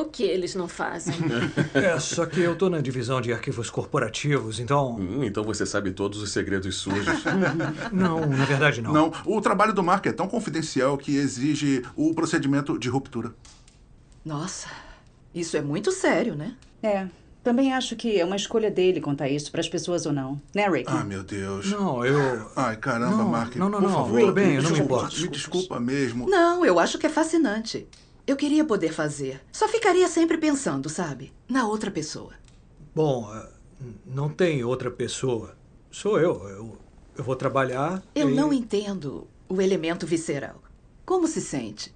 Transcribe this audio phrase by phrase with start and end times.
[0.00, 1.14] O que eles não fazem?
[1.74, 4.96] É, só que eu tô na divisão de arquivos corporativos, então.
[4.98, 7.22] Hum, então você sabe todos os segredos sujos.
[7.92, 8.92] Não, na verdade não.
[8.92, 13.32] Não, o trabalho do Mark é tão confidencial que exige o procedimento de ruptura.
[14.24, 14.68] Nossa,
[15.34, 16.54] isso é muito sério, né?
[16.82, 17.06] É.
[17.42, 20.40] Também acho que é uma escolha dele contar isso para as pessoas ou não.
[20.54, 20.84] Né, Rick?
[20.88, 21.70] Ah, meu Deus.
[21.70, 22.50] Não, eu.
[22.54, 23.56] Ai, caramba, Não, Mark.
[23.56, 23.96] não, não, por não.
[23.96, 24.20] favor.
[24.20, 25.18] Tudo bem, eu não me importo.
[25.20, 26.28] Me desculpa mesmo.
[26.28, 27.86] Não, eu acho que é fascinante.
[28.26, 29.40] Eu queria poder fazer.
[29.52, 31.32] Só ficaria sempre pensando, sabe?
[31.48, 32.32] Na outra pessoa.
[32.94, 33.48] Bom, eh,
[34.06, 35.56] não tem outra pessoa.
[35.90, 36.48] Sou eu.
[36.48, 36.78] Eu,
[37.16, 38.02] eu vou trabalhar.
[38.14, 38.34] Eu e...
[38.34, 40.62] não entendo o elemento visceral.
[41.04, 41.94] Como se sente?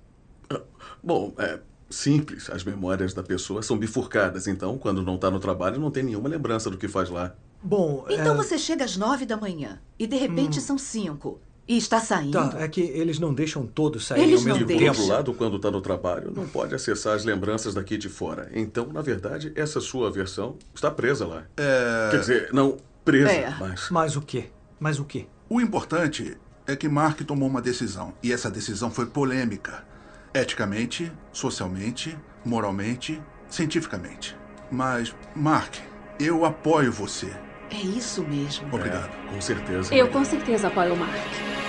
[1.02, 2.50] Bom, é simples.
[2.50, 6.28] As memórias da pessoa são bifurcadas, então, quando não tá no trabalho, não tem nenhuma
[6.28, 7.34] lembrança do que faz lá.
[7.62, 8.36] Bom, Então é...
[8.36, 11.40] você chega às nove da manhã e de repente são cinco.
[11.66, 12.32] E está saindo.
[12.32, 14.86] Tá, é que eles não deixam todos saírem Eles ao não mesmo Por deixam.
[14.94, 15.00] tempo.
[15.00, 18.50] outro lado, quando tá no trabalho, não pode acessar as lembranças daqui de fora.
[18.54, 21.44] Então, na verdade, essa sua versão está presa lá.
[21.56, 22.08] É...
[22.10, 23.50] Quer dizer, não presa, É.
[23.58, 23.88] mas...
[23.90, 24.46] Mas o quê?
[24.78, 25.26] Mas o quê?
[25.48, 28.12] O importante é que Mark tomou uma decisão.
[28.22, 29.84] E essa decisão foi polêmica.
[30.34, 34.36] Eticamente, socialmente, moralmente, cientificamente.
[34.70, 35.76] Mas, Mark,
[36.18, 37.30] eu apoio você.
[37.70, 38.68] É isso mesmo.
[38.72, 39.10] Obrigado.
[39.28, 39.94] Com certeza.
[39.94, 41.63] Eu com certeza apoio o Mark.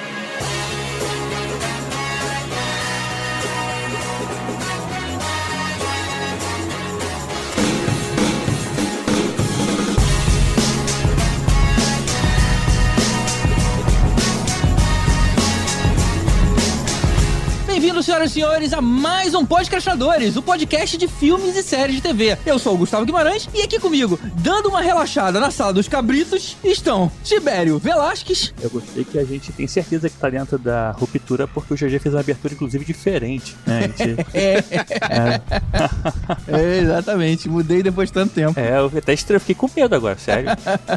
[17.95, 22.01] Bem-vindos, senhoras e senhores, a mais um Podcastinadores, o podcast de filmes e séries de
[22.01, 22.37] TV.
[22.45, 26.57] Eu sou o Gustavo Guimarães e aqui comigo, dando uma relaxada na sala dos cabritos,
[26.61, 31.47] estão Tibério Velasquez, Eu gostei que a gente tem certeza que tá dentro da ruptura,
[31.47, 33.55] porque o GG fez uma abertura, inclusive, diferente.
[33.65, 33.83] Né?
[33.97, 35.41] Gente- É.
[36.47, 38.59] É, exatamente, mudei depois de tanto tempo.
[38.59, 39.39] é, eu até estre...
[39.39, 40.49] fiquei com medo agora, sério.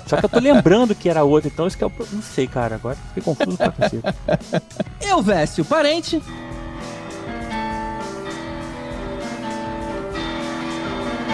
[0.06, 1.90] Só que eu tô lembrando que era outra, então isso que é o...
[1.90, 4.02] pro- Não sei, cara, agora fiquei confuso pra cacete.
[5.00, 6.20] Eu, Vécio, parente.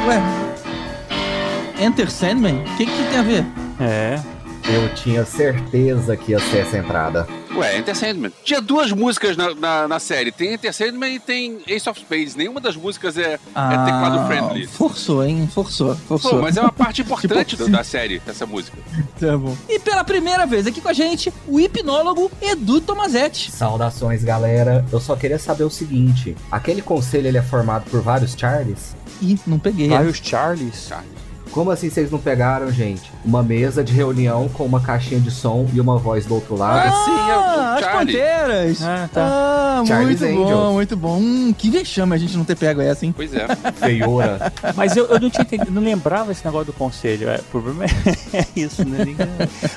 [0.06, 0.20] Ué.
[1.80, 2.62] Enter Sandman?
[2.62, 3.44] O que, que tem a ver?
[3.80, 4.20] É,
[4.72, 7.26] Eu tinha certeza que ia ser essa entrada.
[7.56, 8.32] Ué, Enter Sandman.
[8.42, 10.32] Tinha duas músicas na, na, na série.
[10.32, 12.34] Tem Enter Sandman e tem Ace of Spades.
[12.34, 13.38] Nenhuma das músicas é, é
[13.84, 14.66] teclado friendly.
[14.66, 15.48] Forçou, hein?
[15.52, 16.32] Forçou, forçou.
[16.32, 18.76] Pô, mas é uma parte importante Tipo- do- da série, essa música.
[19.20, 19.56] Tá bom.
[19.68, 23.50] E pela primeira vez aqui com a gente, o hipnólogo Edu Tomazetti.
[23.52, 24.84] Saudações, galera.
[24.92, 28.96] Eu só queria saber o seguinte: aquele conselho ele é formado por vários Charlies?
[29.22, 29.88] Ih, não peguei.
[29.88, 30.90] vários Charlies.
[31.54, 33.12] Como assim vocês não pegaram, gente?
[33.24, 36.88] Uma mesa de reunião com uma caixinha de som e uma voz do outro lado?
[36.88, 37.86] Ah, sim, é o- Ah, as.
[37.86, 38.82] Panteras.
[38.82, 39.20] Ah, tá.
[39.24, 40.72] Ah, muito bom, Angels.
[40.72, 41.18] muito bom.
[41.18, 43.12] Hum, que vexame a gente não ter pego essa, hein?
[43.16, 43.46] Pois é.
[43.76, 44.52] Feiura.
[44.74, 47.28] Mas eu, eu não tinha entendido, não lembrava esse negócio do conselho.
[47.28, 47.88] É, o problema é,
[48.36, 48.98] é isso, né?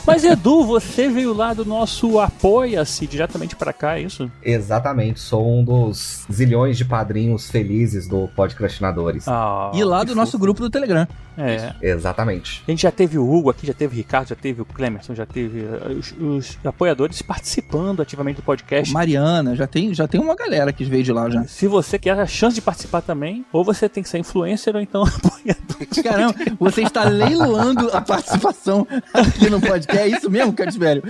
[0.05, 4.31] Mas Edu, você veio lá do nosso Apoia-se diretamente pra cá, é isso?
[4.43, 9.27] Exatamente, sou um dos zilhões de padrinhos felizes do Podcrastinadores.
[9.27, 10.41] Ah, E lá do nosso fofo.
[10.41, 11.07] grupo do Telegram.
[11.37, 11.75] É.
[11.81, 12.63] Exatamente.
[12.67, 15.13] A gente já teve o Hugo aqui, já teve o Ricardo, já teve o Clemerson,
[15.13, 18.91] já teve uh, os, os apoiadores participando ativamente do podcast.
[18.93, 21.43] Mariana, já tem, já tem uma galera que veio de lá já.
[21.45, 24.81] Se você quer a chance de participar também, ou você tem que ser influencer ou
[24.81, 26.03] então apoiador.
[26.03, 29.97] Caramba, você está leiloando a participação aqui no podcast.
[29.97, 31.03] É isso mesmo, Catisbério?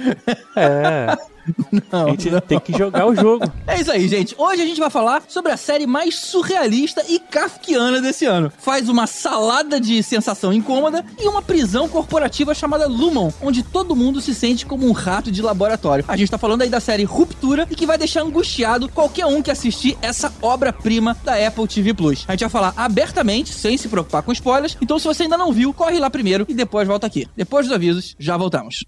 [0.55, 1.15] É,
[1.91, 2.41] Não, a gente não.
[2.41, 3.49] tem que jogar o jogo.
[3.65, 4.35] É isso aí, gente.
[4.37, 8.51] Hoje a gente vai falar sobre a série mais surrealista e kafkiana desse ano.
[8.57, 14.19] Faz uma salada de sensação incômoda e uma prisão corporativa chamada Lumon, onde todo mundo
[14.21, 16.05] se sente como um rato de laboratório.
[16.07, 19.41] A gente tá falando aí da série Ruptura e que vai deixar angustiado qualquer um
[19.41, 22.25] que assistir essa obra-prima da Apple TV Plus.
[22.27, 24.77] A gente vai falar abertamente, sem se preocupar com spoilers.
[24.81, 27.27] Então, se você ainda não viu, corre lá primeiro e depois volta aqui.
[27.35, 28.83] Depois dos avisos, já voltamos.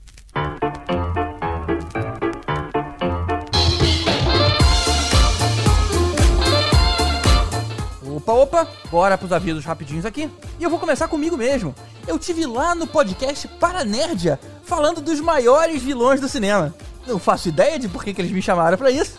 [8.29, 10.29] Opa, opa, bora pros avisos rapidinhos aqui.
[10.59, 11.73] E eu vou começar comigo mesmo.
[12.07, 16.75] Eu tive lá no podcast Paranerdia falando dos maiores vilões do cinema.
[17.07, 19.17] Não faço ideia de por que, que eles me chamaram pra isso,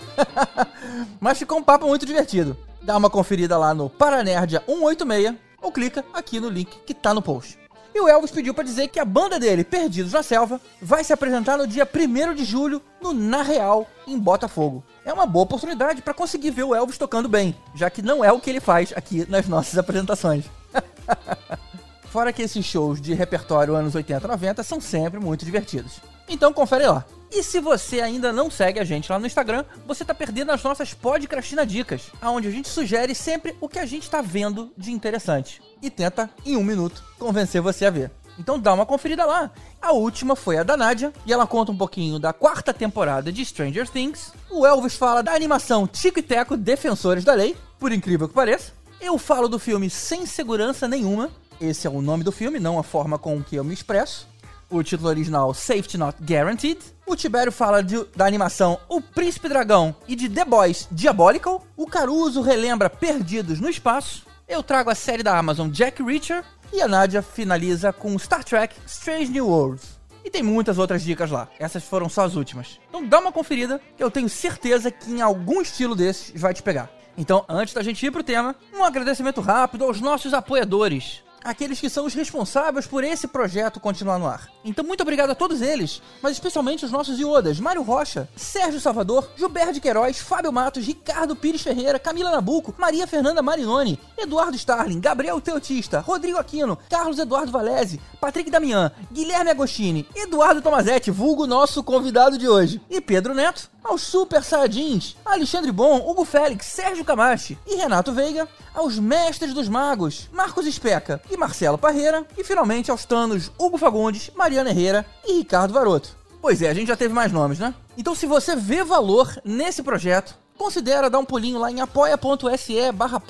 [1.20, 2.56] mas ficou um papo muito divertido.
[2.82, 7.20] Dá uma conferida lá no Paranerdia 186 ou clica aqui no link que tá no
[7.20, 7.59] post.
[7.94, 11.12] E o Elvis pediu pra dizer que a banda dele, Perdidos na Selva, vai se
[11.12, 14.84] apresentar no dia 1 de julho no Na Real, em Botafogo.
[15.04, 18.30] É uma boa oportunidade pra conseguir ver o Elvis tocando bem, já que não é
[18.30, 20.44] o que ele faz aqui nas nossas apresentações.
[22.10, 26.00] Fora que esses shows de repertório anos 80 e 90 são sempre muito divertidos.
[26.30, 27.04] Então confere lá.
[27.32, 30.62] E se você ainda não segue a gente lá no Instagram, você tá perdendo as
[30.62, 34.92] nossas Podcastina Dicas, onde a gente sugere sempre o que a gente tá vendo de
[34.92, 35.60] interessante.
[35.82, 38.12] E tenta, em um minuto, convencer você a ver.
[38.38, 39.50] Então dá uma conferida lá.
[39.82, 43.44] A última foi a da Nádia, e ela conta um pouquinho da quarta temporada de
[43.44, 44.32] Stranger Things.
[44.48, 48.72] O Elvis fala da animação Tico e Teco Defensores da Lei, por incrível que pareça.
[49.00, 51.30] Eu falo do filme Sem Segurança Nenhuma.
[51.60, 54.30] Esse é o nome do filme, não a forma com que eu me expresso.
[54.70, 56.78] O título original Safety Not Guaranteed.
[57.06, 61.64] O Tibério fala de- da animação O Príncipe Dragão e de The Boys Diabolical.
[61.76, 64.24] O Caruso relembra Perdidos no Espaço.
[64.48, 66.44] Eu trago a série da Amazon Jack Reacher.
[66.72, 69.98] E a Nádia finaliza com Star Trek Strange New Worlds.
[70.24, 71.48] E tem muitas outras dicas lá.
[71.58, 72.78] Essas foram só as últimas.
[72.88, 76.62] Então dá uma conferida, que eu tenho certeza que em algum estilo desses vai te
[76.62, 76.88] pegar.
[77.18, 81.24] Então, antes da gente ir pro tema, um agradecimento rápido aos nossos apoiadores.
[81.42, 84.48] Aqueles que são os responsáveis por esse projeto continuar no ar.
[84.62, 89.30] Então, muito obrigado a todos eles, mas especialmente os nossos iodas: Mário Rocha, Sérgio Salvador,
[89.36, 95.00] Gilberto de Queiroz, Fábio Matos, Ricardo Pires Ferreira, Camila Nabuco, Maria Fernanda Marinoni, Eduardo Starling,
[95.00, 101.82] Gabriel Teotista, Rodrigo Aquino, Carlos Eduardo Valese, Patrick Damian, Guilherme Agostini, Eduardo Tomazetti, vulgo nosso
[101.82, 107.58] convidado de hoje, e Pedro Neto, aos Super Saiyajins, Alexandre Bom, Hugo Félix, Sérgio Camachi
[107.66, 113.04] e Renato Veiga, aos Mestres dos Magos, Marcos Especa e Marcelo Parreira, e finalmente aos
[113.04, 116.16] Tanos Hugo Fagundes, Mariana Herrera e Ricardo Varoto.
[116.40, 117.74] Pois é, a gente já teve mais nomes, né?
[117.96, 123.22] Então se você vê valor nesse projeto, considera dar um pulinho lá em apoia.se barra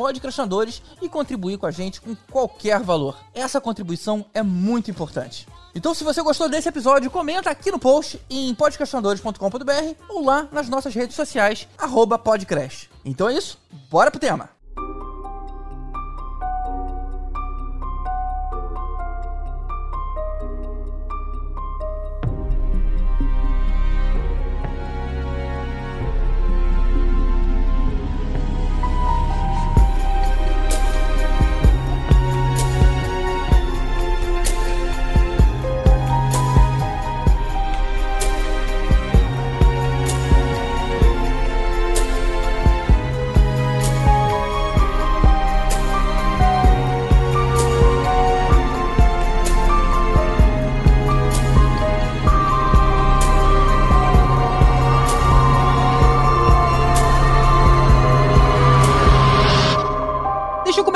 [1.01, 3.17] e contribuir com a gente com qualquer valor.
[3.35, 5.47] Essa contribuição é muito importante.
[5.75, 10.69] Então se você gostou desse episódio, comenta aqui no post em podcastadores.com.br ou lá nas
[10.69, 12.89] nossas redes sociais, arroba podcrash.
[13.05, 13.59] Então é isso,
[13.89, 14.60] bora pro tema!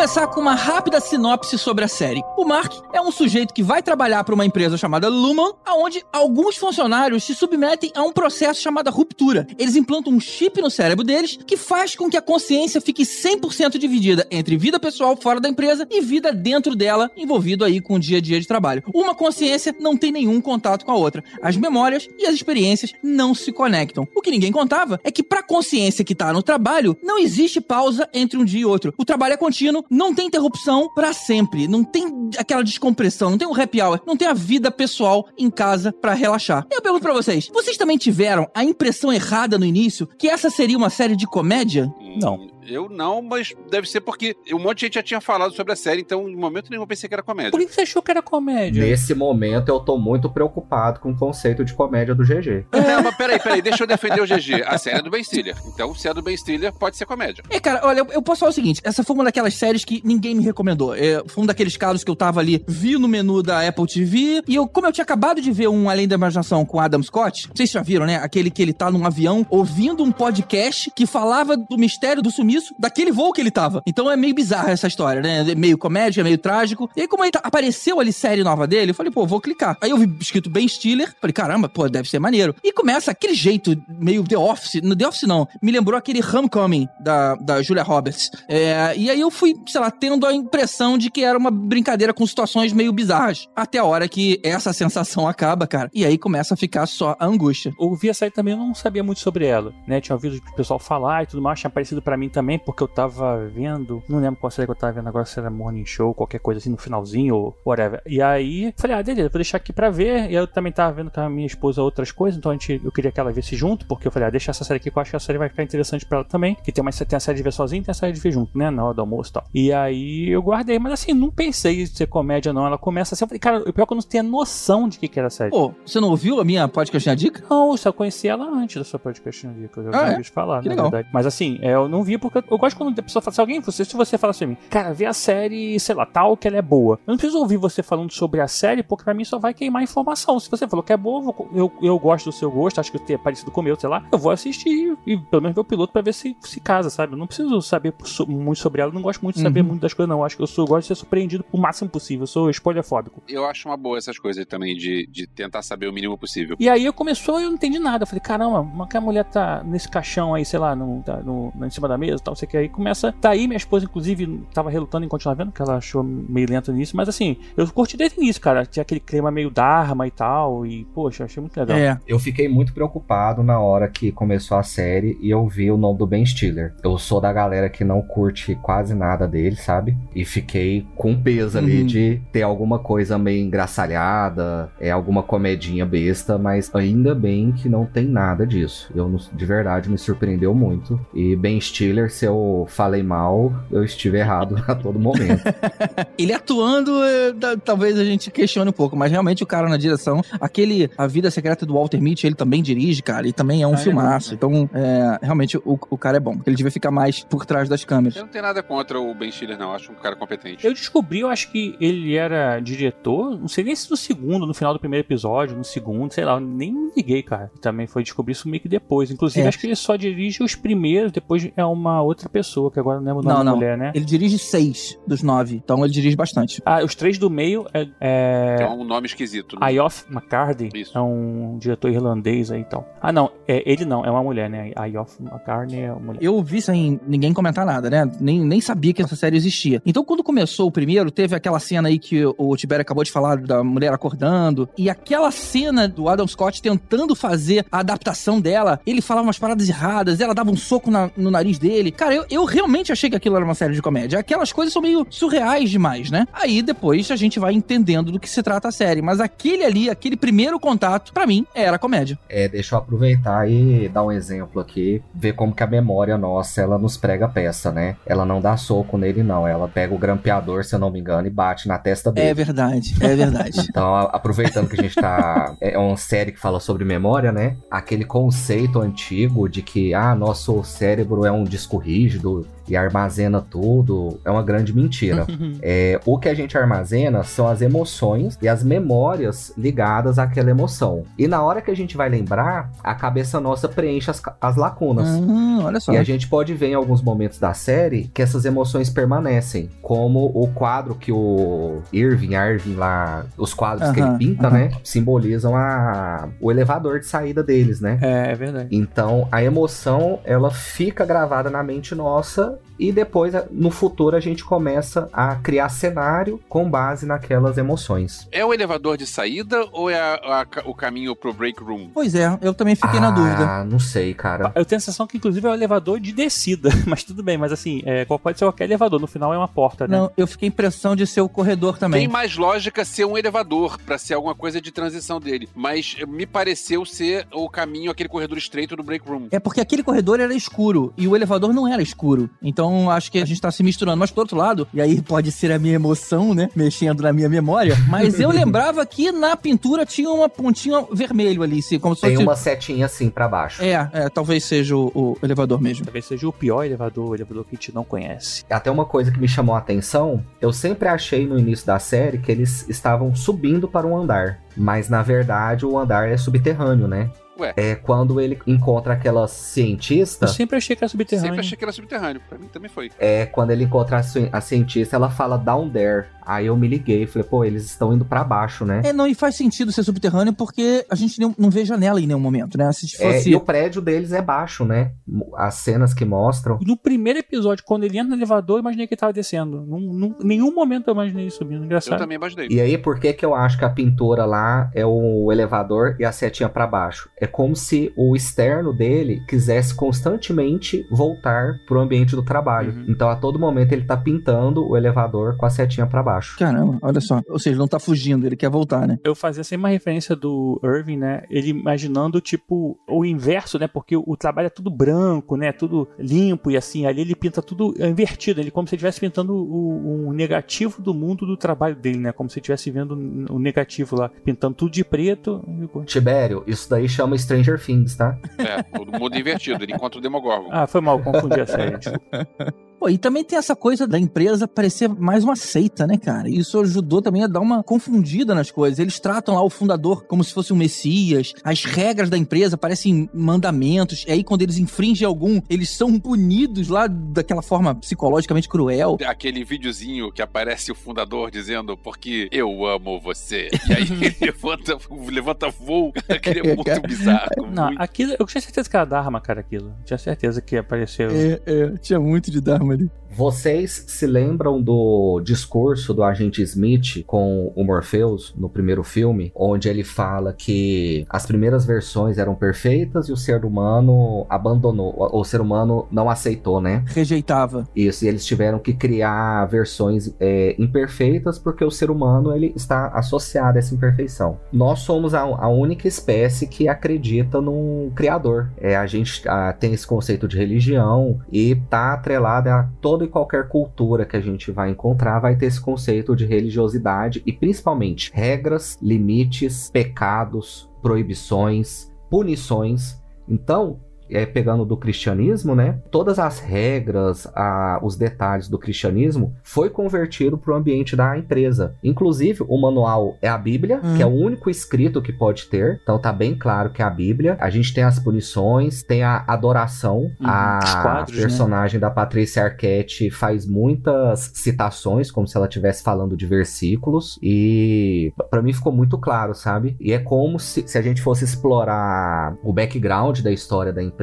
[0.04, 2.20] Começar com uma rápida sinopse sobre a série.
[2.36, 6.58] O Mark é um sujeito que vai trabalhar para uma empresa chamada Lumen, aonde alguns
[6.58, 9.46] funcionários se submetem a um processo chamado ruptura.
[9.58, 13.78] Eles implantam um chip no cérebro deles que faz com que a consciência fique 100%
[13.78, 17.98] dividida entre vida pessoal fora da empresa e vida dentro dela, envolvido aí com o
[17.98, 18.82] dia a dia de trabalho.
[18.92, 21.24] Uma consciência não tem nenhum contato com a outra.
[21.40, 24.06] As memórias e as experiências não se conectam.
[24.14, 27.58] O que ninguém contava é que para a consciência que tá no trabalho, não existe
[27.58, 28.92] pausa entre um dia e outro.
[28.98, 33.46] O trabalho é contínuo, não tem interrupção para sempre, não tem aquela descompressão, não tem
[33.46, 36.66] um happy hour, não tem a vida pessoal em casa para relaxar.
[36.70, 40.76] Eu pergunto para vocês, vocês também tiveram a impressão errada no início que essa seria
[40.76, 41.92] uma série de comédia?
[42.20, 42.53] Não.
[42.66, 45.76] Eu não, mas deve ser porque um monte de gente já tinha falado sobre a
[45.76, 47.50] série, então em momento nenhum eu pensei que era comédia.
[47.50, 48.84] Por que você achou que era comédia?
[48.84, 52.66] Nesse momento eu tô muito preocupado com o conceito de comédia do GG.
[52.72, 54.62] Não, mas peraí, peraí, deixa eu defender o GG.
[54.66, 55.56] A série é do Ben Stiller.
[55.66, 57.44] Então, se é do Ben Stiller, pode ser comédia.
[57.50, 60.00] É, cara, olha, eu- eu posso falar o seguinte: essa foi uma daquelas séries que
[60.04, 60.94] ninguém me recomendou.
[60.94, 64.42] É, foi um daqueles casos que eu tava ali, vi no menu da Apple TV,
[64.46, 67.48] e eu, como eu tinha acabado de ver um Além da Imaginação com Adam Scott,
[67.54, 68.16] vocês já viram, né?
[68.16, 72.53] Aquele que ele tá num avião ouvindo um podcast que falava do mistério do sumiço
[72.78, 73.82] daquele voo que ele tava.
[73.86, 75.50] Então é meio bizarra essa história, né?
[75.50, 76.90] É Meio comédia, meio trágico.
[76.96, 79.76] E aí, como aí tá- apareceu ali série nova dele, eu falei, pô, vou clicar.
[79.80, 82.54] Aí eu vi escrito Ben Stiller, falei, caramba, pô, deve ser maneiro.
[82.62, 84.80] E começa aquele jeito meio The Office.
[84.82, 88.30] No The Office não, me lembrou aquele Homecoming da, da Julia Roberts.
[88.48, 92.12] É, e aí eu fui, sei lá, tendo a impressão de que era uma brincadeira
[92.12, 93.48] com situações meio bizarras.
[93.54, 95.90] Até a hora que essa sensação acaba, cara.
[95.94, 97.72] E aí começa a ficar só a angústia.
[97.80, 100.00] Eu vi a série também, eu não sabia muito sobre ela, né?
[100.00, 102.88] Tinha ouvido o pessoal falar e tudo mais, tinha aparecido pra mim também, porque eu
[102.88, 106.14] tava vendo, não lembro qual série que eu tava vendo agora, se era Morning Show,
[106.14, 108.00] qualquer coisa assim, no finalzinho ou whatever.
[108.06, 110.30] E aí, falei, ah, beleza, vou deixar aqui pra ver.
[110.30, 112.92] E eu também tava vendo com a minha esposa outras coisas, então a gente, eu
[112.92, 115.00] queria que ela visse junto, porque eu falei, ah, deixa essa série aqui que eu
[115.02, 116.54] acho que a série vai ficar interessante pra ela também.
[116.62, 118.30] Que tem, uma, tem a série de ver sozinho e tem a série de ver
[118.32, 118.70] junto, né?
[118.70, 119.44] Na hora do almoço e tal.
[119.54, 122.66] E aí eu guardei, mas assim, não pensei em ser comédia, não.
[122.66, 124.98] Ela começa assim, eu falei, cara, o pior é que eu não tinha noção de
[124.98, 125.50] que, que era a série.
[125.50, 127.42] Pô, você não ouviu a minha podcast na dica?
[127.48, 130.20] Não, eu só conheci ela antes da sua podcast dia, que eu já Ah, ouvi
[130.20, 130.24] é?
[130.24, 130.90] falar, Que na legal.
[130.90, 131.08] verdade.
[131.12, 133.34] Mas assim, é, eu não vi porque Porque eu, eu gosto quando a pessoa fala,
[133.34, 136.04] se alguém, você, se você fala assim, pra mim, cara, vê a série, sei lá,
[136.06, 136.96] tal, que ela é boa.
[137.06, 139.82] Eu não preciso ouvir você falando sobre a série, porque pra mim só vai queimar
[139.82, 140.38] informação.
[140.40, 141.22] Se você falou que é boa,
[141.54, 143.88] eu eu, eu gosto do seu gosto, acho que é parecido com o meu, sei
[143.88, 146.90] lá, eu vou assistir e pelo menos ver o piloto pra ver se se casa,
[146.90, 147.12] sabe?
[147.14, 149.68] Eu não preciso saber so- muito sobre ela, eu não gosto muito de saber Uhum.
[149.68, 150.18] muito das coisas, não.
[150.20, 153.22] Eu acho que eu sou, gosto de ser surpreendido o máximo possível, eu sou spoilerfóbico.
[153.28, 156.56] Eu acho uma boa essas coisas também, de, de tentar saber o mínimo possível.
[156.58, 158.02] E aí eu começou e eu não entendi nada.
[158.02, 161.16] Eu falei, caramba, mas que a mulher tá nesse caixão aí, sei lá, no, tá
[161.18, 163.12] no, em cima da mesa tal, sei que aí começa.
[163.20, 166.72] Tá aí, minha esposa, inclusive, tava relutando em continuar vendo, porque ela achou meio lento
[166.72, 168.64] nisso, mas assim, eu curti desde o início, cara.
[168.66, 171.76] Tinha aquele clima meio Dharma e tal, e, poxa, achei muito legal.
[171.76, 171.98] É.
[172.06, 175.98] Eu fiquei muito preocupado na hora que começou a série e eu vi o nome
[175.98, 176.74] do Ben Stiller.
[176.82, 179.96] Eu sou da galera que não curte quase nada dele, sabe?
[180.14, 181.86] E fiquei com peso ali Uhum.
[181.86, 187.84] de ter alguma coisa meio engraçalhada, é alguma comedinha besta, mas ainda bem que não
[187.84, 188.90] tem nada disso.
[188.94, 190.98] Eu de verdade me surpreendeu muito.
[191.12, 195.42] E Ben Stiller, se eu falei mal, eu estive errado a todo momento.
[196.18, 199.76] Ele atuando, eh, da- talvez a gente questione um pouco, mas realmente o cara na
[199.76, 203.66] direção, aquele A Vida Secreta do Walter Mitty, ele também dirige, cara, e também é
[203.66, 204.36] um Ah, é filmaço.
[204.36, 206.36] bom, Então, é, realmente o, o cara é bom.
[206.46, 208.16] Ele devia ficar mais por trás das câmeras.
[208.16, 209.72] Eu não tenho nada contra o Ben Stiller, não.
[209.72, 210.64] Acho um cara competente.
[210.64, 214.54] Eu descobri, eu acho que ele era diretor, não sei nem se no segundo, no
[214.54, 217.50] final do primeiro episódio, no segundo, sei lá, eu nem me liguei, cara.
[217.60, 219.10] Também foi descobrir isso meio que depois.
[219.10, 219.48] Inclusive, É.
[219.48, 223.06] acho que ele só dirige os primeiros, depois é uma outra pessoa, que agora não
[223.06, 223.56] lembro o nome Não, da não.
[223.56, 223.92] mulher, né?
[223.94, 226.62] Ele dirige seis dos nove, então ele dirige bastante.
[226.64, 227.86] Ah, os três do meio é.
[228.00, 228.56] é...
[228.60, 229.54] É um nome esquisito.
[229.58, 229.66] né?
[229.66, 232.88] Ayof McCarthy é um diretor irlandês aí e tal.
[233.00, 234.72] Ah, não, é, ele não, é uma mulher, né?
[234.76, 236.18] Ayof McCarthy é uma mulher.
[236.22, 238.10] Eu vi sem ninguém comentar nada, né?
[238.20, 239.82] Nem, nem sabia que essa série existia.
[239.84, 243.36] Então, quando começou o primeiro, teve aquela cena aí que o Tibério acabou de falar
[243.38, 244.68] da mulher acordando.
[244.76, 248.80] E aquela cena do Adam Scott tentando fazer a adaptação dela.
[248.86, 251.83] Ele falava umas paradas erradas, ela dava um soco na- no nariz dele.
[251.90, 254.18] Cara, eu, eu realmente achei que aquilo era uma série de comédia.
[254.18, 256.26] Aquelas coisas são meio surreais demais, né?
[256.32, 259.02] Aí depois a gente vai entendendo do que se trata a série.
[259.02, 262.18] Mas aquele ali, aquele primeiro contato, pra mim, era comédia.
[262.28, 266.60] É, deixa eu aproveitar e dar um exemplo aqui, ver como que a memória nossa,
[266.60, 267.96] ela nos prega peça, né?
[268.06, 269.46] Ela não dá soco nele, não.
[269.46, 272.28] Ela pega o grampeador, se eu não me engano, e bate na testa dele.
[272.28, 273.64] É verdade, é verdade.
[273.74, 275.56] Então, aproveitando que a gente tá.
[275.60, 277.56] É uma série que fala sobre memória, né?
[277.68, 284.18] Aquele conceito antigo de que, ah, nosso cérebro é um disco rígido e armazena tudo,
[284.24, 285.26] é uma grande mentira.
[285.62, 291.04] É, o que a gente armazena são as emoções e as memórias ligadas àquela emoção.
[291.18, 295.08] E na hora que a gente vai lembrar, a cabeça nossa preenche as, as lacunas.
[295.08, 295.92] Hum, olha só.
[295.92, 299.70] E a gente pode ver em alguns momentos da série que essas emoções permanecem.
[299.82, 304.58] Como o quadro que o Irving, Irving lá, os quadros que ele pinta, aham.
[304.58, 304.70] né?
[304.82, 307.98] Simbolizam a, o elevador de saída deles, né?
[308.00, 308.68] É, é verdade.
[308.70, 314.44] Então a emoção ela fica gravada na mente nossa e depois no futuro a gente
[314.44, 318.28] começa a criar cenário com base naquelas emoções.
[318.32, 321.90] É o elevador de saída ou é a- a- o caminho pro break room?
[321.92, 323.44] Pois é, eu também fiquei na dúvida.
[323.48, 324.52] Ah, não sei, cara.
[324.54, 326.68] Eu tenho a sensação que, inclusive, é o elevador de descida.
[326.86, 329.00] Mas tudo bem, mas assim, é, qual- pode ser qualquer elevador.
[329.00, 329.96] No final é uma porta, né?
[329.98, 332.00] Não, eu fiquei a impressão de ser o corredor também.
[332.02, 335.48] Tem mais lógica ser um elevador, pra ser alguma coisa de transição dele.
[335.54, 339.28] Mas me pareceu ser o caminho, aquele corredor estreito do break room.
[339.30, 342.28] É porque aquele corredor era escuro e o elevador não era escuro.
[342.42, 343.98] Então acho que a gente tá se misturando.
[343.98, 346.48] Mas por outro lado, e aí pode ser a minha emoção, né?
[346.54, 347.76] Mexendo na minha memória.
[347.88, 352.14] Mas eu lembrava que na pintura tinha uma pontinha vermelho ali, assim, como se Tem
[352.14, 352.26] fosse.
[352.26, 353.62] uma setinha assim pra baixo.
[353.62, 355.84] É, é, talvez seja o, o elevador mesmo.
[355.84, 358.44] Talvez seja o pior elevador, o elevador que a gente não conhece.
[358.48, 362.18] Até uma coisa que me chamou a atenção, eu sempre achei no início da série
[362.18, 364.40] que eles estavam subindo para um andar.
[364.56, 367.10] Mas na verdade o andar é subterrâneo, né?
[367.38, 367.52] Ué.
[367.56, 370.26] É quando ele encontra aquela cientista.
[370.26, 371.28] Eu sempre achei que era subterrâneo.
[371.30, 372.20] Sempre achei que era subterrâneo.
[372.28, 372.90] Pra mim também foi.
[372.98, 376.06] É quando ele encontra a, ci- a cientista, ela fala down there.
[376.26, 378.80] Aí eu me liguei, falei, pô, eles estão indo pra baixo, né?
[378.84, 382.06] É, não, e faz sentido ser subterrâneo porque a gente não, não vê janela em
[382.06, 382.72] nenhum momento, né?
[382.72, 383.30] Se É, fosse.
[383.30, 384.92] e o prédio deles é baixo, né?
[385.36, 386.58] As cenas que mostram.
[386.62, 389.60] No primeiro episódio, quando ele entra no elevador, eu imaginei que ele tava descendo.
[389.66, 391.64] Num, num- nenhum momento eu imaginei ele subindo.
[391.64, 391.92] Engraçado.
[391.94, 392.48] Eu também imaginei.
[392.50, 396.04] E aí, por que que eu acho que a pintura lá é o elevador e
[396.06, 397.10] a setinha pra baixo?
[397.20, 402.84] É como se o externo dele quisesse constantemente voltar pro ambiente do trabalho.
[402.88, 406.38] Então, a todo momento, ele tá pintando o elevador com a setinha pra baixo.
[406.38, 407.20] Caramba, olha só.
[407.28, 408.98] Ou seja, não tá fugindo, ele quer voltar, né?
[409.04, 411.22] Eu fazia sempre uma referência do Irving, né?
[411.30, 413.66] Ele imaginando, tipo, o inverso, né?
[413.66, 415.52] Porque o, o trabalho é tudo branco, né?
[415.52, 416.86] Tudo limpo e assim.
[416.86, 418.40] Ali ele pinta tudo invertido.
[418.40, 422.12] Ele como se estivesse pintando o, o negativo do mundo do trabalho dele, né?
[422.12, 422.94] Como se estivesse vendo
[423.30, 424.08] o negativo lá.
[424.24, 425.42] Pintando tudo de preto.
[425.84, 428.18] Tibério, isso daí chama chama Stranger Things, tá?
[428.38, 429.62] É, todo mundo invertido.
[429.62, 430.48] Ele encontra o Demogorgon.
[430.50, 431.78] Ah, foi mal, confundi a série.
[432.84, 436.28] Pô, e também tem essa coisa da empresa parecer mais uma seita, né, cara?
[436.28, 438.78] Isso ajudou também a dar uma confundida nas coisas.
[438.78, 443.08] Eles tratam lá o fundador como se fosse um messias, as regras da empresa parecem
[443.14, 448.98] mandamentos, e aí quando eles infringem algum, eles são punidos lá daquela forma psicologicamente cruel.
[449.06, 453.48] Aquele videozinho que aparece o fundador dizendo porque eu amo você.
[453.66, 454.76] E aí ele levanta,
[455.10, 455.90] levanta voo.
[456.06, 457.46] Aquele é muito bizarro.
[457.50, 459.74] Não, muito- aquilo, eu tinha certeza que era Dharma, cara, aquilo.
[459.86, 461.08] Tinha certeza que apareceu.
[461.10, 462.90] É, é, tinha muito de Dharma ali.
[463.16, 469.68] Vocês se lembram do discurso do agente Smith com o Morpheus no primeiro filme, onde
[469.68, 475.26] ele fala que as primeiras versões eram perfeitas e o ser humano abandonou, o o
[475.26, 476.84] ser humano não aceitou, né?
[476.86, 477.66] Rejeitava.
[477.74, 482.88] Isso, e eles tiveram que criar versões é, imperfeitas porque o ser humano ele está
[482.88, 484.38] associado a essa imperfeição.
[484.52, 488.50] Nós somos a, a única espécie que acredita num criador.
[488.58, 492.68] É, a gente ah, tem esse conceito de religião e tá atrelado a
[493.04, 497.22] toda e qualquer cultura que a gente vai encontrar vai ter esse conceito de religiosidade
[497.24, 503.00] e principalmente regras, limites, pecados, proibições, punições.
[503.28, 503.80] Então,
[504.10, 505.78] é, pegando do cristianismo, né?
[505.90, 511.74] Todas as regras, a- os detalhes do cristianismo foi convertido para o ambiente da empresa.
[511.82, 513.96] Inclusive, o manual é a Bíblia, Hum.
[513.96, 515.80] que é o único escrito que pode ter.
[515.82, 517.36] Então tá bem claro que é a Bíblia.
[517.40, 520.10] A gente tem as punições, tem a adoração.
[520.20, 521.22] Os A quadros, né?
[521.22, 527.18] personagem da Patrícia Arquette faz muitas citações, como se ela estivesse falando de versículos.
[527.22, 529.76] E pra mim ficou muito claro, sabe?
[529.80, 533.93] E é como se, se a gente fosse explorar o background da história da empresa,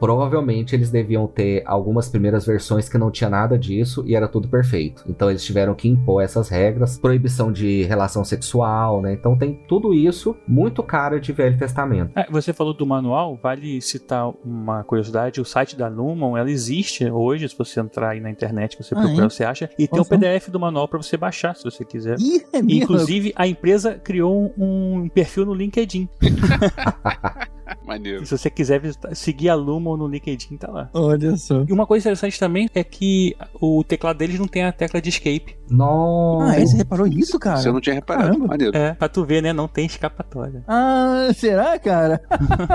[0.00, 4.48] provavelmente eles deviam ter algumas primeiras versões que não tinha nada disso e era tudo
[4.48, 5.04] perfeito.
[5.08, 9.12] Então eles tiveram que impor essas regras, proibição de relação sexual, né?
[9.12, 12.12] Então tem tudo isso muito cara de Velho Testamento.
[12.16, 17.08] É, você falou do manual, vale citar uma curiosidade, o site da Lumon, ela existe
[17.10, 19.28] hoje, se você entrar aí na internet, você Ah, procurar, é?
[19.28, 20.10] você acha, e tem o Nossa.
[20.18, 22.16] PDF do manual pra você baixar, se você quiser.
[22.18, 22.58] Ih, é?
[22.58, 26.08] Inclusive, a empresa criou um, um perfil no LinkedIn.
[27.84, 28.22] Maneiro.
[28.22, 30.90] E se você quiser visitar- seguir a Lumon no LinkedIn, tá lá.
[30.94, 31.64] Olha só.
[31.68, 35.08] E uma coisa interessante também é que o teclado deles não tem a tecla de
[35.08, 35.56] escape.
[35.70, 36.52] Nossa!
[36.52, 36.66] Ah, é?
[36.66, 37.56] Você reparou nisso, cara?
[37.58, 38.28] Você não tinha reparado.
[38.28, 38.46] Caramba.
[38.46, 38.76] Maneiro.
[38.76, 39.52] É, pra tu ver, né?
[39.52, 40.62] Não tem escapatória.
[40.68, 42.20] Ah, será, cara?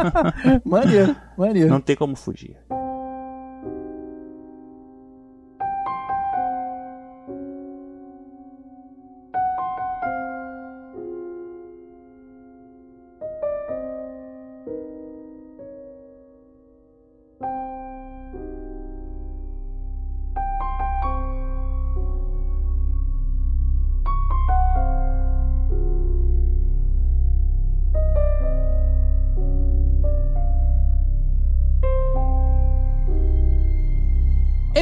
[0.65, 1.70] maneiro, maneiro.
[1.70, 2.56] Não tem como fugir.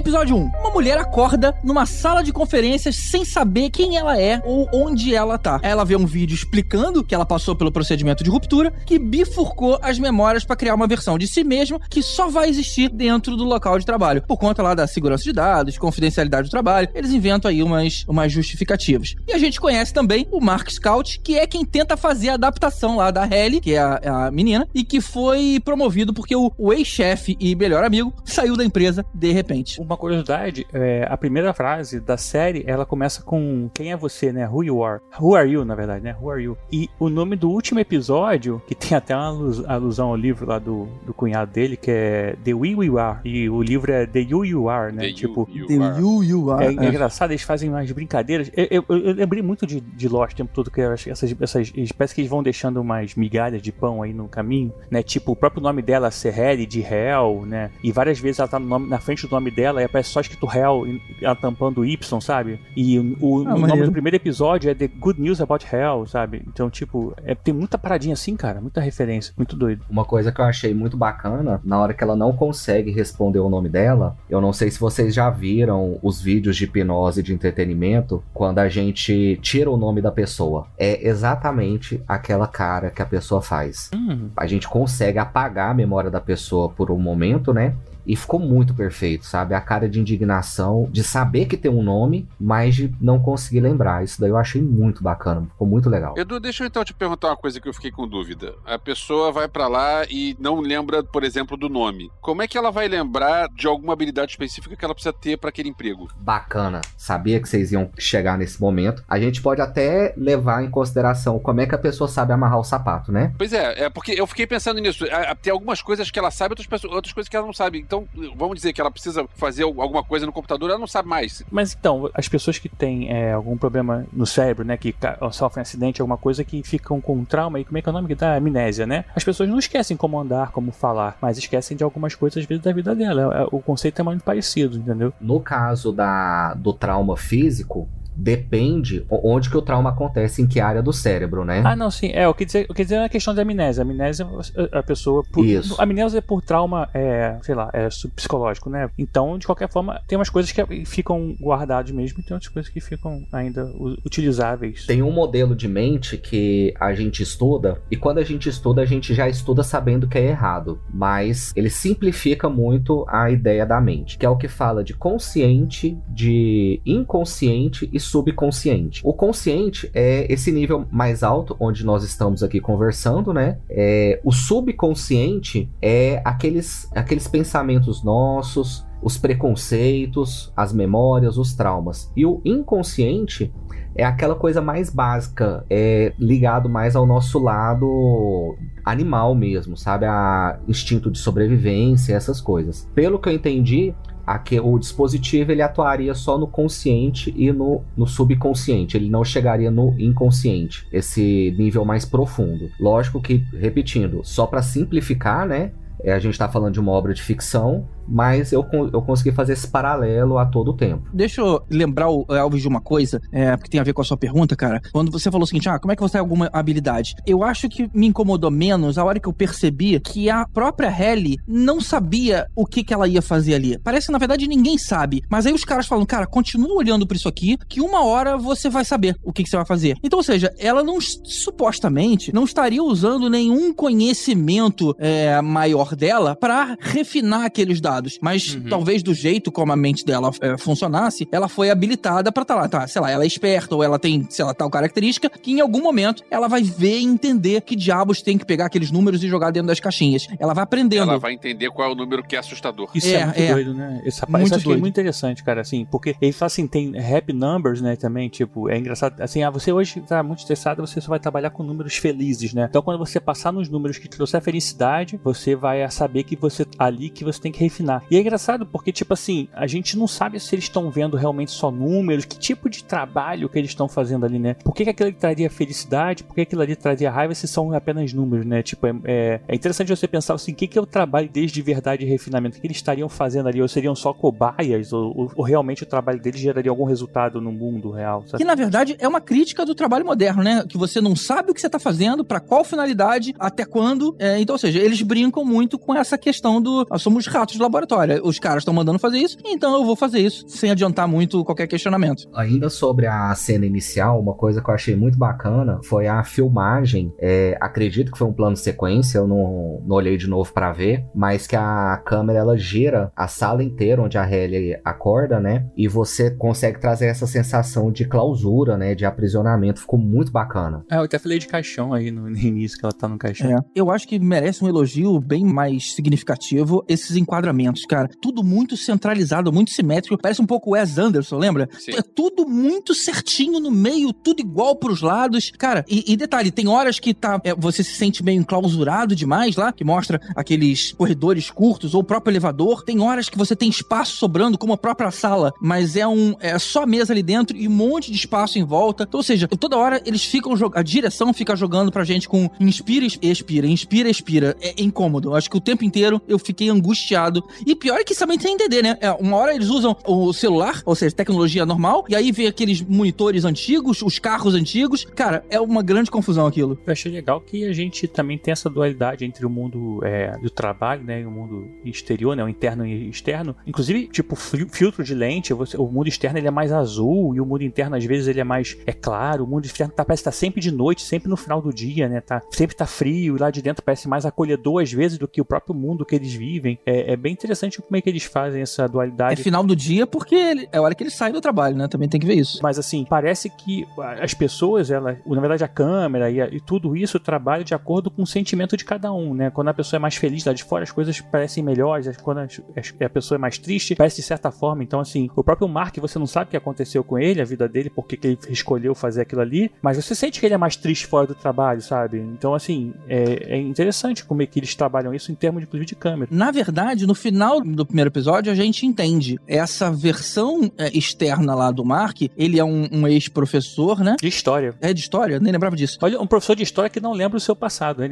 [0.10, 0.52] Episódio 1.
[0.62, 5.38] Uma mulher acorda numa sala de conferências sem saber quem ela é ou onde ela
[5.38, 5.60] tá.
[5.62, 10.00] Ela vê um vídeo explicando que ela passou pelo procedimento de ruptura que bifurcou as
[10.00, 13.78] memórias para criar uma versão de si mesma que só vai existir dentro do local
[13.78, 14.24] de trabalho.
[14.24, 18.32] Por conta lá da segurança de dados, confidencialidade do trabalho, eles inventam aí umas, umas
[18.32, 19.14] justificativas.
[19.28, 22.96] E a gente conhece também o Mark Scout, que é quem tenta fazer a adaptação
[22.96, 26.74] lá da Halle, que é a, a menina, e que foi promovido porque o, o
[26.74, 29.80] ex-chefe e melhor amigo saiu da empresa de repente.
[29.80, 34.48] Uma curiosidade, é, a primeira frase da série, ela começa com quem é você, né?
[34.48, 35.02] Who you are.
[35.20, 36.16] Who are you, na verdade, né?
[36.20, 36.58] Who are you?
[36.72, 40.58] E o nome do último episódio, que tem até uma alus- alusão ao livro lá
[40.58, 43.20] do, do cunhado dele, que é The We We Are.
[43.26, 45.02] E o livro é The You You Are, né?
[45.04, 46.00] The You, tipo, You The are.
[46.02, 46.66] you, you are.
[46.66, 48.50] É, é engraçado, eles fazem umas brincadeiras.
[48.56, 51.12] Eu, eu- eu lembrei muito de, de Lost o tempo todo, que eu acho que
[51.12, 51.72] essas, essas.
[51.98, 55.04] Parece que eles vão deixando umas migalhas de pão aí no caminho, né?
[55.04, 57.70] Tipo, o próprio nome dela, Serrelli, de Hell, né?
[57.84, 60.22] E várias vezes ela tá no nome- na frente do nome dela e aparece só
[60.22, 62.60] escrito Hell, ela tampando o Y, sabe?
[62.76, 66.06] E o, o- Ah, o nome do primeiro episódio é The Good News About Hell,
[66.08, 66.44] sabe?
[66.48, 69.84] Então, tipo, é- tem muita paradinha assim, cara, muita referência, muito doido.
[69.90, 73.50] Uma coisa que eu achei muito bacana, na hora que ela não consegue responder o
[73.50, 78.24] nome dela, eu não sei se vocês já viram os vídeos de hipnose de entretenimento,
[78.34, 80.68] quando a gente tira o nome da pessoa.
[80.78, 83.90] É exatamente aquela cara que a pessoa faz.
[83.94, 87.74] Hum, A gente consegue apagar a memória da pessoa por um momento, né?
[88.10, 89.54] E ficou muito perfeito, sabe?
[89.54, 94.04] A cara de indignação, de saber que tem um nome, mas de não conseguir lembrar.
[94.04, 96.16] Isso daí eu achei muito bacana, ficou muito legal.
[96.18, 98.56] Edu, deixa eu então te perguntar uma coisa que eu fiquei com dúvida.
[98.66, 102.12] A pessoa vai pra lá e não lembra, por exemplo, do nome.
[102.20, 105.50] Como é que ela vai lembrar de alguma habilidade específica que ela precisa ter pra
[105.50, 106.10] aquele emprego?
[106.18, 106.82] Bacana.
[106.98, 109.04] Sabia que vocês iam chegar nesse momento.
[109.08, 112.64] A gente pode até levar em consideração como é que a pessoa sabe amarrar o
[112.64, 113.34] sapato, né?
[113.38, 115.06] Pois é, é porque eu fiquei pensando nisso.
[115.42, 117.78] Tem algumas coisas que ela sabe, outras, pessoas- outras coisas que ela não sabe.
[117.80, 117.99] Então,
[118.36, 121.44] vamos dizer que ela precisa fazer alguma coisa no computador, ela não sabe mais.
[121.52, 124.94] Mas então, as pessoas que têm é, algum problema no cérebro, né, que
[125.32, 128.08] sofrem acidente, alguma coisa que ficam com trauma, e como é que é o nome
[128.08, 128.36] que dá?
[128.36, 129.06] Amnésia, né?
[129.16, 132.64] As pessoas não esquecem como andar, como falar, mas esquecem de algumas coisas, às vezes,
[132.64, 133.36] da vida dela.
[133.36, 135.14] É, O conceito é muito parecido, entendeu?
[135.20, 137.88] No caso da, do trauma físico,
[138.20, 141.62] depende onde que o trauma acontece, em que área do cérebro, né?
[141.64, 142.12] Ah, não, sim.
[142.14, 143.82] É, o que dizer, o que dizer é a questão de amnésia.
[143.82, 144.28] Amnésia,
[144.72, 145.24] a pessoa.
[145.32, 145.76] Por, Isso.
[145.82, 148.90] Amnésia é por trauma, é, sei lá, é psicológico, né?
[148.98, 152.72] Então, de qualquer forma, tem umas coisas que ficam guardadas mesmo e tem outras coisas
[152.72, 153.66] que ficam ainda
[154.06, 154.86] utilizáveis.
[154.86, 158.86] Tem um modelo de mente que a gente estuda, e quando a gente estuda, a
[158.86, 164.18] gente já estuda sabendo que é errado, mas ele simplifica muito a ideia da mente,
[164.18, 169.02] que é o que fala de consciente, de inconsciente e subconsciente.
[169.04, 173.60] O consciente é esse nível mais alto, onde nós estamos aqui conversando, né?
[173.70, 182.12] É, o subconsciente é aqueles, aqueles pensamentos nossos, os preconceitos, as memórias, os traumas.
[182.16, 183.54] E o inconsciente
[183.96, 190.06] é aquela coisa mais básica, é ligado mais ao nosso lado animal mesmo, sabe?
[190.06, 192.90] A instinto de sobrevivência, essas coisas.
[192.96, 193.94] Pelo que eu entendi,
[194.34, 199.72] aqui, o dispositivo ele atuaria só no consciente e no, no subconsciente, ele não chegaria
[199.72, 202.70] no inconsciente, esse nível mais profundo.
[202.80, 205.72] Lógico que, repetindo, só para simplificar, né?
[206.04, 209.54] é, a gente tá falando de uma obra de ficção, mas eu, eu consegui fazer
[209.54, 211.08] esse paralelo a todo tempo.
[211.14, 214.06] Deixa eu lembrar o Elvis de uma coisa, é, porque tem a ver com a
[214.06, 214.82] sua pergunta, cara.
[214.92, 217.16] Quando você falou o seguinte, ah, como é que você tem alguma habilidade?
[217.26, 221.38] Eu acho que me incomodou menos a hora que eu percebi que a própria Helly
[221.48, 223.78] não sabia o que, que ela ia fazer ali.
[223.78, 225.22] Parece que, na verdade, ninguém sabe.
[225.30, 228.70] Mas aí os caras falam, cara, continua olhando pra isso aqui, que uma hora você
[228.70, 229.98] vai saber o que, que você vai fazer.
[230.04, 236.76] Então, ou seja, ela não, supostamente, não estaria usando nenhum conhecimento é, maior dela pra
[236.80, 237.99] refinar aqueles dados.
[238.22, 242.56] Mas talvez do jeito como a mente dela é, funcionasse, ela foi habilitada pra estar
[242.56, 242.88] lá, tá?
[242.88, 245.82] Sei lá, ela é esperta ou ela tem, sei lá, tal característica que em algum
[245.82, 249.52] momento ela vai ver e entender que diabos tem que pegar aqueles números e jogar
[249.52, 250.28] dentro das caixinhas.
[250.40, 251.10] Ela vai aprendendo.
[251.10, 252.90] Ela vai entender qual é o número que é assustador.
[252.94, 253.54] Isso é, É, muito é.
[253.54, 254.02] doido, né?
[254.06, 254.80] Esse rapaz, Muito isso achei doido.
[254.80, 258.78] muito interessante, cara, assim, porque ele fala assim, tem happy numbers, né, também, tipo, é
[258.78, 262.54] engraçado, assim, ah, você hoje tá muito estressado, você só vai trabalhar com números felizes,
[262.54, 262.68] né?
[262.70, 267.10] Então, quando você passar nos números que trouxer felicidade, você vai saber que você, ali,
[267.10, 267.89] que você tem que refinar.
[268.10, 271.52] E é engraçado porque, tipo assim, a gente não sabe se eles estão vendo realmente
[271.52, 274.54] só números, que tipo de trabalho que eles estão fazendo ali, né?
[274.64, 277.74] Por que, que aquilo ali traria felicidade, por que aquilo ali traria raiva se são
[277.74, 278.62] apenas números, né?
[278.62, 281.52] Tipo, é, é, é interessante você pensar assim, o que, que é o trabalho deles
[281.52, 282.58] de verdade e refinamento?
[282.58, 283.62] O que eles estariam fazendo ali?
[283.62, 284.94] Ou seriam só cobaias?
[284.94, 288.24] Ou, ou- ou realmente o trabalho deles geraria algum resultado no mundo real?
[288.28, 288.38] sabe?
[288.44, 290.64] Que na verdade é uma crítica do trabalho moderno, né?
[290.68, 294.16] Que você não sabe o que você tá fazendo, pra qual finalidade, até quando.
[294.20, 296.86] É, então, ou seja, eles brincam muito com essa questão do.
[296.90, 298.22] Nós somos ratos de laboratório.
[298.24, 301.68] Os caras estão mandando fazer isso, então eu vou fazer isso, sem adiantar muito qualquer
[301.68, 302.28] questionamento.
[302.34, 307.14] Ainda sobre a cena inicial, uma coisa que eu achei muito bacana foi a filmagem.
[307.20, 311.06] É, acredito que foi um plano sequência, eu não, não olhei de novo pra ver,
[311.14, 315.66] mas que a câmera ela gira a sala inteira onde a Halle acorda, né?
[315.78, 318.96] E você consegue trazer essa sensação de clausura, né?
[318.96, 319.82] De aprisionamento.
[319.82, 320.84] Ficou muito bacana.
[320.90, 323.52] Ah, eu até falei de caixão aí no, no início, que ela tá no caixão.
[323.52, 323.60] É.
[323.76, 328.10] Eu acho que merece um elogio bem mais significativo esses enquadramentos, cara.
[328.22, 330.18] Tudo muito centralizado, muito simétrico.
[330.22, 331.70] Parece um pouco Wes Anderson, lembra?
[331.78, 331.92] Sim.
[331.92, 335.52] É tudo muito certinho no meio, tudo igual pros lados.
[335.58, 339.56] Cara, e, e detalhe, tem horas que tá, é, você se sente meio enclausurado demais
[339.56, 342.84] lá, que mostra aqueles corredores curtos ou o próprio elevador.
[342.84, 346.58] Tem horas que você tem espaço sobrando, como a própria sala, mas é um é
[346.60, 349.04] só mesa ali dentro e um monte de espaço em volta.
[349.04, 352.50] Então, ou seja, toda hora eles ficam jogando, a direção fica jogando pra gente com
[352.60, 354.58] inspira, expira, inspira, expira.
[354.62, 355.36] É incômodo.
[355.36, 357.44] Acho que o tempo inteiro eu fiquei angustiado.
[357.66, 358.98] E pior é que isso também tem entender, né?
[359.00, 362.82] É, uma hora eles usam o celular, ou seja, tecnologia normal, e aí vê aqueles
[362.82, 365.06] monitores antigos, os carros antigos.
[365.16, 366.78] Cara, é uma grande confusão aquilo.
[366.86, 370.50] Eu achei legal que a gente também tem essa dualidade entre o mundo é, do
[370.50, 373.56] trabalho, né, e o mundo exterior, né, o interno e externo.
[373.66, 377.40] Inclusive, tipo, fil- filtro de lente, você- o mundo externo ele é mais azul e
[377.42, 379.44] o mundo interno às vezes ele é mais é claro.
[379.44, 382.20] O mundo externo tá, parece estar sempre de noite, sempre no final do dia, né,
[382.22, 385.40] tá sempre tá frio e lá de dentro parece mais acolhedor às vezes do que
[385.42, 386.80] o próprio mundo que eles vivem.
[386.86, 389.42] É, é bem interessante como é que eles fazem essa É dualidade.
[389.44, 391.88] final do dia porque ele- é a hora que ele sai do trabalho, né?
[391.88, 392.60] Também tem que ver isso.
[392.62, 393.86] Mas assim, parece que
[394.22, 398.12] as pessoas, ela, na verdade a câmera e, a- e tudo isso trabalha de acordo
[398.12, 399.50] com o sentimento de cada um, né?
[399.50, 402.10] Quando a pessoa é mais feliz lá de fora, as coisas parecem melhores.
[402.18, 404.84] Quando as- as- a pessoa é mais triste, parece de certa forma.
[404.84, 407.68] Então, assim, o próprio Mark, você não sabe o que aconteceu com ele, a vida
[407.68, 410.76] dele, porque que ele escolheu fazer aquilo ali, mas você sente que ele é mais
[410.76, 412.18] triste fora do trabalho, sabe?
[412.20, 415.96] Então, assim, é, é interessante como é que eles trabalham isso em termos, inclusive, de
[415.96, 416.30] câmera.
[416.34, 417.29] Na verdade, no final
[417.62, 419.40] do primeiro episódio, a gente entende.
[419.48, 424.16] Essa versão é, externa lá do Mark, ele é um, um ex-professor, né?
[424.22, 424.74] De história.
[424.82, 425.40] É de história?
[425.40, 425.98] Nem lembrava disso.
[426.02, 428.10] Olha, um professor de história que não lembra o seu passado, né?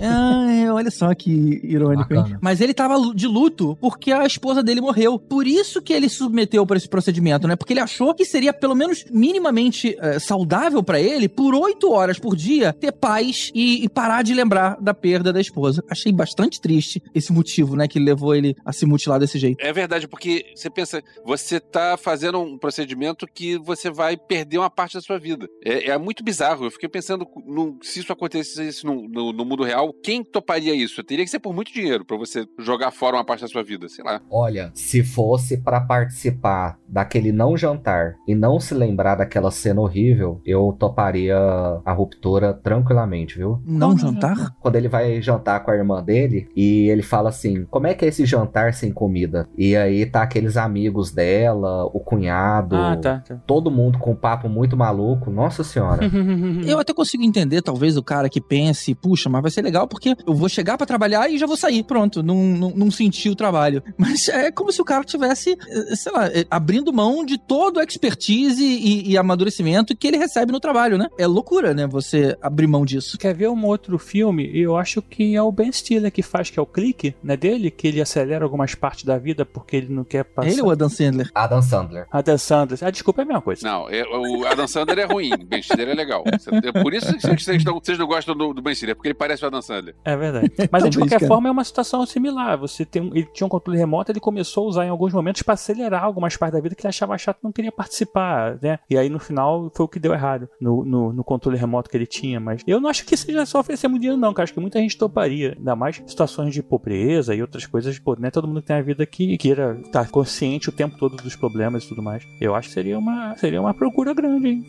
[0.00, 2.20] Ah, é, olha só que irônico, hein?
[2.20, 2.38] Bacana.
[2.40, 5.18] Mas ele tava de luto porque a esposa dele morreu.
[5.18, 7.56] Por isso que ele se submeteu para esse procedimento, né?
[7.56, 12.18] Porque ele achou que seria pelo menos minimamente eh, saudável pra ele, por oito horas
[12.18, 15.82] por dia, ter paz e, e parar de lembrar da perda da esposa.
[15.88, 17.86] Achei bastante triste esse motivo, né?
[17.88, 19.56] Que levou ele a se mutilar desse jeito.
[19.64, 24.70] É verdade, porque você pensa, você tá fazendo um procedimento que você vai perder uma
[24.70, 25.48] parte da sua vida.
[25.64, 26.66] É, é muito bizarro.
[26.66, 31.02] Eu fiquei pensando, no- se isso acontecesse no, no- no mundo real, quem toparia isso?
[31.04, 33.88] Teria que ser por muito dinheiro pra você jogar fora uma parte da sua vida,
[33.88, 34.20] sei lá.
[34.30, 40.40] Olha, se fosse pra participar daquele não jantar e não se lembrar daquela cena horrível,
[40.44, 41.36] eu toparia
[41.84, 43.60] a ruptura tranquilamente, viu?
[43.64, 44.54] Não jantar?
[44.60, 48.04] Quando ele vai jantar com a irmã dele e ele fala assim: Como é que
[48.04, 49.48] é esse jantar sem comida?
[49.56, 53.36] E aí tá aqueles amigos dela, o cunhado, Ah, tá, tá.
[53.46, 55.30] todo mundo com um papo muito maluco.
[55.30, 56.00] Nossa senhora.
[56.66, 60.14] Eu até consigo entender, talvez, o cara que pense, puxa, mas vai ser legal porque
[60.26, 61.82] eu vou chegar pra trabalhar e já vou sair.
[61.84, 63.82] Pronto, não, não, não senti o trabalho.
[63.98, 67.76] Mas é como se o cara tivesse, eh, sei lá, eh, abrindo mão de todo
[67.78, 71.08] o expertise e, e amadurecimento que ele recebe no trabalho, né?
[71.18, 71.86] É loucura, né?
[71.86, 73.16] Você abrir mão disso.
[73.18, 74.50] Quer ver um outro filme?
[74.56, 77.70] Eu acho que é o Ben Stiller que faz, que é o clique, né, dele,
[77.70, 80.50] que ele acelera algumas partes da vida porque ele não quer passar.
[80.50, 81.30] Ele ou Adam Sandler?
[81.34, 82.06] Adam Sandler.
[82.10, 82.78] Adam Sandler.
[82.82, 83.66] Ah, desculpa, é a mesma coisa.
[83.66, 86.24] Não, é- o Adam Sandler é ruim, Ben Stiller é legal.
[86.26, 89.14] É por isso que vocês não, vocês não gostam do, do Ben Stiller, porque ele
[89.14, 89.94] parece o Adam Sandler.
[90.04, 90.52] É verdade.
[90.70, 91.28] Mas de Talvez, qualquer cara.
[91.28, 92.56] forma é uma situação similar.
[92.58, 95.54] Você tem, ele tinha um controle remoto, ele começou a usar em alguns momentos para
[95.54, 98.78] acelerar algumas partes da vida que ele achava chato, e não queria participar, né?
[98.88, 101.96] E aí no final foi o que deu errado no, no, no controle remoto que
[101.96, 102.38] ele tinha.
[102.40, 104.32] Mas eu não acho que seja só oferecer muito dinheiro, não.
[104.32, 104.44] Cara.
[104.44, 107.98] Acho que muita gente toparia, ainda mais situações de pobreza e outras coisas.
[107.98, 110.96] Pô, não é todo mundo que tem a vida que queira estar consciente o tempo
[110.96, 112.26] todo dos problemas e tudo mais.
[112.40, 114.66] Eu acho que seria uma, seria uma procura grande, hein?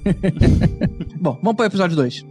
[1.20, 2.26] Bom, vamos pro episódio 2.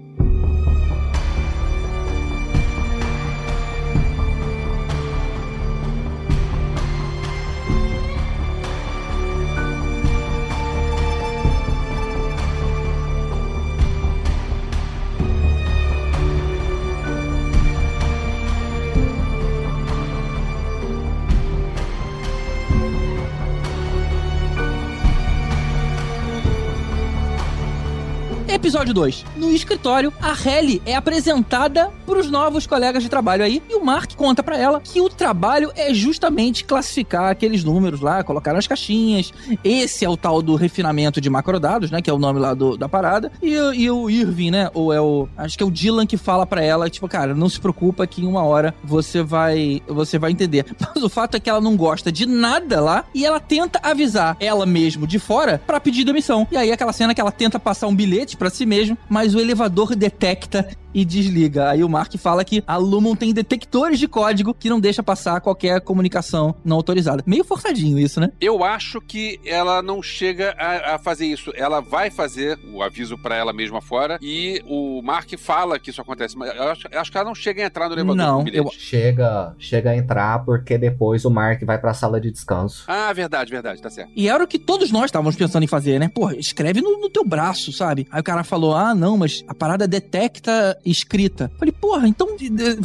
[28.65, 29.27] Episódio 2.
[29.37, 34.15] No escritório, a Helly é apresentada pros novos colegas de trabalho aí e o Mark
[34.15, 39.35] conta pra ela que o trabalho é justamente classificar aqueles números lá, colocar nas caixinhas.
[39.63, 42.75] Esse é o tal do refinamento de macrodados, né, que é o nome lá do-
[42.75, 43.31] da parada.
[43.43, 46.47] E, e o Irving, né, ou é o acho que é o Dylan que fala
[46.47, 50.31] pra ela, tipo, cara, não se preocupa que em uma hora você vai você vai
[50.31, 50.65] entender.
[50.95, 54.39] Mas o fato é que ela não gosta de nada lá e ela tenta avisar
[54.41, 56.49] ela mesmo de fora pra pedir demissão.
[56.51, 59.41] E aí aquela cena que ela tenta passar um bilhete pra si mesmo, mas o
[59.41, 61.71] elevador detecta e desliga.
[61.71, 65.41] Aí o Mark fala que a Lumon tem detectores de código que não deixa passar
[65.41, 67.23] qualquer comunicação não autorizada.
[67.27, 68.31] Meio forçadinho isso, né?
[68.41, 71.53] Eu acho que ela não chega a, a fazer isso.
[71.57, 76.01] Ela vai fazer o aviso pra ela mesma fora e o Mark fala que isso
[76.01, 76.37] acontece.
[76.37, 78.41] Mas eu acho, eu acho que ela não chega a entrar no elevador Não, com
[78.43, 78.81] o bilhete.
[78.81, 82.85] Chega, chega a entrar porque depois o Mark vai pra sala de descanso.
[82.87, 84.13] Ah, verdade, verdade, tá certo.
[84.15, 86.09] E era o que todos nós estávamos pensando em fazer, né?
[86.09, 88.07] Porra, escreve no, no teu braço, sabe?
[88.11, 91.51] Aí o cara falou: ah, não, mas a parada detecta escrita.
[91.59, 92.29] Falei, porra, então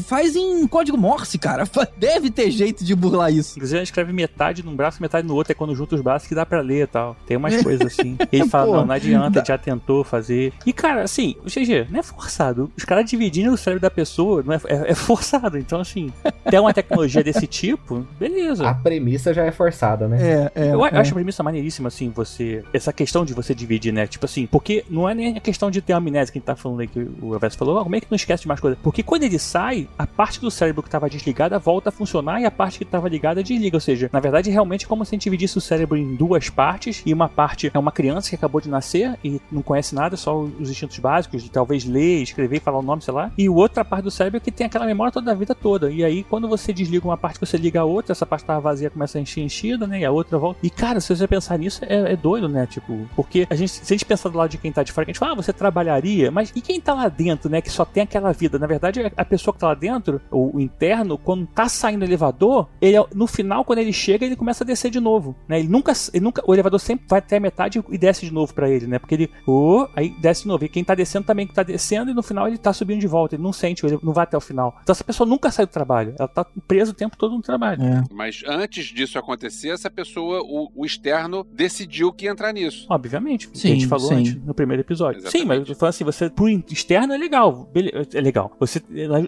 [0.04, 1.64] faz em código Morse, cara.
[1.98, 3.58] Deve ter jeito de burlar isso.
[3.58, 5.52] Inclusive, escreve metade num braço, metade no outro.
[5.52, 7.16] É quando junta os braços que dá pra ler e tal.
[7.26, 8.18] Tem umas coisas assim.
[8.32, 10.54] E ele fala: não, não adianta, dá- já tentou fazer.
[10.66, 12.72] E, cara, assim, o GG, não é forçado.
[12.78, 15.58] Os caras dividindo o cérebro da pessoa não é, é, é forçado.
[15.58, 16.12] Então, assim,
[16.50, 18.68] tem uma tecnologia desse tipo, beleza.
[18.68, 20.18] A premissa já é forçada, né?
[20.22, 20.74] É, é.
[20.74, 20.90] Eu é.
[20.98, 22.64] acho a premissa maneiríssima, assim, você.
[22.74, 24.08] Essa questão de você dividir, né?
[24.08, 26.56] Tipo assim, porque não é nem a questão de ter amnésia que a gente tá
[26.56, 28.78] falando aí, que o Everson falou, como é que não esquece de mais coisas?
[28.84, 32.46] Porque quando ele sai, a parte do cérebro que estava desligada volta a funcionar e
[32.46, 33.78] a parte que estava ligada desliga.
[33.78, 36.52] Ou seja, na verdade, realmente é como se a gente dividisse o cérebro em duas
[36.52, 40.16] partes e uma parte é uma criança que acabou de nascer e não conhece nada,
[40.16, 43.32] só os instintos básicos de talvez ler, escrever, falar o nome, sei lá.
[43.36, 45.90] E outra parte do cérebro que tem aquela memória toda a vida toda.
[45.90, 48.92] E aí, quando você desliga uma parte, você liga a outra, essa parte tava vazia
[48.92, 50.02] começa a encher enchida, né?
[50.02, 50.60] E a outra volta.
[50.62, 52.68] E cara, se você pensar nisso, é, é doido, né?
[52.68, 55.06] Tipo, porque a gente, se a gente pensar do lado de quem tá de fora,
[55.06, 57.62] a gente fala, ah, você trabalharia, mas e quem tá lá dentro, né?
[57.62, 58.60] Que só tem aquela vida.
[58.60, 62.68] Na verdade, a pessoa que tá lá dentro, o, interno, quando tá saindo do elevador,
[62.82, 65.60] ele, no final, quando ele chega, ele começa a descer de novo, né?
[65.60, 68.54] Ele nunca, ele nunca o elevador sempre vai até a metade e desce de novo
[68.54, 69.00] para ele, né?
[69.00, 70.66] Porque ele, oh, aí desce de novo.
[70.66, 73.08] E quem tá descendo também que tá descendo e no final ele tá subindo de
[73.08, 74.78] volta, ele não sente, ele não vai até o final.
[74.84, 77.82] Então essa pessoa nunca sai do trabalho, ela tá presa o tempo todo no trabalho.
[77.82, 78.04] É.
[78.12, 82.86] Mas antes disso acontecer, essa pessoa, o, o externo, decidiu que ia entrar nisso.
[82.90, 84.16] Obviamente, Sim, a gente falou sim.
[84.16, 85.20] antes, no primeiro episódio.
[85.20, 85.42] Exatamente.
[85.42, 87.69] Sim, mas eu tô falando assim, você, por externo é legal,
[88.14, 88.52] é legal.
[88.60, 88.82] Você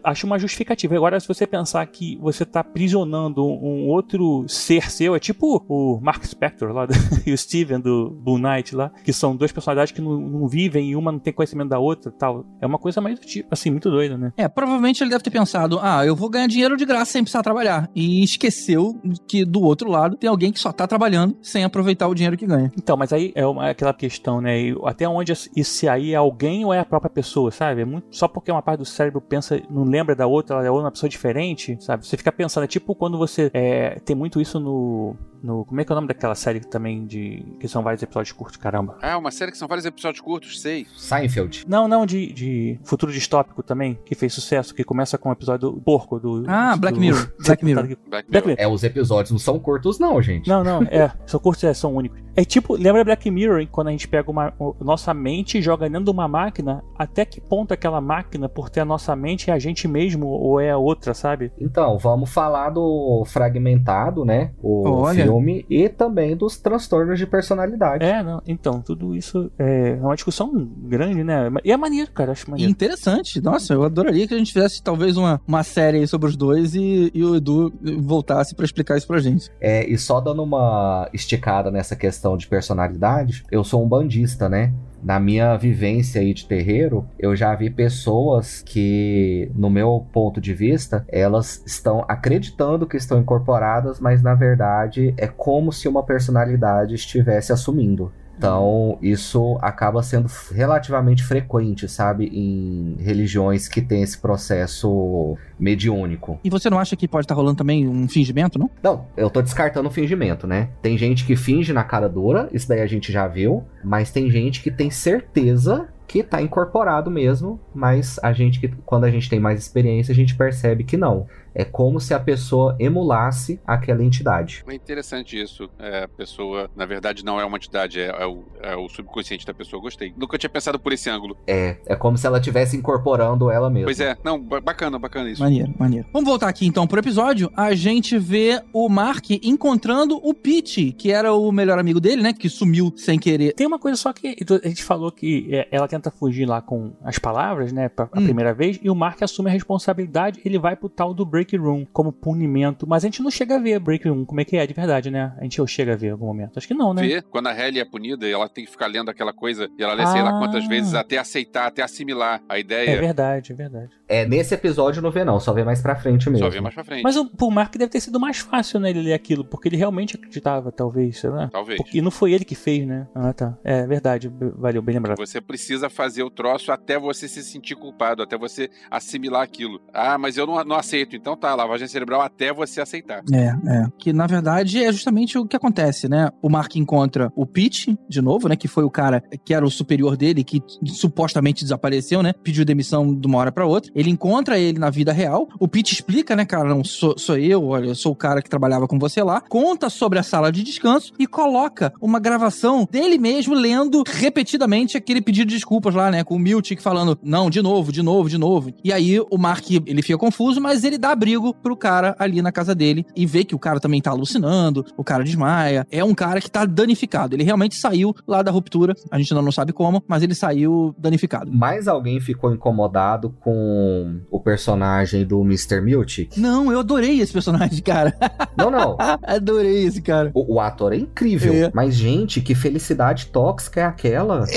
[0.04, 0.96] acha uma justificativa.
[0.96, 6.00] Agora, se você pensar que você tá aprisionando um outro ser seu, é tipo o
[6.02, 6.94] Mark Spector lá, do-
[7.26, 10.90] e o Steven do Blue Knight lá, que são duas personalidades que não, não vivem
[10.92, 12.46] e uma não tem conhecimento da outra tal.
[12.60, 14.34] É uma coisa mais do tipo, assim, muito doida, né?
[14.38, 17.44] É, provavelmente ele deve ter pensado, ah, eu vou ganhar dinheiro de graça sem precisar
[17.44, 17.90] trabalhar.
[17.96, 22.16] E esqueceu que do outro lado tem alguém que só tá trabalhando sem aproveitar o
[22.16, 22.72] dinheiro que ganha.
[22.78, 24.60] Então, mas aí é uma- aquela questão, né?
[24.62, 27.82] e Até onde isso aí é alguém ou é a própria pessoa, sabe?
[27.82, 30.70] É muito, só porque uma parte do cérebro pensa, não lembra da outra, ela é
[30.70, 32.06] uma pessoa diferente, sabe?
[32.06, 33.50] Você fica pensando, é tipo quando você.
[33.52, 35.66] é, tem muito isso no, no.
[35.66, 37.44] Como é que é o nome daquela série também de.
[37.60, 38.98] que são vários episódios curtos, caramba.
[39.02, 40.86] Ah, uma série que são vários episódios curtos, sei.
[40.98, 41.66] Seinfeld.
[41.68, 45.72] Não, não, de, de futuro distópico também, que fez sucesso, que começa com o episódio
[45.72, 46.44] do porco, do.
[46.48, 47.84] Ah, Black do- Mirror, Black Mirror.
[47.84, 48.48] Black Black Mirror.
[48.48, 48.56] Mirror.
[48.60, 50.48] É, os episódios não são curtos, não, gente.
[50.48, 51.12] Não, não, é.
[51.26, 52.20] São curtos, é, são únicos.
[52.36, 55.62] É tipo, lembra Black Mirror, hein, quando a gente pega uma, o- nossa mente e
[55.62, 59.50] joga dentro de uma máquina, até que ponto aquela máquina, por ter a nossa mente,
[59.50, 61.52] é a gente mesmo ou é a outra, sabe?
[61.60, 64.52] Então, vamos falar do Fragmentado, né?
[64.62, 65.24] O Olha.
[65.24, 65.31] filme,
[65.70, 68.04] e também dos transtornos de personalidade.
[68.04, 70.52] É, não, então, tudo isso é uma discussão
[70.84, 71.50] grande, né?
[71.64, 72.72] E é maneiro, cara, acho E maneiro.
[72.72, 73.42] interessante.
[73.42, 76.76] Nossa, eu adoraria que a gente fizesse talvez uma, uma série aí sobre os dois
[76.76, 79.50] e, e o Edu voltasse pra explicar isso pra gente.
[79.60, 84.74] É, e só dando uma esticada nessa questão de personalidade, eu sou um bandista, né?
[85.04, 90.54] Na minha vivência aí de terreiro, eu já vi pessoas que, no meu ponto de
[90.54, 96.96] vista, elas estão acreditando que estão incorporadas, mas na verdade é como se uma personalidade
[96.96, 98.12] estivesse assumindo.
[98.42, 102.26] Então, isso acaba sendo relativamente frequente, sabe?
[102.26, 106.40] Em religiões que tem esse processo mediúnico.
[106.44, 108.68] E você não acha que pode estar rolando também um fingimento, não?
[108.82, 110.70] Não, eu tô descartando o fingimento, né?
[110.82, 114.28] Tem gente que finge na cara dura, isso daí a gente já viu, mas tem
[114.32, 119.30] gente que tem certeza que tá incorporado mesmo, mas a gente que quando a gente
[119.30, 121.26] tem mais experiência, a gente percebe que não.
[121.54, 124.64] É como se a pessoa emulasse aquela entidade.
[124.68, 125.70] É interessante isso.
[125.80, 129.46] É, a pessoa, na verdade, não é uma entidade, é, é o, é o subconsciente
[129.46, 129.82] da pessoa.
[129.82, 130.14] Gostei.
[130.18, 131.36] Nunca tinha pensado por esse ângulo.
[131.48, 133.86] É, é como se ela estivesse incorporando ela mesma.
[133.88, 135.42] Pois é, não, ba- bacana, bacana isso.
[135.44, 136.08] Maneiro, maneiro.
[136.14, 137.52] Vamos voltar aqui então pro episódio.
[137.56, 142.34] A gente vê o Mark encontrando o Pete, que era o melhor amigo dele, né?
[142.34, 143.54] Que sumiu sem querer.
[143.54, 146.94] Tem uma coisa só que a gente falou que é, ela tenta fugir lá com
[147.04, 148.24] as palavras, né, pra, a Hum.
[148.24, 151.86] primeira vez, e o Mark assume a responsabilidade, ele vai pro tal do Break Room
[151.92, 154.66] como punimento, mas a gente não chega a ver Break Room, como é que é
[154.66, 155.34] de verdade, né?
[155.38, 156.58] A gente ou chega a ver em algum momento.
[156.58, 157.02] Acho que não, né?
[157.08, 159.94] Vê, quando a Helly é punida, ela tem que ficar lendo aquela coisa, e ela
[159.94, 160.40] lê sei lá Ah.
[160.40, 163.00] quantas vezes até aceitar, até assimilar a É ideia.
[163.00, 163.90] verdade, é verdade.
[164.12, 166.46] É, nesse episódio não vê não, só vê mais pra frente mesmo.
[166.46, 167.02] Só vê mais pra frente.
[167.02, 169.78] Mas o, pro Mark deve ter sido mais fácil, né, ele ler aquilo, porque ele
[169.78, 171.48] realmente acreditava, talvez, sei lá.
[171.48, 171.78] Talvez.
[171.78, 173.08] Porque não foi ele que fez, né?
[173.16, 173.58] Ah, tá.
[173.64, 175.18] É verdade, valeu, bem lembrado.
[175.18, 179.80] Você precisa fazer o troço até você se sentir culpado, até você assimilar aquilo.
[179.94, 181.16] Ah, mas eu não, não aceito.
[181.16, 183.24] Então tá, lavagem cerebral até você aceitar.
[183.32, 183.86] É, é.
[183.98, 186.30] Que na verdade é justamente o que acontece, né?
[186.42, 188.58] O Mark encontra o Pete, de novo, né?
[188.58, 192.34] Que foi o cara que era o superior dele, que supostamente desapareceu, né?
[192.44, 193.90] Pediu demissão de uma hora pra outra.
[194.02, 195.48] Ele encontra ele na vida real.
[195.60, 196.70] O Pete explica, né, cara?
[196.70, 199.42] Não, sou, sou eu, olha, eu sou o cara que trabalhava com você lá.
[199.42, 205.22] Conta sobre a sala de descanso e coloca uma gravação dele mesmo lendo repetidamente aquele
[205.22, 206.24] pedido de desculpas lá, né?
[206.24, 208.74] Com o Miltic falando, não, de novo, de novo, de novo.
[208.84, 212.52] E aí o Mark, ele fica confuso, mas ele dá abrigo pro cara ali na
[212.52, 215.86] casa dele e vê que o cara também tá alucinando, o cara desmaia.
[215.92, 217.36] É um cara que tá danificado.
[217.36, 218.96] Ele realmente saiu lá da ruptura.
[219.12, 221.52] A gente ainda não sabe como, mas ele saiu danificado.
[221.52, 223.91] Mais alguém ficou incomodado com
[224.30, 225.82] o personagem do Mr.
[225.82, 226.38] Miltic?
[226.38, 228.16] Não, eu adorei esse personagem, cara.
[228.58, 228.98] Não, não.
[229.24, 230.30] adorei esse cara.
[230.34, 231.54] O, o ator é incrível.
[231.54, 231.72] É.
[231.74, 234.46] Mas, gente, que felicidade tóxica é aquela?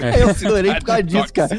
[0.00, 0.22] É.
[0.22, 1.50] Adorei por causa disso, cara.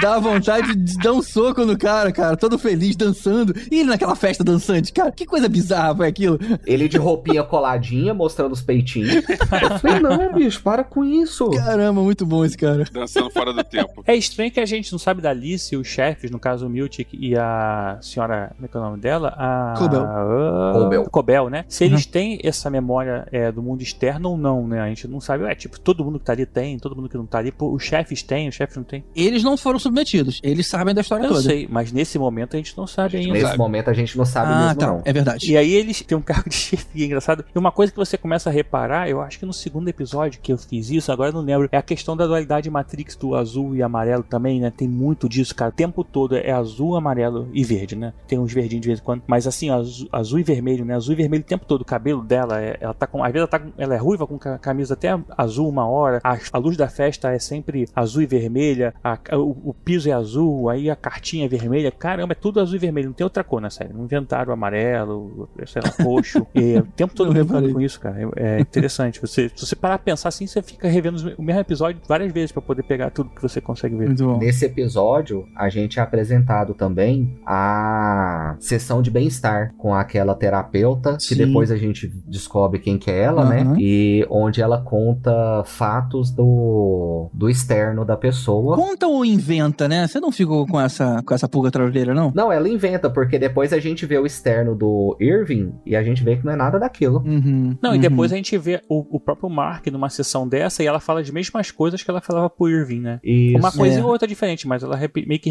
[0.00, 2.36] Dá vontade de dar um soco no cara, cara.
[2.36, 3.54] Todo feliz, dançando.
[3.70, 5.12] E ele naquela festa dançante, cara.
[5.12, 6.38] Que coisa bizarra foi aquilo.
[6.66, 9.14] Ele de roupinha coladinha, mostrando os peitinhos.
[9.28, 11.50] Eu falei, não, bicho, para com isso.
[11.50, 12.84] Caramba, muito bom esse cara.
[12.90, 14.02] Dançando fora do tempo.
[14.06, 15.88] É estranho que a gente não sabe da Alice, os
[16.18, 19.34] chefes, no caso o Miltic e a senhora, como é que é o nome dela?
[19.36, 19.74] A...
[19.78, 20.02] Cobel.
[20.02, 21.04] a- Cobel.
[21.10, 21.64] Cobel, né?
[21.68, 24.80] Se eles têm essa memória é, do mundo externo ou não, né?
[24.80, 25.44] A gente não sabe.
[25.44, 27.52] É tipo, todo mundo que tá ali tem, todo mundo que não tá ali.
[27.52, 29.04] Pô, os chefes têm, os chefes não têm.
[29.14, 30.40] Eles não foram submetidos.
[30.42, 31.42] Eles sabem da história Eu toda.
[31.42, 33.32] sei, mas nesse momento a gente não sabe ainda.
[33.32, 33.58] Nesse sabe.
[33.58, 34.86] momento a gente não sabe Ah, mesmo, tá.
[34.86, 35.02] não.
[35.04, 35.50] É verdade.
[35.50, 37.44] E aí eles têm um cargo de chefia engraçado.
[37.54, 40.52] E uma coisa que você começa a reparar, eu acho que no segundo episódio que
[40.52, 43.76] eu fiz isso, agora eu não lembro, é a questão da dualidade Matrix do azul
[43.76, 44.72] e amarelo também, né?
[44.74, 45.70] Tem muito disso, cara.
[45.70, 48.12] O tempo todo é azul, amarelo e verde, né?
[48.26, 49.22] Tem uns verdinhos de vez em quando.
[49.26, 50.94] Mas assim, azul, azul e vermelho, né?
[50.94, 51.82] Azul e vermelho o tempo todo.
[51.82, 53.22] O cabelo dela, é- ela tá com.
[53.22, 56.20] Às vezes ela, tá, ela é ruiva com ca- camisa até azul uma hora.
[56.24, 58.94] A, a luz da festa é sempre azul e vermelha.
[59.02, 61.90] a- o, o piso é azul, aí a cartinha é vermelha.
[61.90, 63.06] Caramba, é tudo azul e vermelho.
[63.08, 63.92] Não tem outra cor na série.
[63.92, 66.46] Não inventaram amarelo, sei lá, roxo.
[66.54, 67.72] E o tempo todo reparei.
[67.72, 68.28] com isso, cara.
[68.36, 69.20] É, é interessante.
[69.20, 72.50] Você, se você parar pra pensar assim, você fica revendo o mesmo episódio várias vezes
[72.52, 74.06] pra poder pegar tudo que você consegue ver.
[74.06, 74.38] Muito bom.
[74.38, 81.34] Nesse episódio, a gente é apresentado também a sessão de bem-estar com aquela terapeuta, que
[81.34, 81.46] Sim.
[81.46, 83.50] depois a gente descobre quem que é ela, Aham.
[83.50, 83.76] né?
[83.78, 88.76] E onde ela conta fatos do, do externo da pessoa.
[88.76, 90.06] Conta ou inventa, né?
[90.06, 92.32] Você não ficou com essa, com essa pulga traseira, não?
[92.34, 96.22] Não, ela inventa, porque depois a gente vê o externo do Irving e a gente
[96.24, 97.18] vê que não é nada daquilo.
[97.24, 98.00] Uhum, Não, e uhum.
[98.00, 101.30] depois a gente vê o, o próprio Mark numa sessão dessa e ela fala as
[101.30, 103.20] mesmas coisas que ela falava pro Irving, né?
[103.22, 103.58] Isso.
[103.58, 104.00] Uma coisa É.
[104.00, 105.50] e outra diferente, mas ela meio que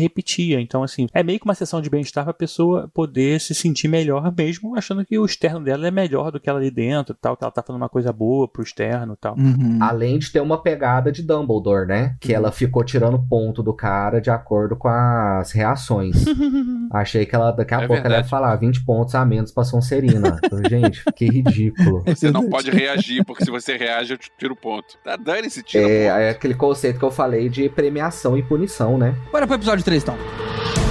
[0.60, 4.34] Então, assim, é meio que uma sessão de bem-estar pra pessoa poder se sentir melhor
[4.36, 7.36] mesmo, achando que o externo dela é melhor do que ela ali dentro e tal,
[7.38, 9.36] que ela tá falando uma coisa boa pro externo e tal.
[9.38, 9.80] Uhum.
[9.82, 12.16] Além de ter uma pegada de Dumbledore, né?
[12.20, 16.26] Que ela ficou tirando ponto do cara de acordo com as reações.
[16.92, 18.30] Achei que ela, daqui a É pouco, ela ia verdade.
[18.30, 20.40] falar 20 pontos a menos pra Sonserina.
[20.70, 22.04] Gente, que ridículo.
[22.08, 24.98] Você não pode reagir, porque se você reage, eu te tiro o ponto.
[25.04, 26.20] Tá, dane-se, tira É, ponto.
[26.22, 29.16] é aquele conceito que eu falei de premiação e punição, né?
[29.32, 30.17] Bora pro episódio 3, então.
[30.18, 30.87] No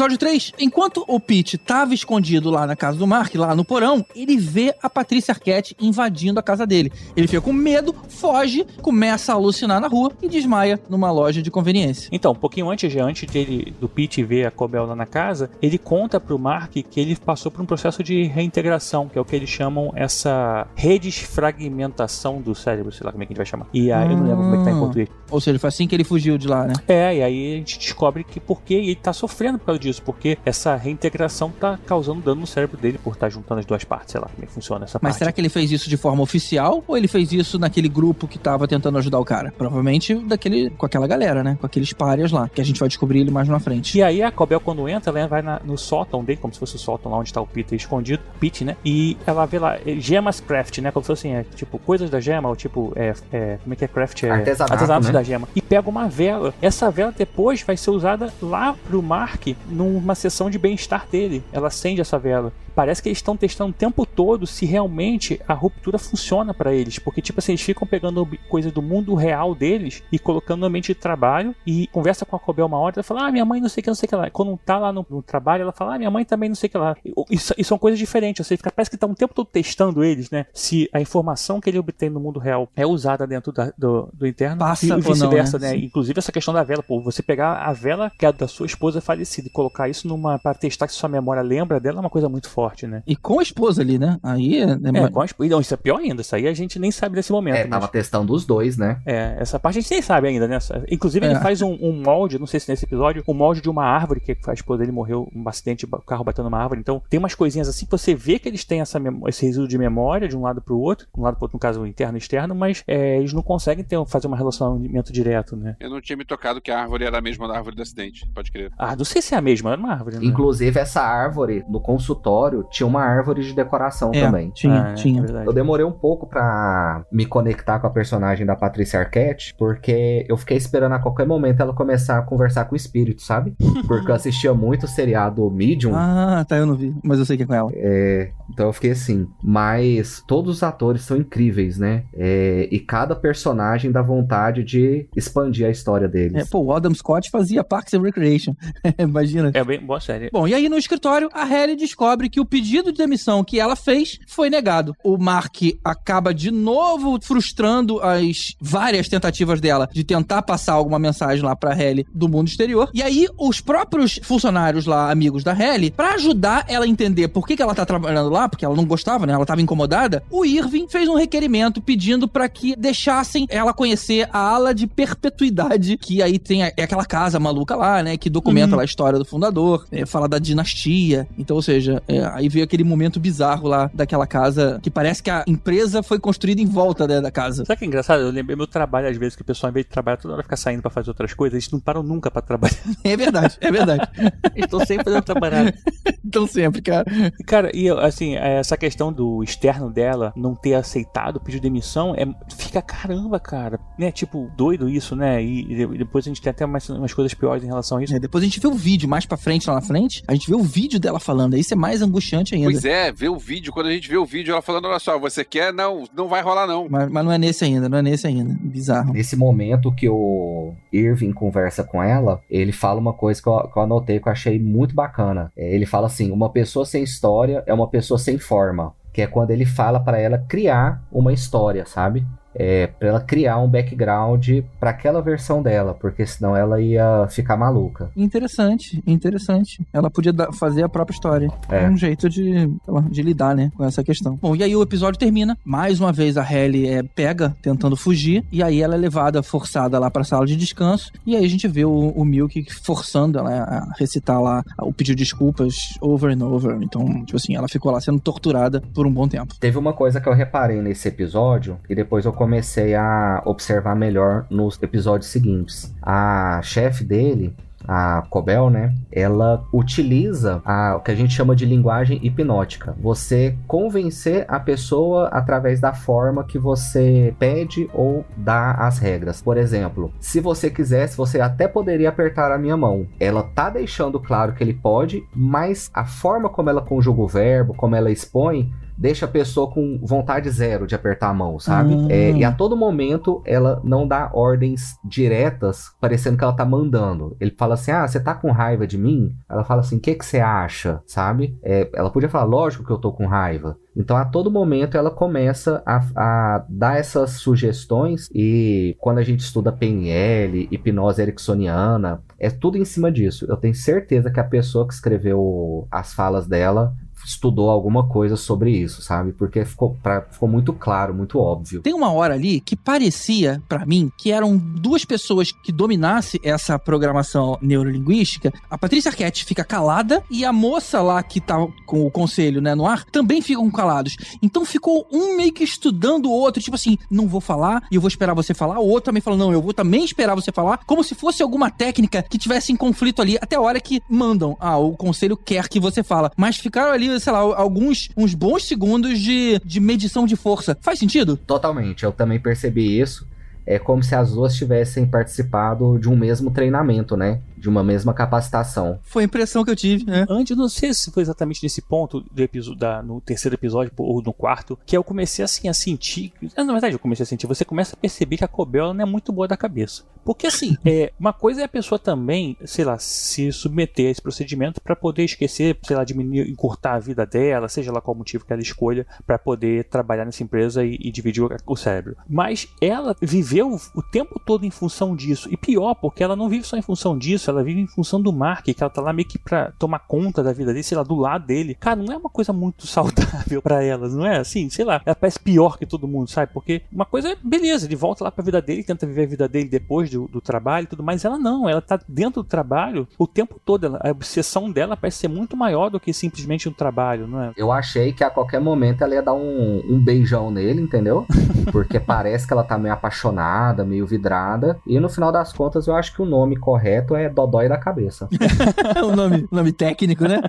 [0.00, 4.02] episódio 3, enquanto o Pete tava escondido lá na casa do Mark, lá no porão,
[4.16, 6.90] ele vê a Patrícia Arquette invadindo a casa dele.
[7.14, 11.50] Ele fica com medo, foge, começa a alucinar na rua e desmaia numa loja de
[11.50, 12.08] conveniência.
[12.10, 15.50] Então, um pouquinho antes, já antes dele, do Pete ver a Cobel lá na casa,
[15.60, 19.24] ele conta pro Mark que ele passou por um processo de reintegração, que é o
[19.24, 23.46] que eles chamam essa redesfragmentação do cérebro, sei lá como é que a gente vai
[23.46, 23.66] chamar.
[23.74, 24.78] E aí, eu não lembro como é que tá em Ah.
[24.78, 25.08] português.
[25.30, 26.72] Ou seja, foi assim que ele fugiu de lá, né?
[26.88, 30.02] É, e aí a gente descobre que por que ele tá sofrendo por causa disso,
[30.02, 34.12] porque essa reintegração tá causando dano no cérebro dele por estar juntando as duas partes,
[34.12, 35.18] sei lá como é funciona essa Mas parte.
[35.18, 38.38] será que ele fez isso de forma oficial ou ele fez isso naquele grupo que
[38.38, 39.52] tava tentando ajudar o cara?
[39.56, 41.56] Provavelmente daquele, com aquela galera, né?
[41.60, 43.96] Com aqueles párias lá, que a gente vai descobrir ele mais na frente.
[43.98, 46.76] E aí a Cobel, quando entra, ela vai na- no sótão dele, como se fosse
[46.76, 48.76] o sótão lá onde tá o Peter escondido, Pete, né?
[48.84, 50.90] E ela vê lá, é, gemas craft, né?
[50.90, 53.76] Como se fosse assim, é, tipo, coisas da gema, ou tipo, é, é, como é
[53.76, 54.22] que é craft?
[54.24, 54.74] É, Artesanato,
[55.12, 55.19] né?
[55.20, 55.48] Da gema.
[55.54, 56.54] E pega uma vela.
[56.60, 61.42] Essa vela depois vai ser usada lá pro Mark numa sessão de bem-estar dele.
[61.52, 62.52] Ela acende essa vela.
[62.74, 66.98] Parece que eles estão testando o tempo todo se realmente a ruptura funciona pra eles.
[66.98, 70.88] Porque, tipo assim, eles ficam pegando coisa do mundo real deles e colocando no ambiente
[70.88, 72.96] de trabalho e conversa com a Cobel uma hora.
[72.96, 74.26] Ela fala, ah, minha mãe não sei o que, não sei o que lá.
[74.28, 76.68] E quando tá lá no, no trabalho, ela fala, ah, minha mãe também não sei
[76.68, 76.96] o que lá.
[77.04, 78.40] E, e e são coisas diferentes.
[78.40, 80.46] Ou seja, fica- parece que tá um tempo todo testando eles, né?
[80.52, 84.26] Se a informação que ele obtém no mundo real é usada dentro da- do, do
[84.26, 85.72] interno Passa e vice-versa, né?
[85.72, 85.76] né?
[85.78, 89.00] Inclusive essa questão da vela, pô, você pegar a vela que é da sua esposa
[89.00, 92.28] falecida e colocar isso numa para testar que sua memória lembra dela é uma coisa
[92.28, 93.02] muito forte, né?
[93.06, 94.18] E com a esposa ali, né?
[94.22, 94.64] Aí é.
[94.64, 95.50] É, com a esposa.
[95.50, 96.20] Não, isso é pior ainda.
[96.22, 97.56] Isso aí a gente nem sabe nesse momento.
[97.56, 99.00] É, mas- tava testando os dois, né?
[99.06, 100.58] é, essa parte a gente nem sabe ainda, né?
[100.90, 101.30] Inclusive, É.
[101.30, 104.20] ele faz um, um molde, não sei se nesse episódio, um molde de uma árvore,
[104.20, 106.80] que a esposa dele morreu um acidente, o carro batendo numa árvore.
[106.80, 109.78] Então, tem umas coisinhas assim que você vê que eles têm essa esse resíduo de
[109.78, 112.54] memória de um lado pro outro, um lado pro outro, no caso, interno e externo,
[112.54, 115.76] mas é, eles não conseguem ter, fazer um relacionamento direto, né?
[115.80, 118.26] Eu não tinha me tocado que a árvore era a mesma da árvore do acidente,
[118.34, 118.70] pode crer.
[118.78, 120.24] Ah, não sei se é a mesma, era uma árvore, né?
[120.24, 124.50] Inclusive, essa árvore, no consultório, escritório tinha uma árvore de decoração É, também.
[124.50, 125.20] tinha, Ah, é, tinha.
[125.20, 125.46] é verdade.
[125.46, 130.36] Eu demorei um pouco pra me conectar com a personagem da Patrícia Arquette, porque eu
[130.36, 133.54] fiquei esperando a qualquer momento ela começar a conversar com o espírito, sabe?
[133.86, 135.92] Porque eu assistia muito o seriado Medium.
[135.94, 137.70] Ah, tá, eu não vi, mas eu sei que é com ela.
[137.74, 139.26] É, então eu fiquei assim.
[139.42, 142.04] Mas todos os atores são incríveis, né?
[142.14, 146.34] É, e cada personagem dá vontade de expandir a história deles.
[146.46, 148.54] É, pô, o Adam Scott fazia Parks and Recreation.
[148.98, 149.50] Imagina.
[149.54, 150.30] É bem boa série.
[150.32, 153.76] Bom, e aí no escritório, a Halle descobre que o pedido de demissão que ela
[153.76, 154.94] fez foi negado.
[155.04, 161.44] O Mark acaba de novo frustrando as várias tentativas dela de tentar passar alguma mensagem
[161.44, 162.90] lá pra Halle do mundo exterior.
[162.94, 167.46] E aí, os próprios funcionários lá, amigos da Halle, pra ajudar ela a entender por
[167.46, 169.32] que, que ela tá trabalhando lá, porque ela não gostava, né?
[169.32, 174.38] Ela tava incomodada, o Irving fez um requerimento pedindo pra que deixassem ela conhecer a
[174.38, 178.16] ala de perpetuidade, que aí tem a- é aquela casa maluca lá, né?
[178.16, 178.76] Que documenta Uhum.
[178.76, 181.28] lá a história do fundador, é, fala da dinastia.
[181.38, 185.30] Então, ou seja, é, aí veio aquele momento bizarro lá daquela casa, que parece que
[185.30, 187.64] a empresa foi construída em volta né, da casa.
[187.64, 188.20] Sabe que é engraçado?
[188.20, 190.42] Eu lembrei meu trabalho, às vezes, que o pessoal, em vez de trabalhar toda hora,
[190.42, 192.70] fica saindo pra fazer outras coisas, eles não param nunca pra trabalhar.
[193.02, 194.08] É verdade, é verdade.
[194.54, 195.74] Eles estão sempre fazendo trabalhar.
[196.24, 197.04] então sempre, cara.
[197.46, 202.14] Cara, e assim, essa questão do externo dela não ter aceitado o pedido de demissão,
[202.14, 203.80] é, fica caramba, cara.
[203.98, 204.12] Né?
[204.12, 205.42] Tipo, doido isso, né?
[205.42, 208.14] E, e depois a gente tem até mais, umas coisas piores em relação a isso.
[208.14, 210.48] É, depois a gente vê o vídeo mais pra frente, lá na frente, a gente
[210.48, 211.56] vê o vídeo dela falando.
[211.56, 212.19] Isso é mais angustiante
[212.54, 212.70] ainda.
[212.70, 215.18] Pois é, vê o vídeo, quando a gente vê o vídeo, ela falando, olha só,
[215.18, 215.72] você quer?
[215.72, 216.88] Não, não vai rolar não.
[216.88, 218.56] Mas, mas não é nesse ainda, não é nesse ainda.
[218.60, 219.12] Bizarro.
[219.12, 223.78] Nesse momento que o Irving conversa com ela, ele fala uma coisa que eu, que
[223.78, 225.50] eu anotei que eu achei muito bacana.
[225.56, 228.94] É, ele fala assim: uma pessoa sem história é uma pessoa sem forma.
[229.12, 232.24] Que é quando ele fala pra ela criar uma história, sabe?
[232.54, 234.48] É, para ela criar um background
[234.78, 238.10] pra aquela versão dela, porque senão ela ia ficar maluca.
[238.16, 239.80] Interessante, interessante.
[239.92, 241.48] Ela podia dar- fazer a própria história.
[241.68, 241.84] É.
[241.84, 244.36] É um jeito de, lá, de lidar, né, com essa questão.
[244.40, 245.56] Bom, e aí o episódio termina.
[245.64, 248.44] Mais uma vez a Halle é pega tentando fugir.
[248.50, 251.12] E aí ela é levada, forçada lá pra sala de descanso.
[251.26, 255.16] E aí a gente vê o, o Milk forçando ela a recitar lá o pedido
[255.16, 256.78] de desculpas over and over.
[256.82, 259.54] Então, tipo assim, ela ficou lá sendo torturada por um bom tempo.
[259.60, 264.46] Teve uma coisa que eu reparei nesse episódio e depois eu comecei a observar melhor
[264.48, 265.94] nos episódios seguintes.
[266.00, 267.54] A chefe dele,
[267.86, 268.94] a Cobel, né?
[269.12, 272.96] Ela utiliza a, o que a gente chama de linguagem hipnótica.
[272.98, 279.42] Você convencer a pessoa através da forma que você pede ou dá as regras.
[279.42, 283.06] Por exemplo, se você quisesse, você até poderia apertar a minha mão.
[283.20, 287.74] Ela tá deixando claro que ele pode, mas a forma como ela conjuga o verbo,
[287.74, 291.94] como ela expõe, deixa a pessoa com vontade zero de apertar a mão, sabe?
[291.94, 292.06] Ah.
[292.10, 297.34] É, e a todo momento ela não dá ordens diretas, parecendo que ela tá mandando.
[297.40, 299.34] Ele fala assim: Ah, você tá com raiva de mim?
[299.48, 301.00] Ela fala assim: O que que você acha?
[301.06, 301.58] Sabe?
[301.62, 303.78] É, ela podia falar: Lógico que eu tô com raiva.
[303.96, 308.28] Então, a todo momento, ela começa a, a dar essas sugestões.
[308.32, 313.46] E quando a gente estuda PNL, hipnose ericksoniana, é tudo em cima disso.
[313.48, 316.94] Eu tenho certeza que a pessoa que escreveu as falas dela
[317.24, 319.32] estudou alguma coisa sobre isso, sabe?
[319.32, 321.80] Porque ficou, pra- ficou muito claro, muito óbvio.
[321.82, 326.78] Tem uma hora ali que parecia, pra mim, que eram duas pessoas que dominassem essa
[326.78, 328.52] programação neurolinguística.
[328.70, 331.56] A Patrícia Arquette fica calada e a moça lá que tá
[331.86, 334.16] com o conselho, né, no ar, também ficam calados.
[334.42, 338.00] Então ficou um meio que estudando o outro, tipo assim, não vou falar e eu
[338.00, 338.78] vou esperar você falar.
[338.78, 341.70] O outro também fala, não, eu vou também esperar você falar, como se fosse alguma
[341.70, 345.68] técnica que tivesse em conflito ali, até a hora que mandam, ah, o conselho quer
[345.68, 346.30] que você fala.
[346.36, 350.76] Mas ficaram ali, sei lá, alguns, uns bons segundos de, de medição de força.
[350.80, 351.36] Faz sentido?
[351.36, 353.26] Totalmente, eu também percebi isso.
[353.66, 357.40] É como se as duas tivessem participado de um mesmo treinamento, né?
[357.60, 358.98] De uma mesma capacitação.
[359.02, 360.26] Foi a impressão que eu tive, né?
[360.28, 363.92] Antes, eu não sei se foi exatamente nesse ponto do episódio, da, no terceiro episódio
[363.98, 366.32] ou no quarto, que eu comecei assim a sentir.
[366.56, 367.46] Na verdade, eu comecei a sentir.
[367.46, 370.02] Você começa a perceber que a Cobel não é muito boa da cabeça.
[370.24, 374.22] Porque assim, é, uma coisa é a pessoa também, sei lá, se submeter a esse
[374.22, 378.44] procedimento para poder esquecer, sei lá, diminuir, encurtar a vida dela, seja lá qual motivo
[378.44, 382.16] que ela escolha, para poder trabalhar nessa empresa e, e dividir o, o cérebro.
[382.28, 385.48] Mas ela viveu o tempo todo em função disso.
[385.50, 388.32] E pior, porque ela não vive só em função disso, ela vive em função do
[388.32, 391.02] Mark, que ela tá lá meio que pra tomar conta da vida dele, sei lá,
[391.02, 391.74] do lado dele.
[391.74, 394.38] Cara, não é uma coisa muito saudável para elas, não é?
[394.38, 396.52] Assim, sei lá, ela parece pior que todo mundo, sabe?
[396.52, 399.48] Porque uma coisa é, beleza, ele volta lá pra vida dele, tenta viver a vida
[399.48, 401.24] dele depois do, do trabalho e tudo mais.
[401.24, 403.86] Ela não, ela tá dentro do trabalho o tempo todo.
[403.86, 407.52] Ela, a obsessão dela parece ser muito maior do que simplesmente um trabalho, não é?
[407.56, 411.26] Eu achei que a qualquer momento ela ia dar um, um beijão nele, entendeu?
[411.72, 412.94] Porque parece que ela tá meio
[413.40, 414.78] abandonada, meio vidrada.
[414.86, 418.28] E no final das contas, eu acho que o nome correto é Dodói da Cabeça.
[419.02, 420.40] o nome, nome técnico, né?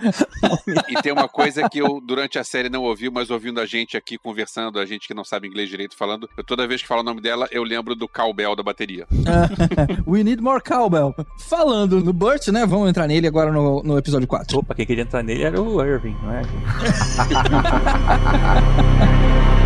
[0.90, 3.96] E tem uma coisa que eu, durante a série, não ouvi, mas ouvindo a gente
[3.96, 7.02] aqui conversando, a gente que não sabe inglês direito falando, eu, toda vez que falo
[7.02, 9.08] o nome dela, eu lembro do cowbell da bateria.
[10.06, 11.16] We need more cowbell.
[11.38, 12.66] Falando no Burt, né?
[12.66, 14.60] Vamos entrar nele agora no, no episódio 4.
[14.60, 16.42] Opa, quem queria entrar nele era o Irving, não é?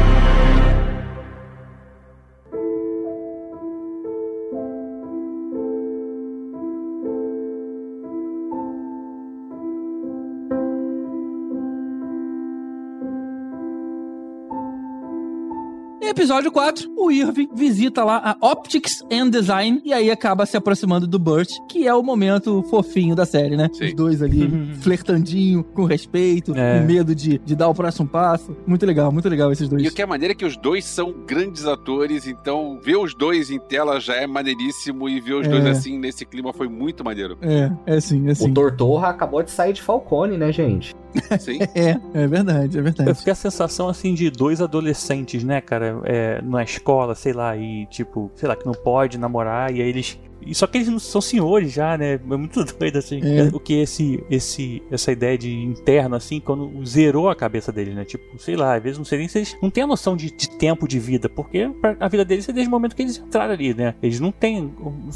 [16.18, 21.06] Episódio 4, o Irving visita lá a Optics and Design e aí acaba se aproximando
[21.06, 23.70] do Burt, que é o momento fofinho da série, né?
[23.74, 23.88] Sim.
[23.88, 24.50] Os dois ali
[24.80, 26.80] flertandinho, com respeito, É.
[26.80, 28.56] com medo de, de dar o próximo passo.
[28.66, 29.84] Muito legal, muito legal esses dois.
[29.84, 33.14] E o que é maneiro é que os dois são grandes atores, então ver os
[33.14, 35.50] dois em tela já é maneiríssimo e ver os É.
[35.50, 37.38] dois assim nesse clima foi muito maneiro.
[37.42, 38.54] É, é sim, é O sim.
[38.54, 40.96] Tortorra acabou de sair de Falcone, né, gente?
[41.42, 41.60] Sim.
[41.76, 43.14] É, é verdade, é Eu verdade.
[43.16, 47.86] fiquei a sensação assim de dois adolescentes, né, cara, é, na escola, sei lá, e
[47.88, 50.20] tipo, sei lá, que não pode namorar, e aí eles.
[50.46, 52.14] E só que eles não são senhores já, né?
[52.14, 53.20] É muito doido, assim.
[53.24, 53.50] É.
[53.54, 58.06] O que esse, esse, essa ideia de interno, assim, quando zerou a cabeça deles, né?
[58.06, 60.32] Tipo, sei lá, às vezes não sei nem se eles não têm a noção de,
[60.32, 61.70] de tempo de vida, porque
[62.00, 63.96] a vida deles é desde o momento que eles entraram ali, né?
[64.02, 64.72] Eles não têm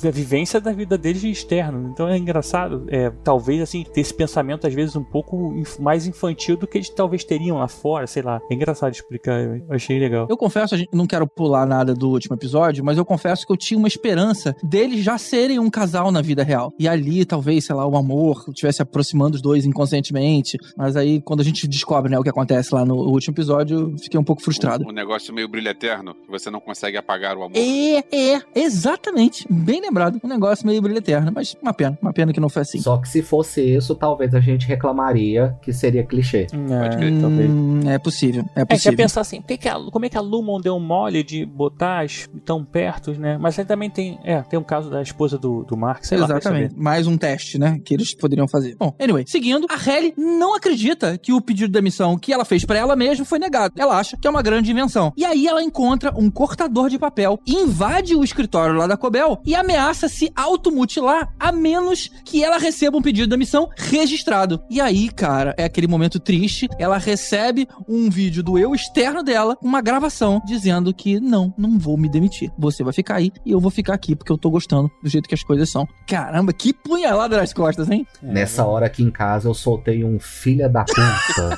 [0.05, 1.89] a vivência da vida deles de externo.
[1.93, 6.07] Então é engraçado, é, talvez, assim, ter esse pensamento, às vezes, um pouco inf- mais
[6.07, 8.41] infantil do que eles talvez teriam lá fora, sei lá.
[8.49, 10.27] É engraçado explicar, eu achei legal.
[10.29, 13.51] Eu confesso, a gente, não quero pular nada do último episódio, mas eu confesso que
[13.51, 16.73] eu tinha uma esperança deles já serem um casal na vida real.
[16.79, 20.57] E ali, talvez, sei lá, o amor estivesse aproximando os dois inconscientemente.
[20.77, 23.97] Mas aí, quando a gente descobre né, o que acontece lá no último episódio, eu
[23.97, 24.85] fiquei um pouco frustrado.
[24.87, 27.57] Um negócio meio brilho eterno, que você não consegue apagar o amor.
[27.57, 29.45] É, é, exatamente.
[29.49, 30.19] Bem lembrado.
[30.23, 31.97] Um negócio meio brilho eterno, mas uma pena.
[32.01, 32.79] Uma pena que não foi assim.
[32.79, 36.47] Só que se fosse isso, talvez a gente reclamaria que seria clichê.
[36.51, 37.19] É, crer.
[37.21, 37.49] talvez.
[37.49, 38.97] Hum, é possível, é É, quer possível.
[38.97, 42.03] pensar assim, que que a- como é que a Lumon deu um mole de botar
[42.03, 43.37] as tão perto, né?
[43.37, 46.25] Mas aí também tem, é, tem um caso da esposa do, do Mark, sei lá.
[46.25, 46.71] Exatamente.
[46.71, 46.81] saber.
[46.81, 47.79] Mais um teste, né?
[47.83, 48.75] Que eles poderiam fazer.
[48.77, 52.65] Bom, anyway, seguindo, a Halle não acredita que o pedido de demissão que ela fez
[52.65, 53.73] pra ela mesma foi negado.
[53.77, 55.11] Ela acha que é uma grande invenção.
[55.17, 59.55] E aí ela encontra um cortador de papel, invade o escritório lá da Cobel e
[59.55, 64.61] ameaça se automutilar a menos que ela receba um pedido de demissão registrado.
[64.69, 66.67] E aí, cara, é aquele momento triste.
[66.77, 71.97] Ela recebe um vídeo do eu externo dela, uma gravação dizendo que não, não vou
[71.97, 72.51] me demitir.
[72.57, 75.27] Você vai ficar aí e eu vou ficar aqui porque eu tô gostando do jeito
[75.27, 75.87] que as coisas são.
[76.07, 78.05] Caramba, que punhalada nas costas, hein?
[78.23, 81.57] É, Nessa hora aqui em casa eu soltei um filha da puta.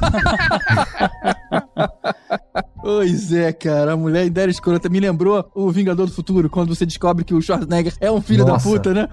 [2.81, 6.85] Pois é, cara, a mulher ideia escrota me lembrou o Vingador do Futuro, quando você
[6.85, 8.65] descobre que o Schwarzenegger é um filho Nossa.
[8.67, 9.07] da puta, né?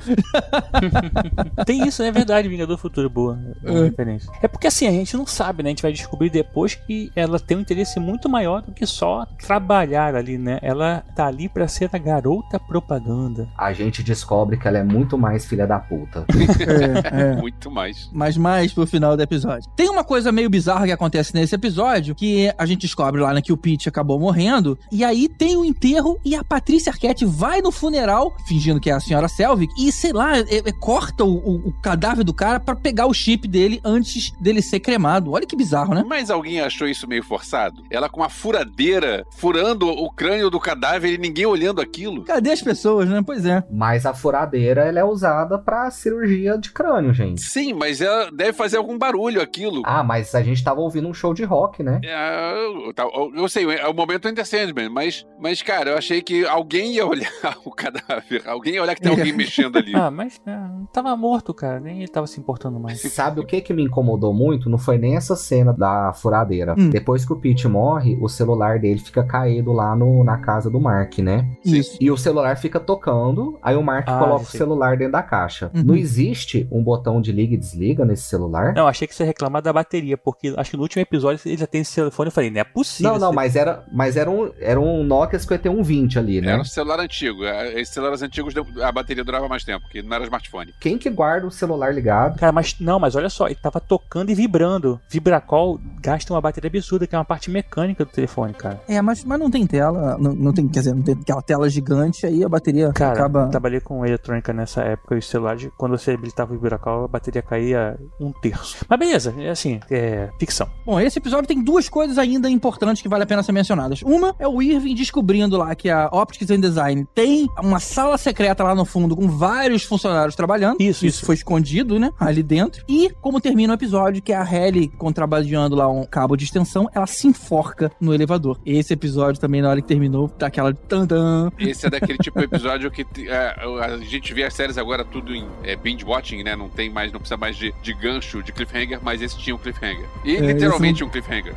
[1.67, 3.85] Tem isso, é verdade, Vingador Futuro, boa, boa É.
[3.85, 4.31] referência.
[4.43, 5.69] É porque assim, a gente não sabe, né?
[5.69, 9.27] A gente vai descobrir depois que ela tem um interesse muito maior do que só
[9.45, 10.59] trabalhar ali, né?
[10.63, 13.49] Ela tá ali pra ser a garota propaganda.
[13.57, 16.25] a gente descobre que ela é muito mais filha da puta.
[16.59, 17.37] É, é.
[17.37, 18.09] Muito mais.
[18.13, 19.69] mas mais pro final do episódio.
[19.77, 23.41] Tem uma coisa meio bizarra que acontece nesse episódio, que a gente descobre lá né,
[23.41, 27.61] que o Pete acabou morrendo, e aí tem o enterro e a Patrícia Arquette vai
[27.61, 31.37] no funeral, fingindo que é a senhora Selvig, e sei lá, é- é- corta o,
[31.37, 35.33] o- o cadáver do cara pra pegar o chip dele antes dele ser cremado.
[35.33, 36.05] Olha que bizarro, né?
[36.07, 37.83] Mas alguém achou isso meio forçado?
[37.91, 42.25] Ela com uma furadeira, furando o crânio do cadáver e ninguém olhando aquilo.
[42.25, 43.23] Cadê as pessoas, né?
[43.25, 43.63] Pois é.
[43.71, 47.41] Mas a furadeira ela é usada pra cirurgia de crânio, gente.
[47.43, 49.83] Sim, mas ela deve fazer algum barulho aquilo.
[49.85, 52.01] Ah, mas a gente tava ouvindo um show de rock, né?
[52.05, 55.99] É, eu, tá, eu- eu sei, é o momento Enter Sandman, mas, mas, cara, eu
[55.99, 57.33] achei que alguém ia olhar
[57.65, 59.95] o cadáver, alguém ia olhar que tem alguém mexendo ali.
[59.95, 60.59] Ah, mas é,
[60.93, 63.01] tava morto, cara, nem ele tava se importando mais.
[63.11, 64.69] Sabe o que que me incomodou muito?
[64.69, 66.75] Não foi nem essa cena da furadeira.
[66.79, 66.91] Hum.
[66.91, 70.79] Depois que o Pete morre, o celular dele fica caído lá no, na casa do
[70.79, 71.49] Mark, né?
[71.65, 71.97] Isso.
[72.01, 75.71] E o celular fica tocando, aí o Mark Ah, coloca o celular dentro da caixa.
[75.75, 75.83] Uhum.
[75.83, 78.75] Não existe um botão de liga e desliga nesse celular?
[78.75, 81.57] Não, achei que você ia reclamar da bateria, porque acho que no último episódio ele
[81.57, 82.29] já tem esse telefone.
[82.29, 83.13] Eu falei, não é possível.
[83.13, 86.51] Não, não, mas era, mas era um, era um Nokia 5120 ali, né?
[86.51, 87.45] Era um celular antigo.
[87.45, 90.75] é, Esses celulares antigos, a bateria durava mais tempo, porque não era smartphone.
[90.81, 92.37] Quem que guarda o celular ligado?
[92.37, 95.01] Cara, mas não, mas olha só, ele tava tocando e vibrando.
[95.09, 98.81] Vibracol gasta uma bateria absurda, que é uma parte mecânica do telefone, cara.
[98.89, 101.71] É, mas, mas não tem tela, não, não tem, quer dizer, não tem aquela tela
[101.71, 103.43] gigante, aí a bateria Cara, acaba...
[103.43, 107.09] eu trabalhei com eletrônica nessa época e os celulares, quando você habilitava o Vibracol, a
[107.09, 108.85] bateria caía um terço.
[108.89, 110.69] Mas beleza, é assim, é ficção.
[110.85, 114.03] Bom, esse episódio tem duas coisas ainda importantes que vale a pena ser mencionadas.
[114.03, 118.65] Uma é o Irving descobrindo lá que a Optics and Design tem uma sala secreta
[118.65, 120.81] lá no fundo com vários funcionários trabalhando.
[120.81, 121.25] Isso, isso.
[121.25, 122.11] foi escondido, né?
[122.19, 122.85] Ali dentro.
[122.89, 126.89] E como termina o episódio, que é a Halle contrabandeando lá um cabo de extensão,
[126.95, 128.59] ela se enforca no elevador.
[128.65, 131.51] Esse episódio também, na hora que terminou, tá aquela tandã.
[131.59, 135.35] Esse é daquele tipo de episódio que é, a gente vê as séries agora tudo
[135.35, 136.57] em é, binge watching, né?
[136.57, 139.59] Não tem mais, não precisa mais de, de gancho, de cliffhanger, mas esse tinha um
[139.59, 140.07] cliffhanger.
[140.25, 141.55] E É, literalmente esse um cliffhanger.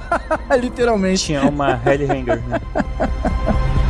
[0.60, 1.09] Literalmente.
[1.16, 2.60] Tinha uma Hanger, né?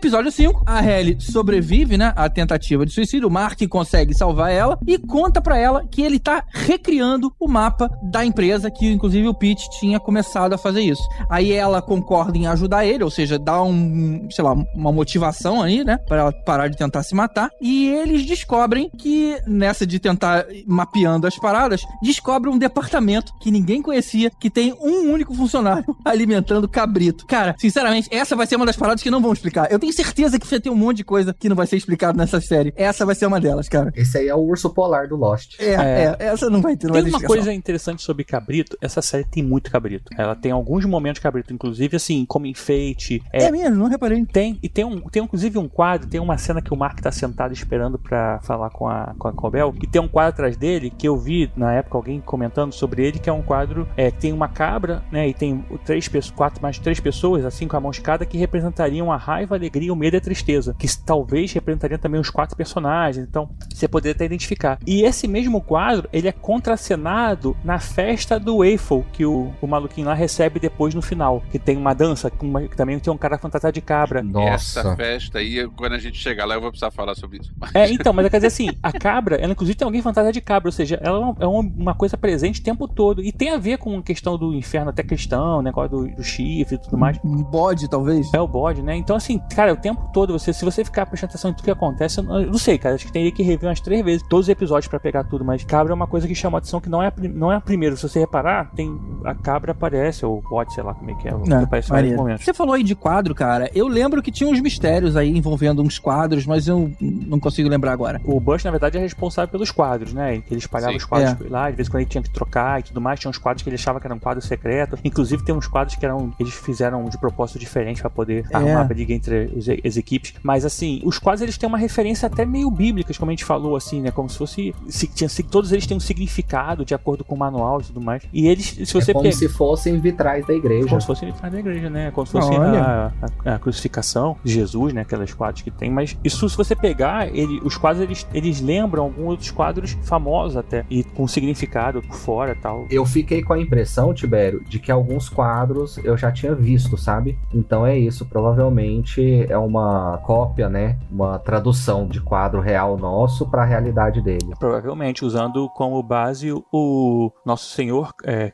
[0.00, 3.28] Episódio 5, a Halle sobrevive, né, à tentativa de suicídio.
[3.28, 7.90] O Mark consegue salvar ela e conta pra ela que ele tá recriando o mapa
[8.04, 11.02] da empresa, que inclusive o Pete tinha começado a fazer isso.
[11.28, 15.84] Aí ela concorda em ajudar ele, ou seja, dá um, sei lá, uma motivação aí,
[15.84, 17.50] né, pra ela parar de tentar se matar.
[17.60, 23.82] E eles descobrem que nessa de tentar mapeando as paradas, descobre um departamento que ninguém
[23.82, 27.26] conhecia, que tem um único funcionário alimentando cabrito.
[27.26, 29.70] Cara, sinceramente, essa vai ser uma das paradas que não vão explicar.
[29.70, 32.16] Eu tenho certeza que vai ter um monte de coisa que não vai ser explicado
[32.16, 32.72] nessa série.
[32.76, 33.92] Essa vai ser uma delas, cara.
[33.94, 35.58] Esse aí é o urso polar do Lost.
[35.58, 38.76] É, é, essa não vai ter, não Tem vai ter uma coisa interessante sobre cabrito.
[38.80, 40.10] Essa série tem muito cabrito.
[40.16, 43.22] Ela tem alguns momentos de cabrito, inclusive assim, como enfeite.
[43.32, 44.24] É, mesmo, não reparei.
[44.26, 47.12] Tem, e tem, um, tem inclusive um quadro, tem uma cena que o Mark tá
[47.12, 50.90] sentado esperando pra falar com a, com a Cobel, e tem um quadro atrás dele
[50.90, 54.18] que eu vi na época alguém comentando sobre ele, que é um quadro é, que
[54.18, 57.80] tem uma cabra, né, e tem três pessoas, quatro mais três pessoas, assim, com a
[57.80, 61.52] mão escada, que representariam a raiva, a alegria, o medo e a tristeza, que talvez
[61.52, 64.78] representariam também os quatro personagens, então você poderia até identificar.
[64.84, 66.32] E esse mesmo quadro, ele é
[66.80, 71.58] contracenado na festa do Eiffel, que o, o maluquinho lá recebe depois no final, que
[71.58, 74.22] tem uma dança, com uma- que também tem um cara fantasiado de cabra.
[74.48, 77.52] Essa festa aí, quando a gente chegar lá, eu vou precisar falar sobre isso.
[77.74, 80.68] É, então, mas quer dizer assim, a cabra, ela inclusive tem alguém fantasiado de cabra,
[80.68, 83.22] ou seja, ela é uma- é uma, uma coisa presente o tempo todo.
[83.22, 86.76] E tem a ver com a questão do inferno até cristão, negócio do, do chifre
[86.76, 87.18] e tudo mais.
[87.24, 88.32] Um bode, talvez.
[88.34, 88.96] É o bode, né?
[88.96, 91.70] Então, assim, cara, o tempo todo, você, se você ficar prestando atenção em tudo que
[91.70, 94.26] acontece, eu não, eu não sei, cara, acho que teria que rever umas três vezes
[94.28, 96.88] todos os episódios pra pegar tudo, mas cabra é uma coisa que chama atenção que
[96.88, 97.96] não é a, não é a primeira.
[97.96, 101.28] Se você reparar, tem a cabra aparece, ou o bode, sei lá como é que
[101.28, 102.44] é, É, aparece em momentos.
[102.44, 103.70] Você falou aí de quadro, cara.
[103.74, 107.92] Eu lembro que tinha uns mistérios aí envolvendo uns quadros, mas eu não consigo lembrar
[107.92, 108.20] agora.
[108.24, 110.42] O Bush, na verdade, é responsável pelos quadros, né?
[110.50, 110.98] Ele espalhava Sim.
[110.98, 111.48] os quadros É.
[111.48, 113.18] lá, de vez em quando ele tinha que trocar e tudo mais.
[113.20, 115.00] Tinha uns quadros que ele achava que eram quadros secretos.
[115.04, 118.56] Inclusive, tem uns quadros que eram eles fizeram de propósito diferente pra poder É.
[118.56, 120.34] arrumar a briga entre os, as equipes.
[120.42, 123.76] Mas, assim, os quadros eles têm uma referência até meio bíblicas, como a gente falou,
[123.76, 124.10] assim, né?
[124.10, 124.74] Como se fosse.
[124.88, 128.00] Se, tinha, se, todos eles têm um significado de acordo com o manual e tudo
[128.00, 128.22] mais.
[128.32, 130.88] E eles, se você é como pega- se fossem vitrais da igreja.
[130.88, 132.10] como se fosse vitrais da igreja, né?
[132.10, 133.12] Como se fosse a,
[133.44, 135.02] a- a crucificação de Jesus, né?
[135.02, 135.90] Aquelas quadros que tem.
[135.90, 140.56] Mas isso, se você pegar, ele, os quadros, eles, eles lembram alguns outros quadros famosos
[140.56, 140.84] até.
[140.90, 142.86] E com significado por fora e tal.
[142.90, 147.38] Eu fiquei com a impressão, Tibério, de que alguns quadros eu já tinha visto, sabe?
[147.54, 150.98] Então é isso, provavelmente é uma cópia, né?
[151.10, 154.54] Uma tradução de quadro real nosso para a realidade dele.
[154.58, 158.52] Provavelmente usando como base o, nosso senhor é,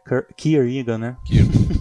[0.67, 1.17] Egan, né?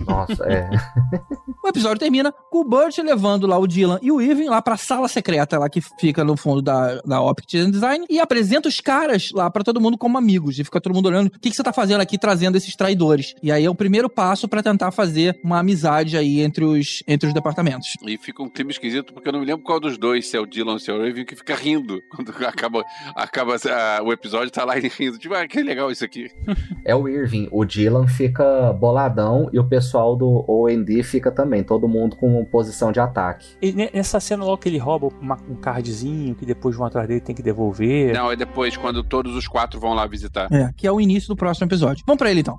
[0.06, 0.70] Nossa, é.
[1.66, 4.78] O episódio termina com o Burt levando lá o Dylan e o Irving lá pra
[4.78, 9.32] sala secreta lá que fica no fundo da, da Optic Design e apresenta os caras
[9.34, 10.60] lá pra todo mundo como amigos.
[10.60, 13.34] E fica todo mundo olhando o que, que você tá fazendo aqui trazendo esses traidores.
[13.42, 17.30] E aí é o primeiro passo pra tentar fazer uma amizade aí entre os, entre
[17.30, 17.98] os departamentos.
[18.06, 20.40] E fica um clima esquisito, porque eu não me lembro qual dos dois, se é
[20.40, 22.00] o Dylan ou se é o Raven, que fica rindo.
[22.12, 22.84] Quando acaba,
[23.16, 25.18] acaba ah, o episódio, tá lá ele rindo.
[25.18, 26.30] Tipo, ah, que legal isso aqui.
[26.88, 27.48] É o Irving.
[27.52, 31.55] O Dylan fica boladão e o pessoal do OND fica também.
[31.64, 33.56] Todo mundo com posição de ataque.
[33.62, 37.08] E ne- nessa cena logo que ele rouba uma- um cardzinho que depois vão atrás
[37.08, 38.14] dele tem que devolver.
[38.14, 40.52] Não, é depois, quando todos os quatro vão lá visitar.
[40.52, 42.04] É, que é o início do próximo episódio.
[42.06, 42.58] Vamos pra ele então.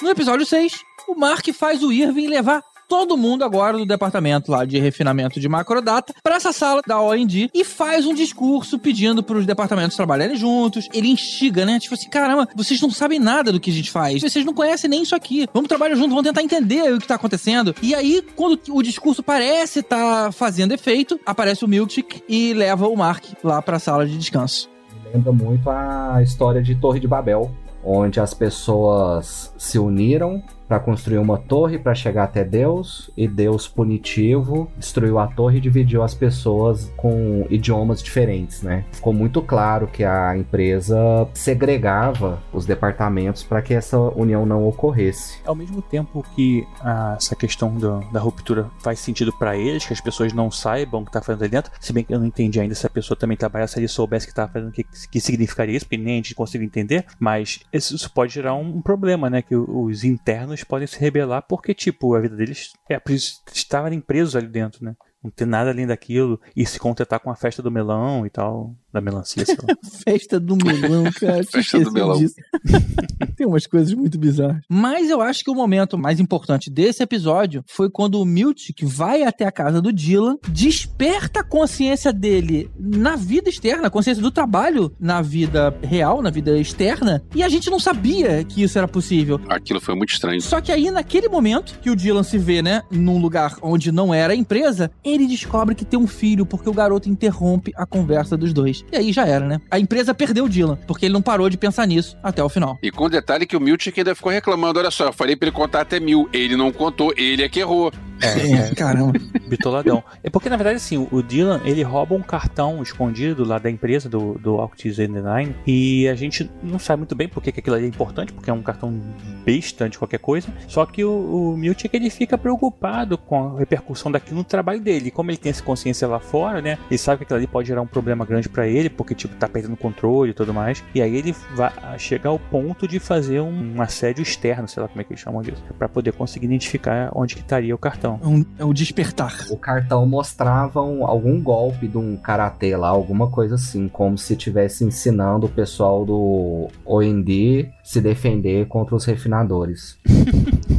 [0.00, 2.62] No episódio 6, o Mark faz o Irving levar
[2.92, 7.48] todo mundo agora do departamento lá de refinamento de macrodata para essa sala da OND
[7.54, 10.90] e faz um discurso pedindo para os departamentos trabalharem juntos.
[10.92, 11.80] Ele instiga, né?
[11.80, 14.20] Tipo assim, caramba, vocês não sabem nada do que a gente faz.
[14.20, 15.48] Vocês não conhecem nem isso aqui.
[15.54, 17.74] Vamos trabalhar junto, vamos tentar entender o que tá acontecendo.
[17.80, 22.94] E aí, quando o discurso parece estar fazendo efeito, aparece o Milkshake e leva o
[22.94, 24.68] Mark lá para a sala de descanso.
[25.14, 27.50] Lembra muito a história de Torre de Babel,
[27.82, 30.42] onde as pessoas se uniram
[30.72, 35.60] para construir uma torre para chegar até Deus e Deus punitivo destruiu a torre e
[35.60, 38.86] dividiu as pessoas com idiomas diferentes, né?
[38.90, 40.96] Ficou muito claro que a empresa
[41.34, 45.40] segregava os departamentos para que essa união não ocorresse.
[45.44, 49.92] Ao mesmo tempo que ah, essa questão da, da ruptura faz sentido para eles, que
[49.92, 52.24] as pessoas não saibam o que tá fazendo ali dentro, se bem que eu não
[52.24, 54.84] entendi ainda se a pessoa também trabalha, se ele soubesse que tá fazendo o que,
[54.84, 58.80] que significaria isso, porque nem a gente consegue entender, mas isso, pode gerar um, um
[58.80, 59.42] problema, né?
[59.42, 64.36] Que os internos podem se rebelar porque, tipo, a vida deles é por estarem presos
[64.36, 64.96] ali dentro, né?
[65.22, 68.74] Não ter nada além daquilo e se contentar com a festa do melão e tal,
[68.92, 69.74] da melancia, sei lá.
[70.04, 71.42] Festa do melão, cara.
[71.50, 72.18] Festa do melão.
[72.18, 72.34] disso.
[73.36, 74.62] Tem umas coisas muito bizarras.
[74.68, 79.22] Mas eu acho que o momento mais importante desse episódio foi quando o Miltic vai
[79.22, 84.30] até a casa do Dylan, desperta a consciência dele na vida externa, a consciência do
[84.30, 88.86] trabalho na vida real, na vida externa, e a gente não sabia que isso era
[88.86, 89.40] possível.
[89.48, 90.40] Aquilo foi muito estranho.
[90.40, 94.12] Só que aí, naquele momento que o Dylan se vê, né, num lugar onde não
[94.12, 98.36] era a empresa, ele descobre que tem um filho, porque o garoto interrompe a conversa
[98.36, 98.81] dos dois.
[98.90, 99.60] E aí já era, né?
[99.70, 102.78] A empresa perdeu o Dylan, porque ele não parou de pensar nisso até o final.
[102.82, 105.48] E com o detalhe que o Miltic ainda ficou reclamando: olha só, eu falei pra
[105.48, 106.28] ele contar até mil.
[106.32, 107.92] Ele não contou, ele é que errou.
[108.22, 109.18] É, caramba.
[109.48, 110.02] Bitoladão.
[110.22, 114.08] É porque, na verdade, assim, o Dylan, ele rouba um cartão escondido lá da empresa,
[114.08, 117.84] do, do Alctis 89, e a gente não sabe muito bem porque que aquilo ali
[117.86, 119.00] é importante, porque é um cartão
[119.44, 120.48] besta de qualquer coisa.
[120.68, 125.08] Só que o, o Miltic, ele fica preocupado com a repercussão daquilo no trabalho dele.
[125.08, 127.68] E como ele tem essa consciência lá fora, né, ele sabe que aquilo ali pode
[127.68, 130.82] gerar um problema grande pra ele, porque, tipo, tá perdendo controle e tudo mais.
[130.94, 134.88] E aí ele vai chegar ao ponto de fazer um, um assédio externo, sei lá
[134.88, 138.11] como é que eles chamam disso, pra poder conseguir identificar onde que estaria o cartão.
[138.22, 139.46] É, um- é o despertar.
[139.50, 144.32] O cartão mostrava um- algum golpe de um karatê lá, alguma coisa assim, como se
[144.32, 149.98] estivesse ensinando o pessoal do OND se defender contra os refinadores.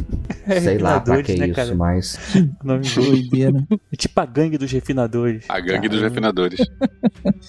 [0.62, 1.74] Sei lá pra que né, isso, cara?
[1.74, 2.18] mas
[2.62, 3.66] O nome Doideira.
[3.92, 5.44] É tipo a gangue dos refinadores.
[5.48, 6.60] A gangue dos refinadores.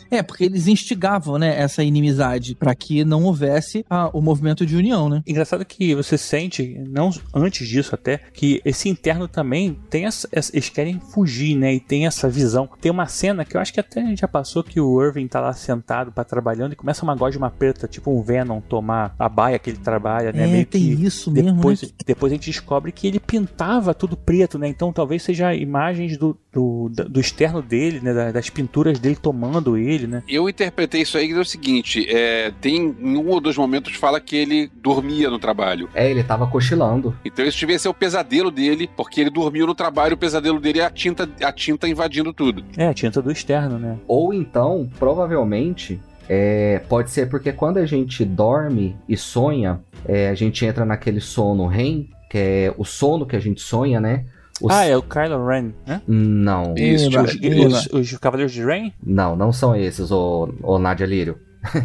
[0.10, 4.76] É, porque eles instigavam, né, essa inimizade, pra que não houvesse ah, o movimento de
[4.78, 5.22] união, né?
[5.28, 10.52] Engraçado que você sente, não antes disso até, que esse interno também tem essa, essa-
[10.56, 11.74] eles querem fugir, né?
[11.74, 12.70] E tem essa visão.
[12.80, 15.28] Tem uma cena que eu acho que até a gente já passou que o Irving
[15.28, 19.28] tá lá sentado pra trabalhando e começa uma gosma preta, tipo um Venom tomar a
[19.46, 20.44] baia que ele trabalha, né?
[20.44, 21.90] é, Meio tem que isso mesmo, depois, né?
[22.06, 24.68] depois a gente descobre que ele pintava tudo preto, né?
[24.68, 28.14] Então talvez seja imagens do, do, do externo dele, né?
[28.14, 30.24] Da- Das pinturas dele tomando ele, né?
[30.28, 33.94] Eu interpretei isso aí que é o seguinte: é, tem em um ou dois momentos
[33.96, 35.90] fala que ele dormia no trabalho.
[35.94, 37.16] é, ele tava cochilando.
[37.24, 40.80] Então isso devia ser o pesadelo dele, porque ele dormiu no trabalho, o pesadelo dele
[40.80, 42.64] é a tinta, a tinta invadindo tudo.
[42.78, 43.98] É, a tinta do externo, né?
[44.08, 50.34] Ou então, provavelmente, é, pode ser porque quando a gente dorme e sonha, é, a
[50.36, 54.26] gente entra naquele sono REM, que é o sono que a gente sonha, né?
[54.62, 56.02] O Ah, é o Kylo Ren, né?
[56.08, 58.94] Não, Isso, Os, os, os Cavaleiros de Rain?
[59.06, 61.38] não, não são esses, o, o Nadia Lírio.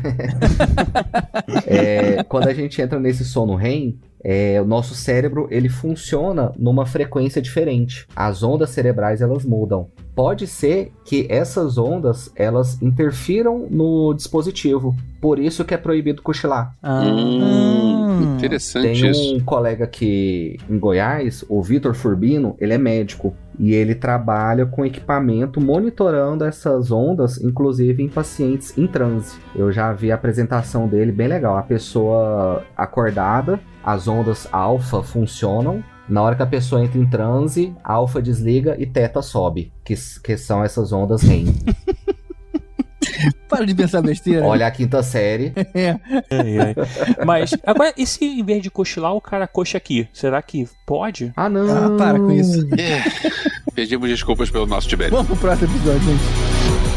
[1.66, 6.84] É, quando a gente entra nesse sono REM, é, o nosso cérebro ele funciona numa
[6.86, 8.06] frequência diferente.
[8.14, 9.88] As ondas cerebrais elas mudam.
[10.14, 14.94] Pode ser que essas ondas elas interfiram no dispositivo.
[15.20, 16.74] Por isso que é proibido cochilar.
[16.82, 17.02] Ah,
[18.20, 19.36] Hum, interessante Tem isso.
[19.36, 24.84] um colega aqui em Goiás, o Vitor Furbino, ele é médico e ele trabalha com
[24.84, 29.36] equipamento monitorando essas ondas, inclusive em pacientes em transe.
[29.54, 31.56] Eu já vi a apresentação dele, bem legal.
[31.56, 35.82] A pessoa acordada, as ondas alfa funcionam.
[36.10, 39.94] Na hora que a pessoa entra em transe, alfa desliga e teta sobe, que,
[40.24, 41.46] que são essas ondas REM.
[43.48, 44.44] Para de pensar besteira.
[44.44, 45.52] Olha a quinta série.
[45.72, 45.90] É.
[46.30, 46.74] ai, ai.
[47.24, 50.08] Mas, agora, e se em vez de cochilar, o cara coxa aqui?
[50.12, 51.32] Será que pode?
[51.36, 51.94] Ah, não!
[51.94, 52.66] Ah, para com isso.
[53.74, 55.12] Pedimos desculpas pelo nosso Tibério.
[55.12, 56.89] Vamos pro próximo episódio, gente.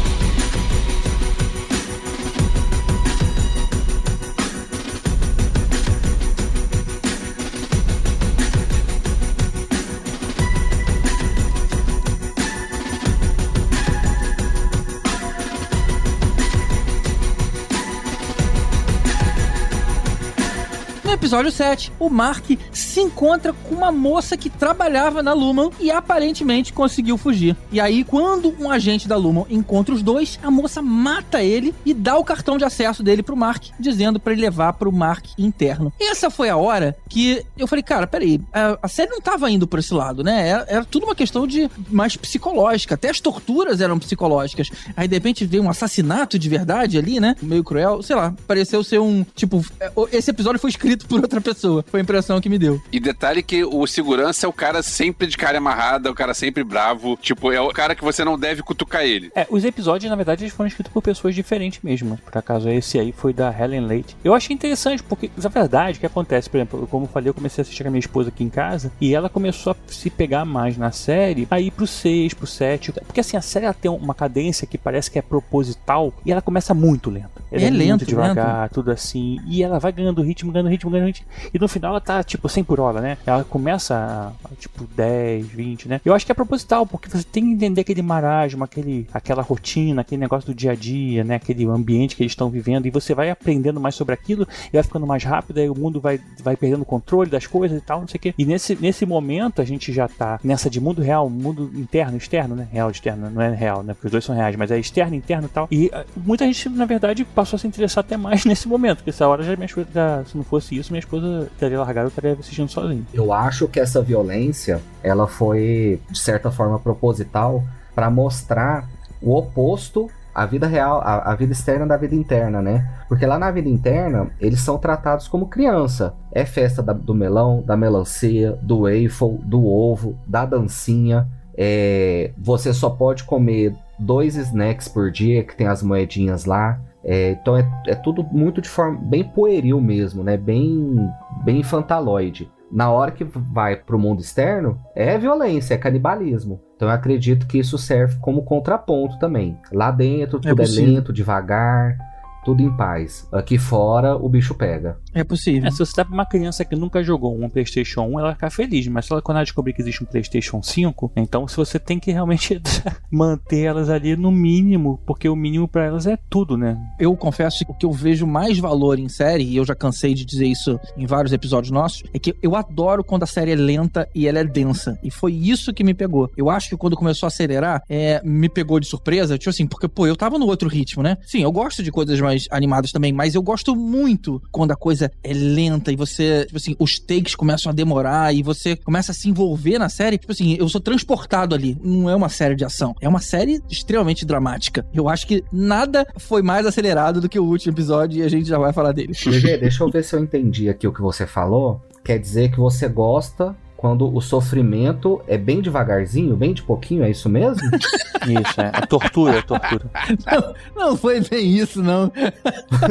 [21.34, 26.72] Episódio 7, o Mark se encontra com uma moça que trabalhava na Lumen e aparentemente
[26.72, 27.56] conseguiu fugir.
[27.72, 31.92] E aí, quando um agente da Lumen encontra os dois, a moça mata ele e
[31.92, 35.92] dá o cartão de acesso dele pro Mark, dizendo pra ele levar pro Mark interno.
[36.00, 39.66] Essa foi a hora que eu falei, cara, peraí, a, a série não tava indo
[39.66, 40.48] por esse lado, né?
[40.48, 44.70] Era, era tudo uma questão de mais psicológica, até as torturas eram psicológicas.
[44.96, 47.34] Aí, de repente, veio um assassinato de verdade ali, né?
[47.42, 51.40] Meio cruel, sei lá, pareceu ser um, tipo, é, esse episódio foi escrito por outra
[51.40, 51.84] pessoa.
[51.86, 52.80] Foi a impressão que me deu.
[52.92, 56.62] E detalhe que o segurança é o cara sempre de cara amarrada, o cara sempre
[56.64, 57.18] bravo.
[57.20, 59.30] Tipo, é o cara que você não deve cutucar ele.
[59.34, 62.18] É, os episódios, na verdade, eles foram escritos por pessoas diferentes mesmo.
[62.18, 64.16] Por acaso, esse aí foi da Helen Leite.
[64.22, 67.34] Eu achei interessante, porque, na verdade, o que acontece, por exemplo, como eu falei, eu
[67.34, 70.10] comecei a assistir com a minha esposa aqui em casa, e ela começou a se
[70.10, 72.92] pegar mais na série, aí pro 6, pro 7.
[73.06, 76.42] Porque assim, a série ela tem uma cadência que parece que é proposital, e ela
[76.42, 77.42] começa muito lenta.
[77.50, 79.38] Ela É muito lento, devagar, tudo assim.
[79.46, 81.13] E ela vai ganhando ritmo, ganhando ritmo, ganhando ritmo.
[81.52, 83.18] E no final ela tá, tipo, 100 por hora, né?
[83.26, 86.00] Ela começa, tipo, 10, 20, né?
[86.04, 90.00] Eu acho que é proposital, porque você tem que entender aquele marasmo, aquele, aquela rotina,
[90.00, 91.36] aquele negócio do dia a dia, né?
[91.36, 92.86] Aquele ambiente que eles estão vivendo.
[92.86, 96.00] E você vai aprendendo mais sobre aquilo e vai ficando mais rápido, aí o mundo
[96.00, 98.34] vai, vai perdendo controle das coisas e tal, não sei o quê.
[98.38, 102.54] E nesse, nesse momento a gente já tá nessa de mundo real, mundo interno, externo,
[102.54, 102.68] né?
[102.70, 103.94] Real, externo, não é real, né?
[103.94, 105.68] Porque os dois são reais, mas é externo, interno e tal.
[105.70, 109.10] E ah, muita gente, na verdade, passou a se interessar até mais nesse momento, porque
[109.10, 112.32] essa hora já esposa, já, se não fosse isso, minha esposa teria largado, eu estaria
[112.32, 113.06] assistindo sozinho.
[113.12, 117.62] Eu acho que essa violência, ela foi de certa forma proposital
[117.94, 118.88] para mostrar
[119.20, 122.88] o oposto à vida real, à, à vida externa da vida interna, né?
[123.08, 126.14] Porque lá na vida interna, eles são tratados como criança.
[126.32, 131.28] É festa da- do melão, da melancia, do waffle, do ovo, da dancinha.
[131.56, 136.80] É, você só pode comer dois snacks por dia, que tem as moedinhas lá.
[137.04, 140.36] É, então é, é tudo muito de forma bem pueril mesmo, né?
[140.36, 140.96] Bem,
[141.44, 142.50] bem infantaloide.
[142.72, 146.60] Na hora que vai pro mundo externo, é violência, é canibalismo.
[146.74, 149.58] Então eu acredito que isso serve como contraponto também.
[149.70, 150.94] Lá dentro tudo é, possível.
[150.94, 151.96] lento, devagar,
[152.44, 153.26] tudo em paz.
[153.32, 154.98] Aqui fora o bicho pega.
[155.12, 155.68] É possível.
[155.68, 158.34] É, se você dá pra uma criança que nunca jogou um PlayStation 1, ela vai
[158.34, 158.86] ficar feliz.
[158.88, 161.98] Mas se ela, quando ela descobrir que existe um PlayStation 5, então se você tem
[161.98, 162.60] que realmente
[163.10, 166.78] manter elas ali no mínimo, porque o mínimo pra elas é tudo, né?
[166.98, 170.14] Eu confesso que o que eu vejo mais valor em série, e eu já cansei
[170.14, 173.56] de dizer isso em vários episódios nossos, é que eu adoro quando a série é
[173.56, 174.98] lenta e ela é densa.
[175.02, 176.30] E foi isso que me pegou.
[176.36, 179.88] Eu acho que quando começou a acelerar, é, me pegou de surpresa, tipo assim, porque,
[179.88, 181.16] pô, eu tava no outro ritmo, né?
[181.26, 185.10] Sim, eu gosto de coisas mais animadas também, mas eu gosto muito quando a coisa
[185.22, 189.14] é lenta e você, tipo assim, os takes começam a demorar e você começa a
[189.14, 190.18] se envolver na série.
[190.18, 191.76] Tipo assim, eu sou transportado ali.
[191.82, 194.86] Não é uma série de ação, é uma série extremamente dramática.
[194.94, 198.48] Eu acho que nada foi mais acelerado do que o último episódio e a gente
[198.48, 199.12] já vai falar dele.
[199.12, 201.80] GG, deixa eu ver se eu entendi aqui o que você falou.
[202.04, 207.10] Quer dizer que você gosta quando o sofrimento é bem devagarzinho, bem de pouquinho, é
[207.10, 207.68] isso mesmo?
[208.24, 208.70] Isso, é.
[208.72, 209.84] A tortura, a tortura.
[210.74, 212.10] Não, não foi bem isso, não.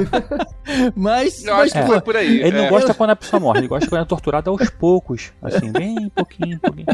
[0.95, 2.39] mas, Eu mas acho que foi por aí.
[2.39, 2.69] Ele não é.
[2.69, 5.31] gosta quando a pessoa morre, ele gosta quando é torturada aos poucos.
[5.41, 6.85] Assim, bem pouquinho, pouquinho.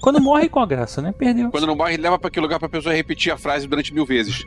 [0.00, 1.14] Quando morre com a graça, né?
[1.16, 1.52] Perdeu.
[1.52, 4.44] Quando não morre, leva pra aquele lugar pra pessoa repetir a frase durante mil vezes.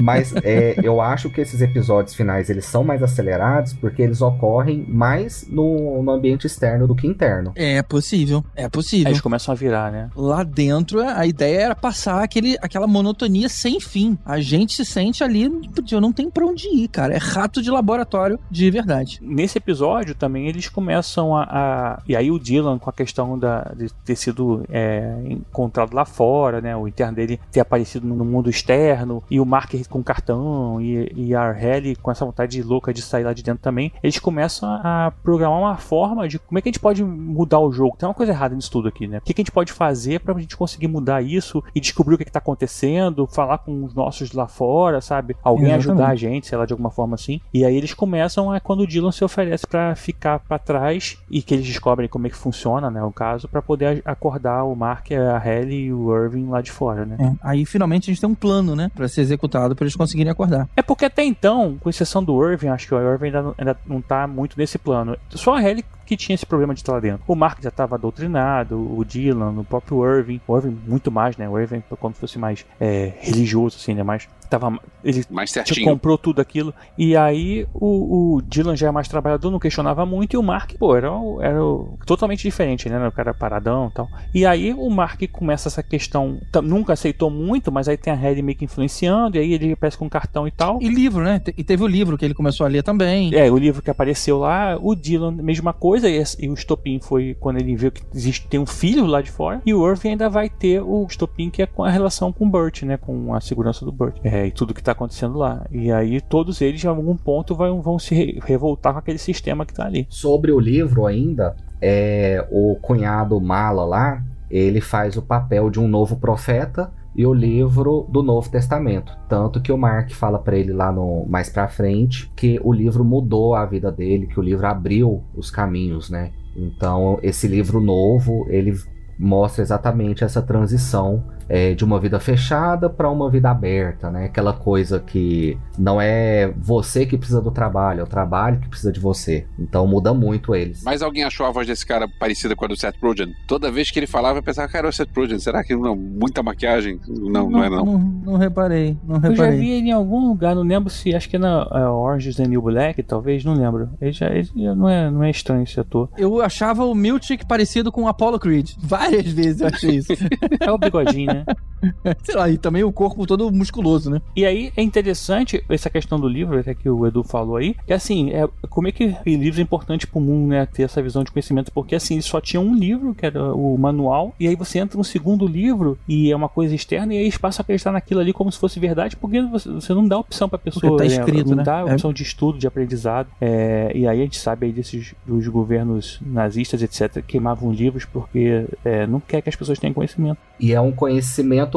[0.00, 4.84] Mas é, eu acho que esses episódios finais eles são mais acelerados porque eles ocorrem
[4.86, 7.52] mais no, no ambiente externo do que interno.
[7.56, 9.08] é possível, é Aí possível.
[9.08, 10.10] eles começam a virar, né?
[10.16, 14.18] Lá dentro, a ideia era passar aquele, aquela monotonia sem fim.
[14.24, 15.50] A gente se sente ali,
[15.90, 17.14] eu não tenho pra onde ir, cara.
[17.14, 19.18] É rato de laboratório de verdade.
[19.22, 23.72] Nesse episódio também eles começam a, a- E aí o Dylan, com a questão da,
[23.76, 26.76] de ter sido é, encontrado lá fora, né?
[26.76, 31.34] O interno dele ter aparecido no mundo externo, e o Mark com cartão, e, e
[31.34, 33.92] a Arhelly com essa vontade louca de sair lá de dentro também.
[34.02, 37.69] Eles começam a programar uma forma de como é que a gente pode mudar o
[37.72, 37.96] jogo.
[37.96, 39.18] Tem uma coisa errada nisso tudo aqui, né?
[39.18, 42.18] O que, que a gente pode fazer pra gente conseguir mudar isso e descobrir o
[42.18, 45.36] que, que tá acontecendo, falar com os nossos lá fora, sabe?
[45.42, 45.88] Alguém Exatamente.
[45.88, 47.40] ajudar a gente, sei lá, de alguma forma assim.
[47.52, 51.42] E aí eles começam é quando o Dylan se oferece pra ficar pra trás e
[51.42, 55.08] que eles descobrem como é que funciona, né, o caso, pra poder acordar o Mark,
[55.12, 57.16] a Ellie e o Irving lá de fora, né?
[57.18, 58.90] É, aí finalmente a gente tem um plano, né?
[58.94, 60.68] Pra ser executado pra eles conseguirem acordar.
[60.76, 63.76] É porque até então, com exceção do Irving, acho que o Irving ainda não, ainda
[63.86, 65.16] não tá muito nesse plano.
[65.30, 67.22] Só a Ellie que tinha esse problema de estar lá dentro.
[67.28, 70.40] O Mark já estava doutrinado, o Dylan, o próprio Irving.
[70.44, 71.48] O Irving muito mais, né?
[71.48, 74.02] O Irving como se fosse mais é, religioso, assim, né?
[74.02, 75.86] Mais, tava, ele Mais certinho.
[75.86, 76.74] comprou tudo aquilo.
[76.98, 80.34] E aí o, o Dylan já é mais trabalhador, não questionava muito.
[80.34, 81.08] E o Mark, pô, era,
[81.40, 81.58] era
[82.04, 83.06] totalmente diferente, né?
[83.08, 84.08] O cara paradão e tal.
[84.34, 86.38] E aí o Mark começa essa questão.
[86.52, 89.36] tam- Nunca aceitou muito, mas aí tem a Harry meio que influenciando.
[89.36, 90.78] E aí ele aparece com um cartão e tal.
[90.80, 91.40] E livro, né?
[91.56, 93.34] E teve o livro que ele começou a ler também.
[93.34, 97.36] É, o livro que apareceu lá, o Dylan, mesma coisa, e, e o estopim foi
[97.38, 100.28] quando ele viu que existe tem um filho lá de fora, e o Irving ainda
[100.28, 103.40] vai ter o estopim que é com a relação com o Burt, né, com a
[103.40, 105.66] segurança do Burt, é, e tudo que tá acontecendo lá.
[105.70, 109.64] E aí todos eles, em algum ponto, vão, vão se re- revoltar com aquele sistema
[109.66, 110.06] que tá ali.
[110.08, 115.86] Sobre o livro ainda, é, o cunhado Mala lá, ele faz o papel de um
[115.86, 119.16] novo profeta e o livro do Novo Testamento.
[119.28, 123.04] Tanto que o Mark fala para ele lá no mais para frente que o livro
[123.04, 126.30] mudou a vida dele, que o livro abriu os caminhos, né?
[126.56, 128.74] Então, esse livro novo, ele
[129.18, 134.26] mostra exatamente essa transição é, de uma vida fechada para uma vida aberta, né?
[134.26, 138.92] Aquela coisa que não é você que precisa do trabalho, é o trabalho que precisa
[138.92, 139.46] de você.
[139.58, 140.84] Então muda muito eles.
[140.84, 143.34] Mas alguém achou a voz desse cara parecida com a do Seth Rogen?
[143.48, 145.40] Toda vez que ele falava, eu pensava, cara, é o Seth Rogen.
[145.40, 145.96] Será que não?
[145.96, 147.00] Muita maquiagem?
[147.08, 147.84] Não, não, é não.
[147.84, 149.58] Não, não reparei, não Eu já reparei.
[149.58, 151.12] vi ele em algum lugar, não lembro se.
[151.12, 153.90] Acho que é na é, Orange is the New Black, talvez, não lembro.
[154.00, 156.08] Ele já ele já não, é, não é estranho esse ator.
[156.16, 158.70] Eu achava o Miltic parecido com o Apollo Creed.
[158.78, 160.12] Várias vezes eu achei isso.
[160.60, 161.39] É o bigodinho, né?
[162.22, 164.20] Sei lá, e também o corpo todo musculoso, né?
[164.36, 167.92] E aí é interessante essa questão do livro, até que o Edu falou aí, que
[167.92, 171.30] assim, é, como é que livro é importante pro mundo, né, ter essa visão de
[171.30, 174.78] conhecimento, porque assim, eles só tinham um livro, que era o manual, e aí você
[174.78, 177.92] entra no segundo livro, e é uma coisa externa, e aí eles passam a acreditar
[177.92, 181.08] naquilo ali como se fosse verdade, porque você, você não dá opção pra pessoa, Porque
[181.08, 181.62] tá né, escrito, não né?
[181.62, 181.84] dá É.
[181.84, 186.18] opção de estudo, de aprendizado, é, e aí a gente sabe aí desses, dos governos
[186.20, 190.38] nazistas, etc, queimavam livros porque é, não quer que as pessoas tenham conhecimento.
[190.58, 191.29] E é um conhecimento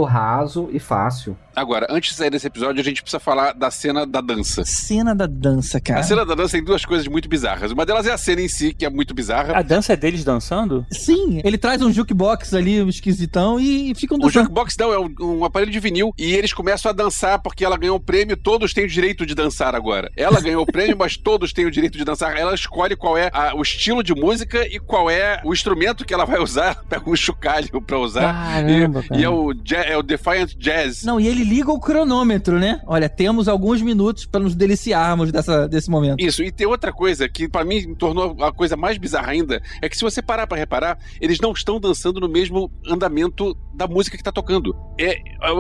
[0.04, 1.38] raso e fácil.
[1.56, 4.64] Agora, antes de sair desse episódio, a gente precisa falar da cena da dança.
[4.66, 6.00] Cena da dança, cara.
[6.00, 7.72] A cena da dança tem duas coisas muito bizarras.
[7.72, 9.58] Uma delas é a cena em si, que é muito bizarra.
[9.58, 10.86] A dança é deles dançando?
[10.92, 14.44] Sim, ele traz um jukebox ali, um esquisitão, e ficam O dançando.
[14.44, 17.78] jukebox não, é um, um aparelho de vinil e eles começam a dançar porque ela
[17.78, 20.12] ganhou o prêmio, todos têm o direito de dançar agora.
[20.18, 22.36] Ela ganhou o prêmio, mas todos têm o direito de dançar.
[22.38, 26.14] Ela escolhe qual é a- o estilo de música e qual é o instrumento que
[26.14, 26.84] ela vai usar.
[26.90, 28.34] Pega um chocalho pra usar.
[28.34, 29.22] Caramba, e, cara.
[29.22, 29.52] e é, o,
[29.86, 31.04] é o Defiant Jazz.
[31.04, 32.82] Não, e ele liga o cronômetro, né?
[32.86, 36.20] Olha, temos alguns minutos para nos deliciarmos dessa, desse momento.
[36.22, 39.90] Isso, e tem outra coisa que pra mim tornou a coisa mais bizarra ainda, é
[39.90, 44.16] que se você parar pra reparar, eles não estão dançando no mesmo andamento da música
[44.18, 44.76] que tá tocando.
[45.00, 45.18] É,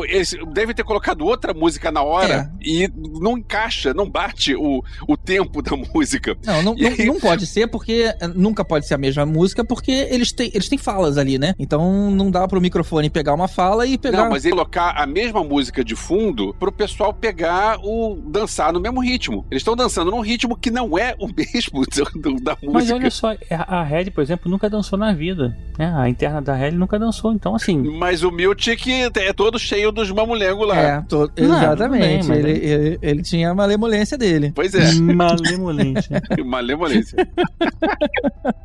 [0.08, 2.88] eles devem ter colocado outra música na hora e
[3.20, 6.38] não encaixa, não bate o, o tempo da música.
[6.46, 9.64] Não, não, não, aí- não pode ser, porque eh, nunca pode ser a mesma música,
[9.66, 11.54] porque eles têm, eles têm falas ali, né?
[11.58, 14.24] Então não dá pro microfone pegar uma fala e pegar.
[14.24, 18.82] Não, mas ele colocar a mesma música de fundo pro pessoal pegar o dançar no
[18.82, 19.46] mesmo ritmo.
[19.50, 21.84] Eles estão dançando num ritmo que não é o mesmo
[22.22, 22.72] do- da música.
[22.74, 25.56] Mas olha só, a a Red, por exemplo, nunca dançou na vida.
[25.80, 25.94] né?
[25.96, 27.78] A interna da Red nunca dançou, então assim.
[27.98, 30.78] Mas o Miltic é todo cheio dos mamulengos lá.
[30.78, 32.28] É, to- Não, exatamente.
[32.28, 34.52] bem, ele, aí- ele, ele tinha a malemolência dele.
[34.54, 34.92] Pois é.
[35.00, 36.22] Malemolência.
[36.44, 37.16] Malemolência.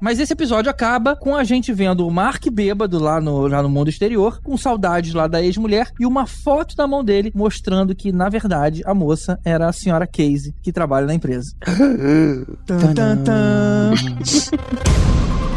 [0.00, 3.68] Mas esse episódio acaba com a gente vendo o Mark bêbado lá no, lá no
[3.68, 8.12] mundo exterior, com saudades lá da ex-mulher e uma foto na mão dele mostrando que,
[8.12, 11.52] na verdade, a moça era a senhora Casey, que trabalha na empresa.
[12.66, 13.94] Tan, tan, tan.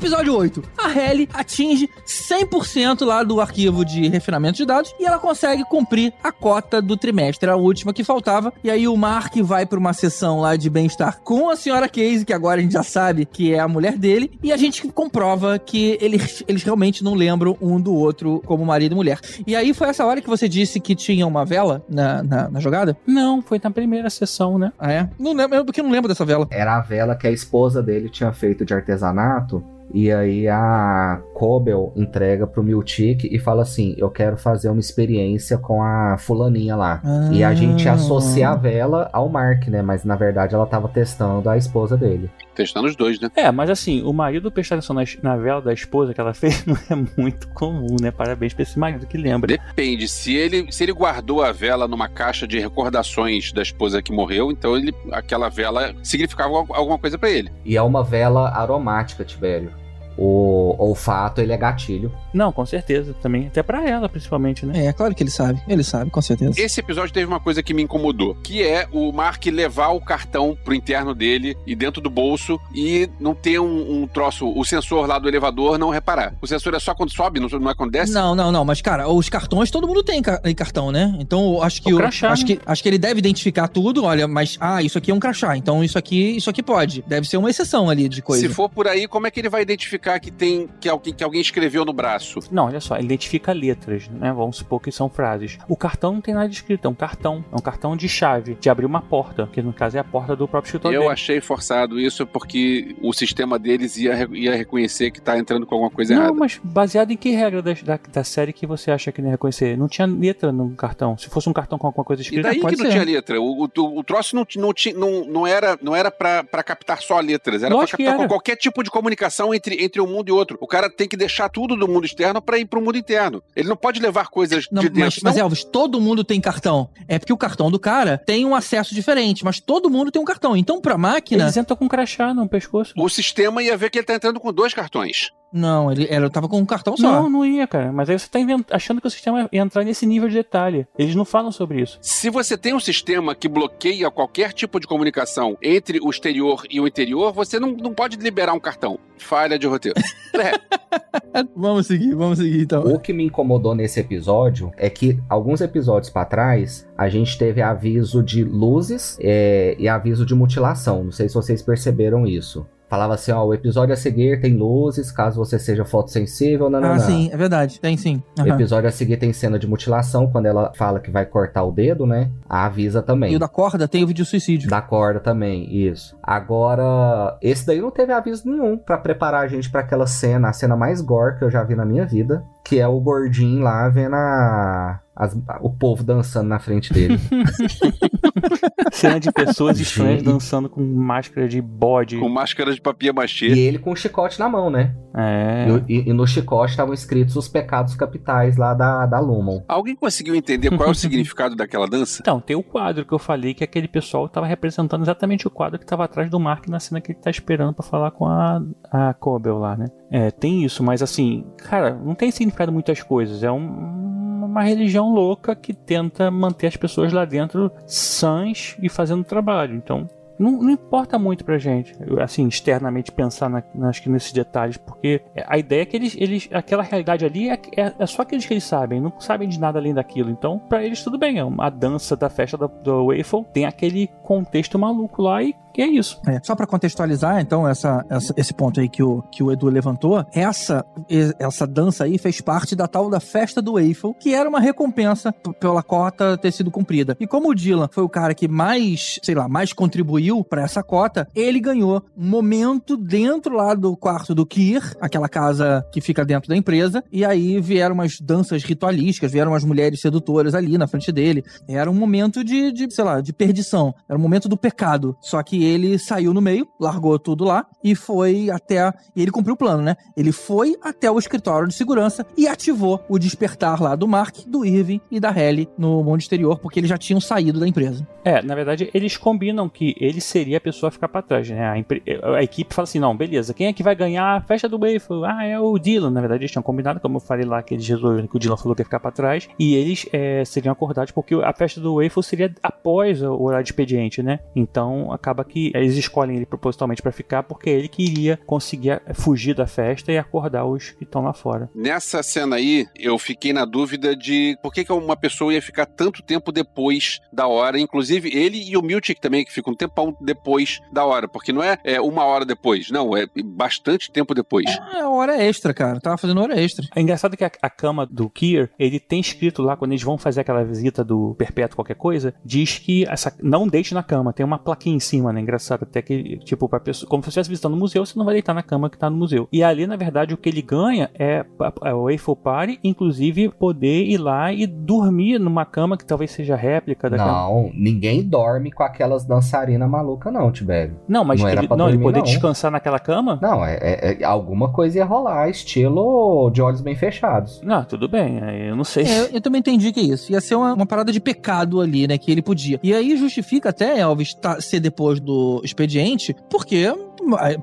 [0.00, 0.62] Episódio 8.
[0.78, 6.10] A Helly atinge 100% lá do arquivo de refinamento de dados e ela consegue cumprir
[6.24, 8.50] a cota do trimestre, a última que faltava.
[8.64, 12.24] E aí o Mark vai para uma sessão lá de bem-estar com a senhora Casey,
[12.24, 15.58] que agora a gente já sabe que é a mulher dele, e a gente comprova
[15.58, 19.20] que eles, eles realmente não lembram um do outro como marido e mulher.
[19.46, 22.58] E aí foi essa hora que você disse que tinha uma vela na, na, na
[22.58, 22.96] jogada?
[23.06, 24.72] Não, foi na primeira sessão, né?
[24.78, 25.10] Ah, é?
[25.18, 26.48] Não lembro, porque eu não lembro dessa vela.
[26.50, 29.62] Era a vela que a esposa dele tinha feito de artesanato.
[29.92, 35.58] E aí a Cobel entrega pro Miltic e fala assim: Eu quero fazer uma experiência
[35.58, 37.00] com a fulaninha lá.
[37.32, 37.94] E a gente Ah.
[37.94, 39.82] associa a vela ao Mark, né?
[39.82, 42.30] Mas na verdade ela tava testando a esposa dele.
[42.54, 43.30] Testando os dois, né?
[43.36, 46.64] É, mas assim, o marido prestar atenção na, na vela da esposa que ela fez
[46.66, 48.10] não é muito comum, né?
[48.10, 49.46] Parabéns pra esse marido que lembra.
[49.56, 50.08] Depende.
[50.08, 54.50] Se ele, se ele guardou a vela numa caixa de recordações da esposa que morreu,
[54.50, 57.50] então ele, aquela vela significava al- alguma coisa pra ele.
[57.64, 59.72] E é uma vela aromática, Tibério.
[60.16, 62.12] O olfato, ele é gatilho.
[62.32, 63.46] Não, com certeza, também.
[63.46, 64.86] Até pra ela, principalmente, né?
[64.86, 65.60] É, claro que ele sabe.
[65.68, 66.60] Ele sabe, com certeza.
[66.60, 70.56] Esse episódio teve uma coisa que me incomodou, que é o Mark levar o cartão
[70.64, 75.06] pro interno dele e dentro do bolso e não ter um, um troço, o sensor
[75.06, 76.34] lá do elevador não reparar.
[76.40, 78.12] O sensor é só quando sobe, não, não é quando desce?
[78.12, 81.16] Não, não, não, mas cara, os cartões todo mundo tem ca- em cartão, né?
[81.18, 82.56] Então acho que O o- crachá, acho né?
[82.56, 85.56] que acho que ele deve identificar tudo, olha, mas ah, isso aqui é um crachá,
[85.56, 87.02] então isso aqui, isso aqui pode.
[87.06, 88.46] Deve ser uma exceção ali de coisa.
[88.46, 91.12] Se for por aí, como é que ele vai identificar identificar que tem que alguém,
[91.12, 92.40] que alguém escreveu no braço?
[92.50, 94.32] Não, olha só, ele identifica letras, né?
[94.32, 95.58] Vamos supor que são frases.
[95.68, 97.44] O cartão não tem nada escrito, é um cartão.
[97.52, 100.34] É um cartão de chave, de abrir uma porta, que no caso é a porta
[100.34, 101.12] do próprio escritório Eu dele.
[101.12, 105.90] achei forçado isso porque o sistema deles ia, ia reconhecer que tá entrando com alguma
[105.90, 106.36] coisa Não, errada.
[106.36, 109.32] mas baseado em que regra da, da, da série que você acha que não ia
[109.32, 109.76] reconhecer?
[109.76, 111.16] Não tinha letra no cartão.
[111.18, 112.96] Se fosse um cartão com alguma coisa E escrita, daí pode que não ser.
[112.98, 113.40] tinha letra?
[113.40, 117.18] O, o, o troço não, não, não, não era, não era pra, pra captar só
[117.20, 120.32] letras, era Lógico pra que captar qualquer tipo de comunicação entre, entre um mundo e
[120.32, 120.58] outro.
[120.60, 123.42] O cara tem que deixar tudo do mundo externo pra ir pro mundo interno.
[123.56, 125.20] Ele não pode levar coisas Não, de dentro.
[125.22, 126.90] mas, mas, Elvis, todo mundo tem cartão.
[127.08, 130.24] É porque o cartão do cara tem um acesso diferente, mas todo mundo tem um
[130.24, 130.54] cartão.
[130.54, 131.44] Então, pra máquina.
[131.44, 132.92] Eles entram com um crachá no pescoço.
[132.96, 135.30] O sistema ia ver que ele tá entrando com dois cartões.
[135.52, 137.02] Não, ele era, tava com um cartão só.
[137.02, 137.92] Não, não ia, cara.
[137.92, 138.38] Mas aí você tá
[138.70, 140.86] achando que o sistema ia entrar nesse nível de detalhe.
[140.98, 141.98] Eles não falam sobre isso.
[142.00, 146.80] Se você tem um sistema que bloqueia qualquer tipo de comunicação entre o exterior e
[146.80, 148.98] o interior, você não, não pode liberar um cartão.
[149.18, 150.00] Falha de roteiro.
[150.34, 150.52] É,
[151.54, 152.82] Vamos seguir, vamos seguir então.
[152.82, 157.62] O que me incomodou nesse episódio é que alguns episódios pra trás a gente teve
[157.62, 161.04] aviso de luzes é, e aviso de mutilação.
[161.04, 162.66] Não sei se vocês perceberam isso.
[162.90, 166.88] Falava assim, ó, o episódio a seguir tem luzes, caso você seja fotossensível, não, não,
[166.90, 167.00] Ah, não.
[167.00, 167.78] sim, é verdade.
[167.80, 168.20] Tem sim.
[168.36, 168.54] O Aham.
[168.56, 172.04] episódio a seguir tem cena de mutilação, quando ela fala que vai cortar o dedo,
[172.04, 172.28] né?
[172.48, 173.32] Avisa também.
[173.32, 174.68] E o da corda tem o vídeo suicídio.
[174.68, 176.16] Da corda também, isso.
[176.20, 180.52] Agora, esse daí não teve aviso nenhum pra preparar a gente pra aquela cena, a
[180.52, 183.88] cena mais gore que eu já vi na minha vida, que é o gordinho lá
[183.88, 187.18] vendo a, as- o povo dançando na frente dele.
[188.92, 192.18] Cena de pessoas estranhas dançando com máscara de bode.
[192.18, 193.48] com máscara de papier machê.
[193.48, 194.94] e ele com o chicote na mão, né?
[195.14, 195.66] É.
[195.88, 199.62] E, e- e no chicote estavam escritos os pecados capitais lá da, da Lumon.
[199.68, 202.18] Alguém conseguiu entender qual é o significado daquela dança?
[202.22, 205.78] Então, tem o quadro que eu falei que aquele pessoal tava representando exatamente o quadro
[205.78, 208.62] que tava atrás do Mark na cena que ele tá esperando pra falar com a,
[208.90, 209.86] a Cobel lá, né?
[210.10, 213.42] É, tem isso, mas assim, cara, não tem significado muitas coisas.
[213.44, 214.00] É um-
[214.44, 219.76] uma religião louca que tenta manter as pessoas lá dentro sãs e fazendo trabalho.
[219.76, 224.76] Então, não, não importa muito pra gente, assim, externamente pensar na, acho que nesses detalhes,
[224.78, 228.44] porque a ideia é que eles, eles aquela realidade ali é, é, é só aqueles
[228.46, 230.30] que eles sabem, não sabem de nada além daquilo.
[230.30, 234.08] Então, pra eles tudo bem, é a dança da festa da, do Waffle tem aquele
[234.22, 236.20] contexto maluco lá e que é isso.
[236.26, 239.68] É, só pra contextualizar, então, essa, essa- esse ponto aí que o, que o Edu
[239.68, 244.34] levantou, essa, e- essa dança aí fez parte da tal da festa do Eiffel, que
[244.34, 247.16] era uma recompensa pela cota ter sido cumprida.
[247.20, 250.82] E como o Dylan foi o cara que mais, sei lá, mais contribuiu pra essa
[250.82, 256.24] cota, ele ganhou um momento dentro lá do quarto do Kier, aquela casa que fica
[256.24, 260.86] dentro da empresa, e aí vieram umas danças ritualísticas, vieram umas mulheres sedutoras ali na
[260.86, 261.44] frente dele.
[261.68, 263.94] Era um momento de, de sei lá, de perdição.
[264.08, 265.16] Era um momento do pecado.
[265.20, 268.92] Só que ele saiu no meio, largou tudo lá e foi até.
[269.14, 269.96] E ele cumpriu o plano, né?
[270.16, 274.64] Ele foi até o escritório de segurança e ativou o despertar lá do Mark, do
[274.64, 278.06] Irving e da Helly no mundo exterior, porque eles já tinham saído da empresa.
[278.24, 281.68] É, na verdade, eles combinam que ele seria a pessoa a ficar pra trás, né?
[281.68, 282.02] A, empre-
[282.36, 285.24] a equipe fala assim: não, beleza, quem é que vai ganhar a festa do Waffle?
[285.24, 286.10] Ah, é o Dylan.
[286.10, 288.56] Na verdade, eles tinham combinado, como eu falei lá, que eles resolveram que o Dylan
[288.56, 289.48] falou que ia ficar pra trás.
[289.58, 293.70] E eles é, seriam acordados porque a festa do Waffle seria após o horário de
[293.70, 294.40] expediente, né?
[294.54, 299.54] Então acaba que eles escolhem ele propositalmente pra ficar porque ele queria conseguir eh, fugir
[299.54, 301.68] da festa e acordar os que estão lá fora.
[301.74, 305.86] Nessa cena aí, eu fiquei na dúvida de por que, que uma pessoa ia ficar
[305.86, 307.78] tanto tempo depois da hora.
[307.78, 311.28] Inclusive, ele e o Miltic também, que ficam um tempão depois da hora.
[311.28, 314.66] Porque não é, é uma hora depois, não, é bastante tempo depois.
[314.94, 316.00] É hora extra, cara.
[316.00, 316.86] Tava fazendo hora extra.
[316.94, 320.16] É engraçado que a, a cama do Kier, ele tem escrito lá, quando eles vão
[320.16, 324.44] fazer aquela visita do perpétuo qualquer coisa, diz que essa, não deite na cama, tem
[324.44, 325.39] uma plaquinha em cima, né?
[325.40, 328.24] Engraçado, até que, tipo, pra pessoa, como se você estivesse visitando o museu, você não
[328.24, 329.48] vai deitar na cama que tá no museu.
[329.52, 331.44] E ali, na verdade, o que ele ganha é,
[331.84, 336.54] é o Eiffel Party, inclusive poder ir lá e dormir numa cama que talvez seja
[336.56, 337.32] réplica da cama.
[337.32, 340.96] Não, ninguém dorme com aquelas dançarinas malucas, não, Tibério.
[341.08, 342.24] Não, mas Não era ele, pra não, ele dormir, poder não.
[342.26, 343.38] descansar naquela cama?
[343.40, 347.60] Não, é, é- é- alguma coisa ia rolar, estilo de olhos bem fechados.
[347.62, 348.38] Não, tudo bem,
[348.68, 349.04] eu não sei.
[349.04, 350.30] É, eu, eu também entendi que é isso.
[350.32, 352.18] Ia ser uma, uma parada de pecado ali, né?
[352.18, 352.78] Que ele podia.
[352.82, 355.29] E aí justifica até Elvis tá- ser depois do
[355.64, 356.86] expediente, porque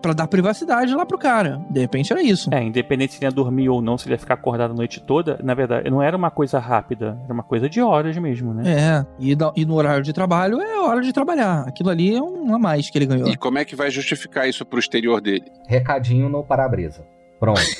[0.01, 1.59] pra dar privacidade lá pro cara.
[1.69, 2.53] De repente era isso.
[2.53, 5.01] É, independente se ele ia dormir ou não, se ele ia ficar acordado a noite
[5.01, 8.63] toda, na verdade, não era uma coisa rápida, era uma coisa de horas mesmo, né?
[8.65, 11.67] É, e, da- e no horário de trabalho é hora de trabalhar.
[11.67, 13.27] Aquilo ali é um a mais que ele ganhou.
[13.27, 15.45] E como é que vai justificar isso pro exterior dele?
[15.67, 17.03] Recadinho no para-brisa.
[17.39, 17.61] Pronto.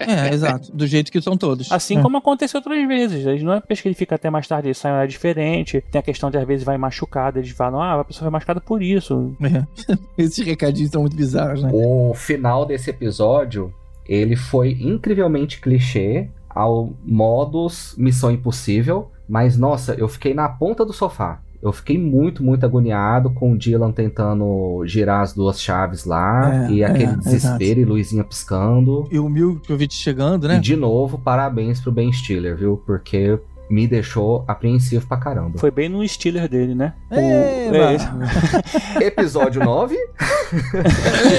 [0.00, 0.70] É, exato.
[0.72, 1.70] Do jeito que são todos.
[1.70, 2.02] Assim É.
[2.02, 3.24] como aconteceu outras vezes.
[3.24, 5.82] Eles não é porque ele fica até mais tarde, ele sai em hora diferente.
[5.92, 8.60] Tem a questão de às vezes vai machucada, eles falam, ah, a pessoa foi machucada
[8.60, 9.34] por isso.
[9.40, 9.96] É.
[10.18, 11.70] Esses recadinhos são muito bizarros, né?
[11.72, 13.72] O final desse episódio
[14.06, 20.92] ele foi incrivelmente clichê ao modus Missão Impossível, mas nossa, eu fiquei na ponta do
[20.92, 21.40] sofá.
[21.62, 26.72] Eu fiquei muito, muito agoniado com o Dylan tentando girar as duas chaves lá É,
[26.72, 29.08] e aquele é, desespero e luzinha piscando.
[29.12, 30.56] E o Milkovic chegando, né?
[30.56, 32.82] E de novo, parabéns pro Ben Stiller, viu?
[32.84, 33.38] Porque
[33.72, 35.58] me deixou apreensivo pra caramba.
[35.58, 36.92] Foi bem no Steeler dele, né?
[37.10, 37.76] O- Eba!
[37.90, 38.06] é esse.
[39.02, 39.96] Episódio 9?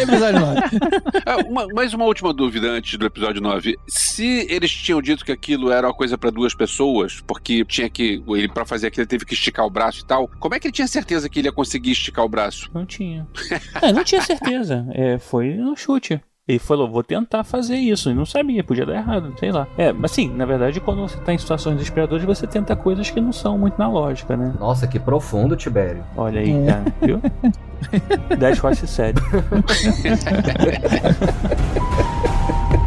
[0.01, 0.61] Episódio 9.
[1.25, 3.77] Ah, uma- mais uma última dúvida antes do episódio 9.
[3.87, 8.21] Se eles tinham dito que aquilo era uma coisa pra duas pessoas, porque tinha que.
[8.27, 10.67] Ele, pra fazer aquilo, ele teve que esticar o braço e tal, como é que
[10.67, 12.69] ele tinha certeza que ele ia conseguir esticar o braço?
[12.73, 13.27] Não tinha.
[13.81, 14.85] É, não tinha certeza.
[14.91, 16.19] É, foi no chute.
[16.45, 18.09] Ele falou, vou tentar fazer isso.
[18.11, 19.65] E não sabia, podia dar errado, sei lá.
[19.77, 23.21] É, mas sim, na verdade, quando você tá em situações desesperadoras, você tenta coisas que
[23.21, 24.53] não são muito na lógica, né?
[24.59, 26.03] Nossa, que profundo, Tibério.
[26.17, 26.65] Olha aí, É.
[26.65, 27.21] cara, viu?
[28.37, 29.21] 10 fácil sério.
[32.73, 32.82] O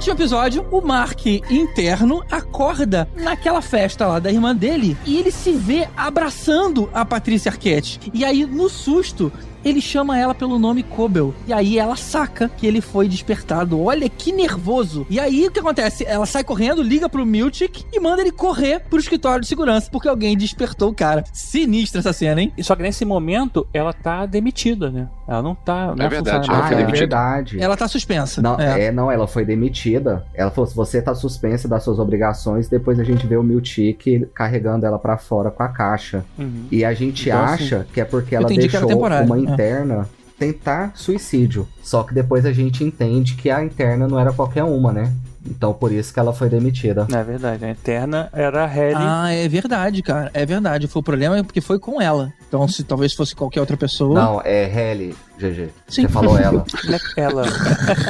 [0.00, 5.52] último episódio, o Mark interno acorda naquela festa lá da irmã dele e ele se
[5.52, 8.00] vê abraçando a Patrícia Arquette.
[8.14, 9.30] E aí, no susto,
[9.64, 11.34] ele chama ela pelo nome Cobel.
[11.46, 13.80] E aí ela saca que ele foi despertado.
[13.80, 15.06] Olha que nervoso.
[15.10, 16.04] E aí o que acontece?
[16.06, 20.08] Ela sai correndo, liga pro Miltic e manda ele correr pro escritório de segurança porque
[20.08, 21.24] alguém despertou o cara.
[21.32, 22.52] Sinistra essa cena, hein?
[22.56, 25.08] E Só que nesse momento, ela tá demitida, né?
[25.26, 25.94] Ela não tá.
[25.94, 26.98] Não É verdade, ela Ah, foi é demitida.
[26.98, 27.60] verdade.
[27.60, 28.42] Ela tá suspensa.
[28.42, 28.86] Não, É.
[28.86, 28.92] é.
[28.92, 30.24] não, ela foi demitida.
[30.34, 34.28] Ela falou: se você tá suspensa das suas obrigações, depois a gente vê o Miltic
[34.34, 36.24] carregando ela pra fora com a caixa.
[36.38, 36.64] Uhum.
[36.70, 39.49] E a gente Então, acha que é porque ela entendi que era deixou uma é.
[39.52, 40.08] Interna
[40.38, 41.68] tentar suicídio.
[41.82, 45.12] Só que depois a gente entende que a interna não era qualquer uma, né?
[45.50, 47.06] Então por isso que ela foi demitida.
[47.10, 47.64] Não é verdade.
[47.64, 48.94] A Eterna era a Halle.
[48.96, 50.30] Ah, é verdade, cara.
[50.32, 50.86] É verdade.
[50.86, 52.32] Foi o problema é porque foi com ela.
[52.48, 54.20] Então, se talvez fosse qualquer outra pessoa.
[54.20, 55.68] Não, é Helly, GG.
[55.88, 56.02] Sim.
[56.02, 56.64] Você falou ela.
[56.84, 56.98] Né?
[57.16, 57.44] Ela.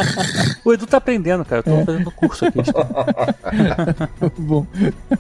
[0.65, 1.62] o Edu tá aprendendo, cara.
[1.67, 2.59] Eu tô fazendo curso aqui.
[4.39, 4.67] Bom.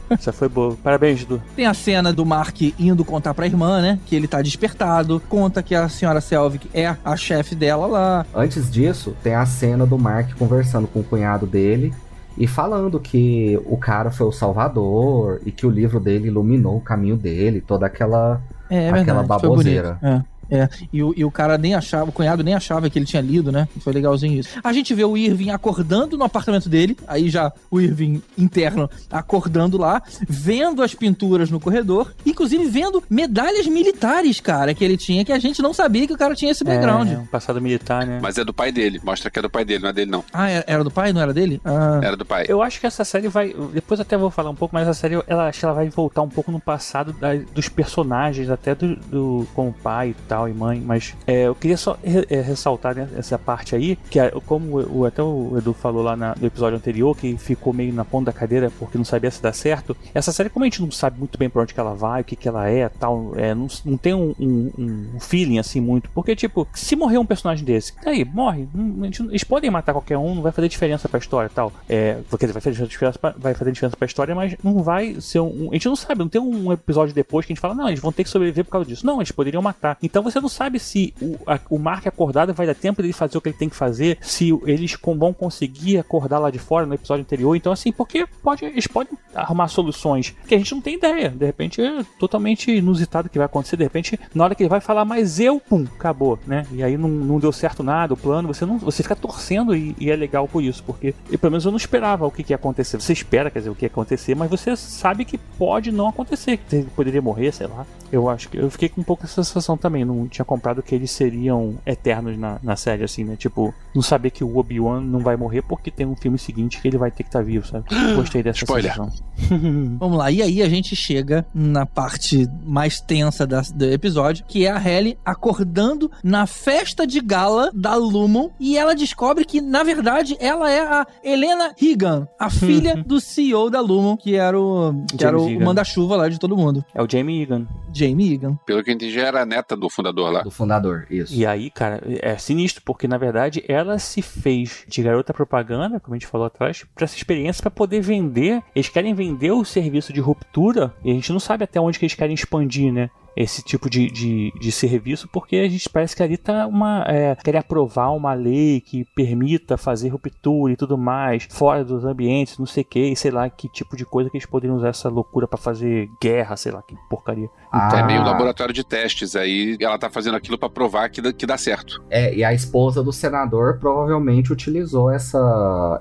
[0.08, 0.76] Essa foi boa.
[0.82, 1.42] Parabéns, Edu.
[1.54, 3.98] Tem a cena do Mark indo contar pra irmã, né?
[4.06, 5.20] Que ele tá despertado.
[5.28, 8.26] Conta que a senhora Selvig é a chefe dela lá.
[8.34, 11.92] Antes disso, tem a cena do Mark conversando com o cunhado dele
[12.40, 16.80] e falando que o cara foi o salvador e que o livro dele iluminou o
[16.80, 18.40] caminho dele, toda aquela
[18.70, 19.28] É, é Aquela verdade.
[19.28, 19.98] Baboseira.
[20.02, 20.22] É.
[20.50, 23.22] É, e o, e o cara nem achava, o cunhado nem achava que ele tinha
[23.22, 23.68] lido, né?
[23.80, 24.48] Foi legalzinho isso.
[24.64, 29.78] A gente vê o Irving acordando no apartamento dele, aí já o Irving interno acordando
[29.78, 35.32] lá, vendo as pinturas no corredor, inclusive vendo medalhas militares, cara, que ele tinha, que
[35.32, 37.08] a gente não sabia que o cara tinha esse background.
[37.10, 38.18] É, um passado militar, né?
[38.22, 39.00] Mas é do pai dele.
[39.04, 40.24] Mostra que é do pai dele, não é dele, não.
[40.32, 41.60] Ah, era era do pai, não era dele?
[41.64, 42.46] Ah, Era do pai.
[42.48, 43.54] Eu acho que essa série vai.
[43.72, 46.22] Depois até vou falar um pouco, mas essa série ela acho que ela vai voltar
[46.22, 50.52] um pouco no passado da- dos personagens, até do, do como pai e tal, e
[50.52, 50.80] mãe.
[50.84, 55.04] Mas é, eu queria só re- é, ressaltar né, essa parte aí, que como o,
[55.04, 58.38] até o Edu falou lá na- no episódio anterior, que ficou meio na ponta da
[58.38, 59.96] cadeira porque não sabia se dá certo.
[60.14, 62.24] Essa série, como a gente não sabe muito bem pra onde que ela vai, o
[62.24, 64.70] que, que ela é tal, é, não, não tem um, um-
[65.14, 66.10] um feeling assim muito.
[66.10, 68.68] Porque, tipo, se morrer um personagem desse, aí, morre.
[68.74, 71.72] Não- gente eles podem matar qualquer um, não vai fazer diferença pra história tal.
[71.88, 75.20] É, quer dizer, vai fazer diferença pra, vai fazer diferença pra história, mas não vai
[75.20, 77.74] ser um- A gente não sabe, não tem um episódio depois que a gente fala,
[77.74, 79.04] não, eles vão ter que sobreviver por causa disso.
[79.06, 79.96] Não, eles poderiam matar.
[80.02, 83.36] Então você não sabe se o, a- o Mark acordado vai dar tempo dele fazer
[83.38, 86.94] o que ele tem que fazer, se eles vão conseguir acordar lá de fora no
[86.94, 87.54] episódio anterior.
[87.56, 91.30] Então, assim, porque pode, eles podem arrumar soluções que a gente não tem ideia.
[91.30, 93.76] De repente é totalmente inusitado o que vai acontecer.
[93.76, 96.66] De repente, na hora que ele vai falar, mas eu, pum, acabou, né?
[96.72, 98.78] E aí não, não deu certo nada, o plano, você não.
[98.78, 102.26] Você fica torcendo e, e é legal por isso, porque pelo menos eu não esperava
[102.26, 103.00] o que, que ia acontecer.
[103.00, 106.56] Você espera, quer dizer, o que ia acontecer, mas você sabe que pode não acontecer,
[106.58, 107.86] que ele poderia morrer, sei lá.
[108.12, 110.04] Eu acho que eu fiquei com um pouco essa sensação também.
[110.04, 113.36] Não tinha comprado que eles seriam eternos na, na série, assim, né?
[113.36, 116.88] Tipo, não saber que o Obi-Wan não vai morrer porque tem um filme seguinte que
[116.88, 117.84] ele vai ter que estar vivo, sabe?
[118.16, 118.92] Gostei dessa Spoiler.
[118.94, 119.12] sensação.
[119.98, 124.66] Vamos lá, e aí a gente chega na parte mais tensa da- do episódio, que
[124.66, 129.82] é a Halle acordando na festa de gala da Lumon e ela descobre que, na
[129.82, 135.04] verdade, ela é a Helena Regan, a filha do CEO da Lumon, que era o,
[135.16, 136.84] que era o manda-chuva lá de todo mundo.
[136.94, 137.66] É o Jamie Egan.
[138.00, 138.58] Jamie Egan.
[138.66, 140.42] Pelo que eu entendi, era a neta do fundador lá.
[140.42, 141.34] Do fundador, isso.
[141.34, 146.14] E aí, cara, é sinistro, porque na verdade ela se fez de garota propaganda, como
[146.14, 148.62] a gente falou atrás, pra essa experiência pra poder vender.
[148.74, 152.04] Eles querem vender o serviço de ruptura e a gente não sabe até onde que
[152.04, 153.10] eles querem expandir, né?
[153.36, 157.04] esse tipo de, de, de, serviço, porque a gente parece que ali tá uma.
[157.06, 162.58] É, quer aprovar uma lei que permita fazer ruptura e tudo mais, fora dos ambientes,
[162.58, 165.08] não sei o que, sei lá que tipo de coisa que eles poderiam usar essa
[165.08, 167.48] loucura para fazer guerra, sei lá, que porcaria.
[167.74, 171.32] Então, é meio laboratório de testes, aí ela tá fazendo aquilo para provar que dá,
[171.32, 172.02] que dá certo.
[172.10, 175.38] É, e a esposa do senador provavelmente utilizou essa.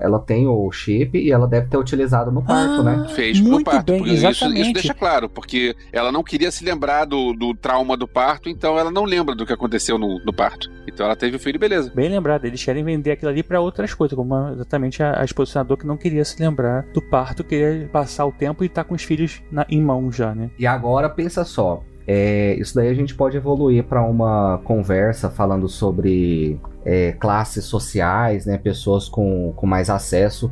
[0.00, 3.06] Ela tem o chip e ela deve ter utilizado no parto, ah, né?
[3.14, 3.92] Fez pro parto.
[3.92, 8.06] Bem, isso, isso deixa claro, porque ela não queria se lembrar do do, trauma do
[8.06, 10.70] parto, então ela não lembra do que aconteceu no, no parto.
[10.86, 11.92] Então ela teve o filho, beleza.
[11.94, 15.76] Bem lembrado, eles querem vender aquilo ali para outras coisas, como exatamente a, a exposicionador
[15.76, 18.94] que não queria se lembrar do parto, queria passar o tempo e estar tá com
[18.94, 20.50] os filhos na, em mão já, né?
[20.58, 21.59] E agora pensa só,
[22.06, 28.46] é, isso daí a gente pode evoluir para uma conversa falando sobre é, classes sociais,
[28.46, 30.50] né, pessoas com, com mais acesso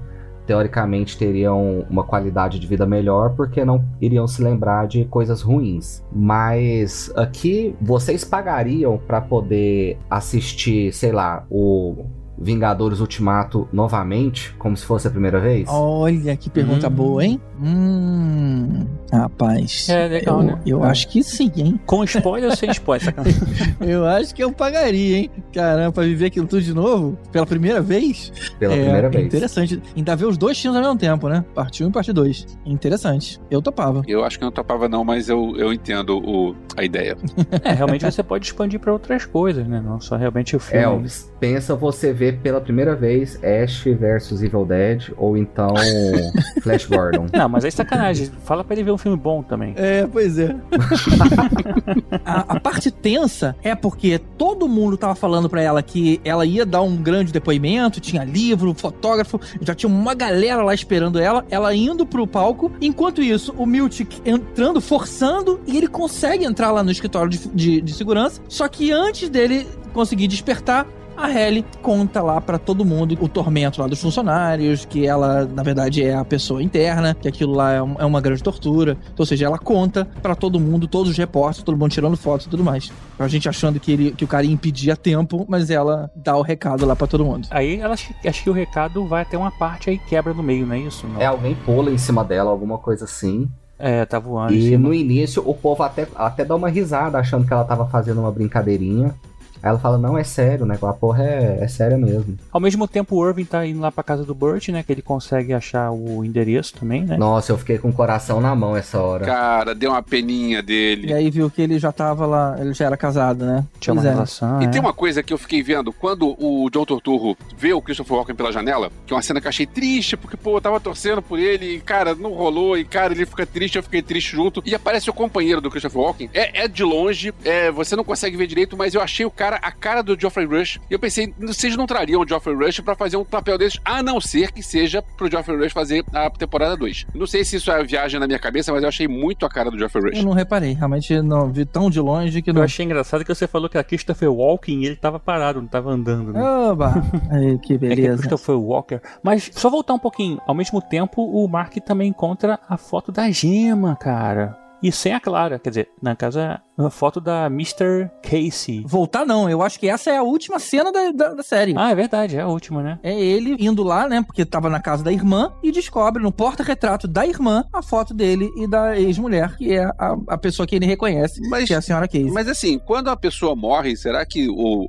[0.49, 6.03] teoricamente teriam uma qualidade de vida melhor porque não iriam se lembrar de coisas ruins.
[6.11, 12.07] Mas aqui vocês pagariam para poder assistir, sei lá, o
[12.41, 15.69] Vingadores Ultimato novamente, como se fosse a primeira vez?
[15.69, 16.91] Olha que pergunta hum.
[16.91, 17.41] boa, hein?
[17.61, 19.89] Hum, rapaz.
[19.89, 20.61] É legal, eu, né?
[20.65, 20.89] Eu é.
[20.89, 21.81] acho que sim, hein?
[21.87, 23.15] Com spoiler ou sem spoiler?
[23.81, 25.31] eu acho que eu pagaria, hein?
[25.53, 28.33] Caramba, pra viver aquilo tudo de novo, pela primeira vez.
[28.59, 29.27] Pela é, primeira vez.
[29.27, 29.83] Interessante.
[29.97, 31.45] Ainda ver os dois times ao mesmo tempo, né?
[31.55, 32.59] Parte 1 e parte 2.
[32.65, 33.41] Interessante.
[33.51, 34.03] Eu topava.
[34.07, 37.17] Eu acho que não topava, não, mas eu, eu entendo o, a ideia.
[37.65, 39.83] é, realmente você pode expandir pra outras coisas, né?
[39.85, 40.85] Não só realmente o filme.
[40.85, 45.75] Elvis, pensa você ver pela primeira vez Ash versus Evil Dead ou então
[46.63, 47.27] Flash Gordon.
[47.33, 48.31] Não, mas é sacanagem.
[48.45, 49.75] Fala pra ele ver um filme bom também.
[49.77, 50.55] É, pois é.
[52.25, 56.65] a, a, parte tensa é porque todo mundo tava falando pra ela que ela ia
[56.65, 61.75] dar um grande depoimento, tinha livro, fotógrafo, já tinha uma galera lá esperando ela, ela
[61.75, 62.71] indo pro palco.
[62.81, 67.81] Enquanto isso, o Miltic entrando, forçando, e ele consegue entrar lá no escritório de, de,
[67.81, 68.41] de segurança.
[68.49, 70.87] Só que antes dele conseguir despertar,
[71.19, 75.63] a Ellie conta lá para todo mundo o tormento lá dos funcionários, que ela, na
[75.63, 78.93] verdade, é a pessoa interna, que aquilo lá é, é uma grande tortura.
[78.93, 82.47] Então, ou seja, ela conta para todo mundo, todos os repórteres, todo mundo tirando fotos
[82.47, 82.93] e tudo mais.
[83.19, 86.37] A gente achando que, ele, que o cara ia impedir a tempo, mas ela dá
[86.37, 87.49] o recado lá para todo mundo.
[87.51, 90.75] Aí ela acho que o recado vai até uma parte aí quebra no meio, não
[90.75, 91.07] é isso?
[91.07, 91.21] Não?
[91.21, 93.51] É, alguém pula em cima dela, alguma coisa assim.
[93.79, 94.55] É, tá voando.
[94.55, 98.21] E no início o povo até, até dá uma risada achando que ela tava fazendo
[98.21, 99.15] uma brincadeirinha.
[99.63, 100.79] Aí ela fala, não, é sério, né?
[100.81, 102.37] A porra é, é séria mesmo.
[102.53, 104.83] Ao mesmo tempo, o Irving tá indo lá pra casa do Burt, né?
[104.83, 107.17] Que ele consegue achar o endereço também, né?
[107.17, 109.25] Nossa, eu fiquei com o coração na mão essa hora.
[109.25, 111.09] Cara, deu uma peninha dele.
[111.09, 113.65] E aí viu que ele já tava lá, ele já era casado, né?
[113.81, 114.11] Tinha uma é.
[114.11, 114.63] relação.
[114.63, 114.69] E é.
[114.69, 118.35] tem uma coisa que eu fiquei vendo, quando o John Torturro vê o Christopher Walken
[118.35, 121.21] pela janela, que é uma cena que eu achei triste, porque, pô, eu tava torcendo
[121.23, 124.63] por ele, e, cara, não rolou, e, cara, ele fica triste, eu fiquei triste junto.
[124.65, 126.31] E aparece o companheiro do Christopher Walken.
[126.33, 129.48] É, é de longe, é, você não consegue ver direito, mas eu achei o cara,
[129.57, 130.81] a cara do Geoffrey Rush.
[130.91, 134.03] E eu pensei, vocês não trariam o Geoffrey Rush para fazer um papel desses, a
[134.03, 137.07] não ser que seja pro Geoffrey Rush fazer a temporada 2.
[137.15, 139.71] Não sei se isso é viagem na minha cabeça, mas eu achei muito a cara
[139.71, 140.19] do Geoffrey Rush.
[140.19, 142.61] Eu não reparei, realmente não vi tão de longe que não.
[142.61, 145.91] Eu achei engraçado que você falou que a Christopher Walking ele tava parado, não tava
[145.91, 146.33] andando.
[146.33, 146.43] Né?
[146.43, 147.03] Oba!
[147.31, 148.01] Aí, que beleza.
[148.01, 149.01] É que a Christopher Walker.
[149.23, 153.31] Mas só voltar um pouquinho, ao mesmo tempo o Mark também encontra a foto da
[153.31, 154.68] gema, cara.
[154.83, 158.09] E sem a Clara, quer dizer, na casa, uma foto da Mr.
[158.23, 158.85] Casey.
[158.87, 161.75] Voltar não, eu acho que essa é a última cena da, da, da, série.
[161.77, 162.99] Ah, é verdade, é a última, né?
[163.03, 167.09] É ele indo lá, né, porque tava na casa da irmã e descobre no porta-retrato
[167.09, 170.87] da irmã a foto dele e da ex-mulher, que é a, a pessoa que ele
[170.87, 172.31] reconhece, mas, que é a senhora Casey.
[172.31, 174.89] Mas assim, quando a pessoa morre, será que o,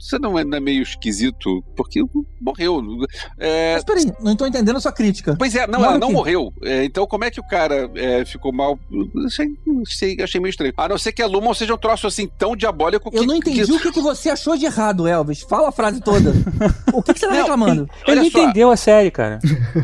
[0.00, 2.02] você não é meio esquisito, porque
[2.40, 2.82] morreu.
[3.38, 3.74] É...
[3.74, 5.34] Mas peraí, não estou entendendo a sua crítica.
[5.38, 6.52] Pois é, não, ela não morreu.
[6.62, 8.78] É, então como é que o cara é, ficou mal?
[9.26, 9.48] Achei,
[9.86, 10.72] achei, achei meio estranho.
[10.76, 13.18] A não ser que a Lumon seja um troço assim tão diabólico que...
[13.18, 13.72] Eu não entendi que...
[13.72, 15.42] o que, que você achou de errado, Elvis.
[15.42, 16.32] Fala a frase toda.
[16.92, 17.88] o que, que você tá não, reclamando?
[18.06, 19.38] Ele, ele entendeu a série, cara.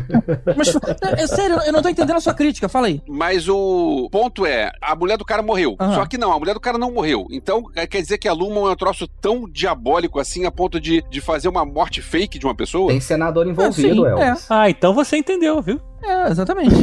[0.55, 0.73] Mas,
[1.17, 3.01] é sério, eu não tô entendendo a sua crítica, fala aí.
[3.07, 5.75] Mas o ponto é, a mulher do cara morreu.
[5.79, 5.93] Uhum.
[5.93, 7.27] Só que não, a mulher do cara não morreu.
[7.31, 11.01] Então quer dizer que a Lumon é um troço tão diabólico assim a ponto de,
[11.09, 12.89] de fazer uma morte fake de uma pessoa?
[12.89, 14.35] Tem senador envolvido, ah, é.
[14.49, 15.79] Ah, então você entendeu, viu?
[16.07, 16.75] É, exatamente.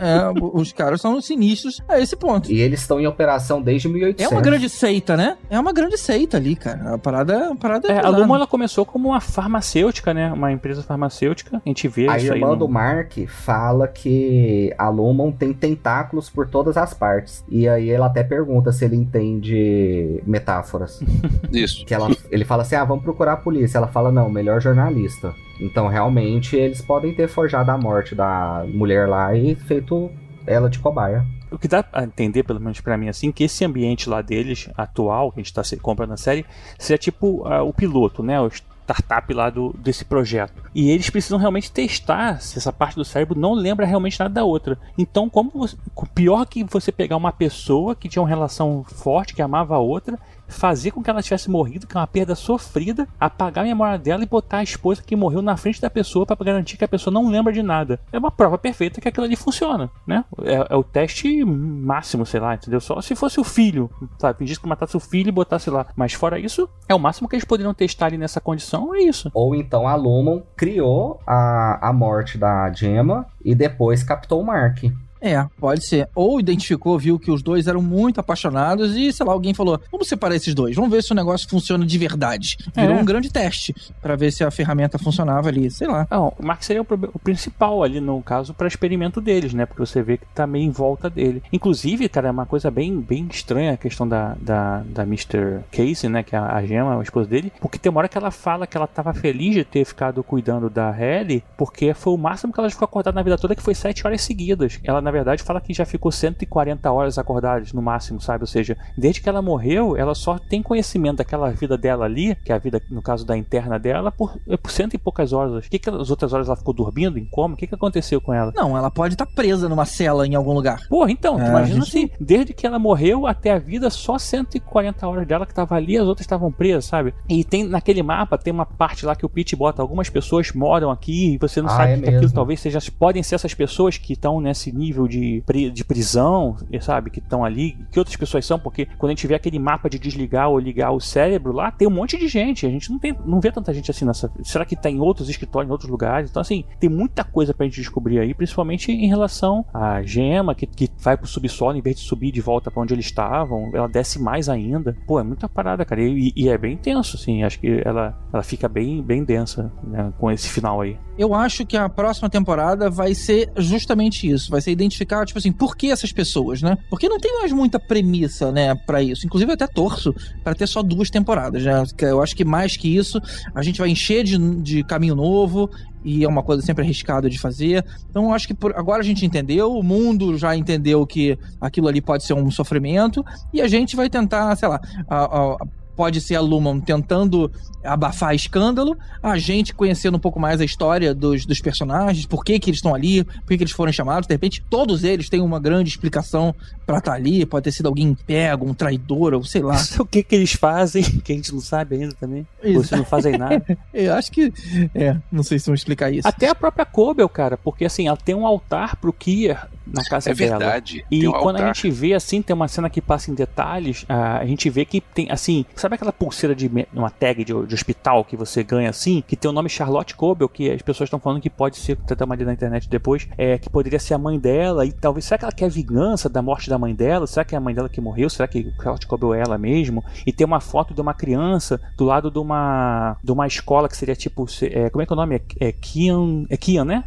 [0.00, 2.50] É, os caras são sinistros a esse ponto.
[2.50, 4.24] E eles estão em operação desde 1800.
[4.30, 5.36] É uma grande seita, né?
[5.48, 6.94] É uma grande seita ali, cara.
[6.94, 8.18] A parada, a parada É, a pesada.
[8.18, 10.32] Luma ela começou como uma farmacêutica, né?
[10.32, 11.62] Uma empresa farmacêutica.
[11.64, 12.38] A gente vê A isso aí.
[12.38, 17.44] irmã no- do Mark fala que a Lumon tem tentáculos por todas as partes.
[17.48, 21.00] E aí ela até pergunta se ele entende metáforas.
[21.52, 21.84] Isso.
[21.84, 23.78] Que ela, ele fala assim: ah, vamos procurar a polícia.
[23.78, 25.32] Ela fala: não, melhor jornalista.
[25.60, 30.10] Então, realmente, eles podem ter forjado a morte da mulher lá e feito
[30.46, 31.24] ela de cobaia.
[31.50, 34.68] O que dá a entender, pelo menos pra mim, assim, que esse ambiente lá deles,
[34.76, 36.44] atual, que a gente tá se- comprando na série,
[36.78, 38.40] seria tipo ah, o piloto, né?
[38.40, 40.62] O startup lá do, desse projeto.
[40.74, 44.44] E eles precisam realmente testar se essa parte do cérebro não lembra realmente nada da
[44.44, 44.76] outra.
[44.98, 45.76] Então, como você-
[46.14, 50.18] pior que você pegar uma pessoa que tinha uma relação forte, que amava a outra,
[50.48, 54.22] fazer com que ela tivesse morrido, que é uma perda sofrida, apagar a memória dela
[54.22, 57.12] e botar a esposa que morreu na frente da pessoa para garantir que a pessoa
[57.12, 58.00] não lembra de nada.
[58.12, 60.24] É uma prova perfeita que aquilo ali funciona, né?
[60.42, 62.80] É, é o teste máximo, sei lá, entendeu?
[62.80, 64.38] Só se fosse o filho, sabe?
[64.38, 65.86] Fingisse que matasse o filho e botasse lá.
[65.96, 69.30] Mas fora isso, é o máximo que eles poderiam testar ali nessa condição, é isso.
[69.34, 74.84] Ou então a Lumon criou a, a morte da Gemma e depois captou o Mark.
[75.20, 76.08] É, pode ser.
[76.14, 80.08] Ou identificou, viu que os dois eram muito apaixonados e, sei lá, alguém falou: vamos
[80.08, 82.56] separar esses dois, vamos ver se o negócio funciona de verdade.
[82.74, 83.00] Virou É.
[83.00, 86.06] um grande teste pra ver se a ferramenta funcionava ali, sei lá.
[86.10, 89.66] Não, o Mark seria o, o principal ali, no caso, para experimento deles, né?
[89.66, 91.42] Porque você vê que tá meio em volta dele.
[91.52, 95.60] Inclusive, cara, é uma coisa bem, bem estranha a questão da, da, da Mr.
[95.70, 96.22] Casey, né?
[96.22, 97.52] Que é a Gemma, a esposa dele.
[97.60, 100.68] Porque tem uma hora que ela fala que ela tava feliz de ter ficado cuidando
[100.70, 103.74] da Ellie, porque foi o máximo que ela ficou acordada na vida toda, que foi
[103.74, 104.78] sete horas seguidas.
[104.84, 108.42] Ela, na verdade, fala que já ficou 140 horas acordadas no máximo, sabe?
[108.42, 112.52] Ou seja, desde que ela morreu, ela só tem conhecimento daquela vida dela ali, que
[112.52, 115.64] é a vida, no caso da interna dela, por, por cento e poucas horas.
[115.66, 117.54] O que, que as outras horas ela ficou dormindo em coma?
[117.54, 118.52] O que, que aconteceu com ela?
[118.54, 120.80] Não, ela pode estar presa numa cela em algum lugar.
[120.88, 124.18] Porra, então, É, imagina gente- assim, desde que ela morreu até a vida, só
[124.50, 127.14] 140 horas dela que tava ali, as outras estavam presas, sabe?
[127.28, 130.90] E tem naquele mapa, tem uma parte lá que o Pete bota, algumas pessoas moram
[130.90, 132.34] aqui e você não Ah, sabe é que aquilo mesmo.
[132.34, 137.10] talvez seja, podem ser essas pessoas que estão nesse nível de, pri- de prisão, sabe?
[137.10, 139.98] Que estão ali, que outras pessoas são, porque quando a gente vê aquele mapa de
[139.98, 143.14] desligar ou ligar o cérebro lá, tem um monte de gente, a gente não, tem,
[143.26, 144.30] não vê tanta gente assim nessa.
[144.42, 146.30] Será que tá em outros escritórios, em outros lugares?
[146.30, 150.66] Então, assim, tem muita coisa pra gente descobrir aí, principalmente em relação à gema, que,
[150.66, 153.88] que vai pro subsolo em vez de subir de volta pra onde eles estavam, ela
[153.88, 154.96] desce mais ainda.
[155.06, 156.00] Pô, é muita parada, cara.
[156.02, 157.42] E, e é bem tenso, assim.
[157.42, 160.96] Acho que ela, ela fica bem, bem densa né, com esse final aí.
[161.18, 164.50] Eu acho que a próxima temporada vai ser justamente isso.
[164.50, 166.76] Vai ser identificar, tipo assim, por que essas pessoas, né?
[166.88, 169.26] Porque não tem mais muita premissa, né, pra isso.
[169.26, 171.82] Inclusive, eu até torço pra ter só duas temporadas, né?
[172.00, 173.20] Eu acho que mais que isso,
[173.54, 175.70] a gente vai encher de, de caminho novo
[176.04, 177.84] e é uma coisa sempre arriscada de fazer.
[178.08, 182.00] Então, acho que por- agora a gente entendeu, o mundo já entendeu que aquilo ali
[182.00, 185.56] pode ser um sofrimento e a gente vai tentar, sei lá, a- a-
[185.96, 187.50] pode ser a Lumon tentando
[187.82, 192.58] abafar escândalo, a gente conhecendo um pouco mais a história dos, dos personagens, por que,
[192.58, 194.26] que eles estão ali, por que, que eles foram chamados.
[194.26, 196.54] De repente, todos eles têm uma grande explicação
[196.84, 197.46] pra estar ali.
[197.46, 199.76] Pode ter sido alguém pego, um traidor, ou sei lá.
[200.00, 202.46] o que que eles fazem, que a gente não sabe ainda também.
[202.64, 203.64] Ou se não fazem nada.
[203.94, 204.52] Eu acho que.
[204.94, 206.26] É, não sei se vão explicar isso.
[206.26, 210.30] Até a própria Cobel, cara, porque assim, ela tem um altar pro Kier na casa
[210.30, 210.58] É dela.
[210.58, 211.74] verdade, E tem um quando a altar.
[211.76, 215.00] gente vê assim, tem uma cena que passa em detalhes, ah, a gente vê que
[215.00, 219.22] tem, assim, sabe aquela pulseira de uma tag de, de hospital que você ganha assim,
[219.26, 222.24] que tem o nome Charlotte Cobel, que as pessoas estão falando que pode ser, até
[222.24, 225.44] uma na internet depois, é, que poderia ser a mãe dela, e talvez, será que
[225.44, 227.26] ela quer vingança da morte da mãe dela?
[227.26, 228.28] Será que é a mãe dela que morreu?
[228.28, 230.04] Será que Charlotte Cobel é ela mesmo?
[230.26, 233.96] E tem uma foto de uma criança do lado de uma, de uma escola que
[233.96, 235.36] seria tipo, é, como é que é o nome?
[235.60, 237.04] É, é Kian, é Kian, né?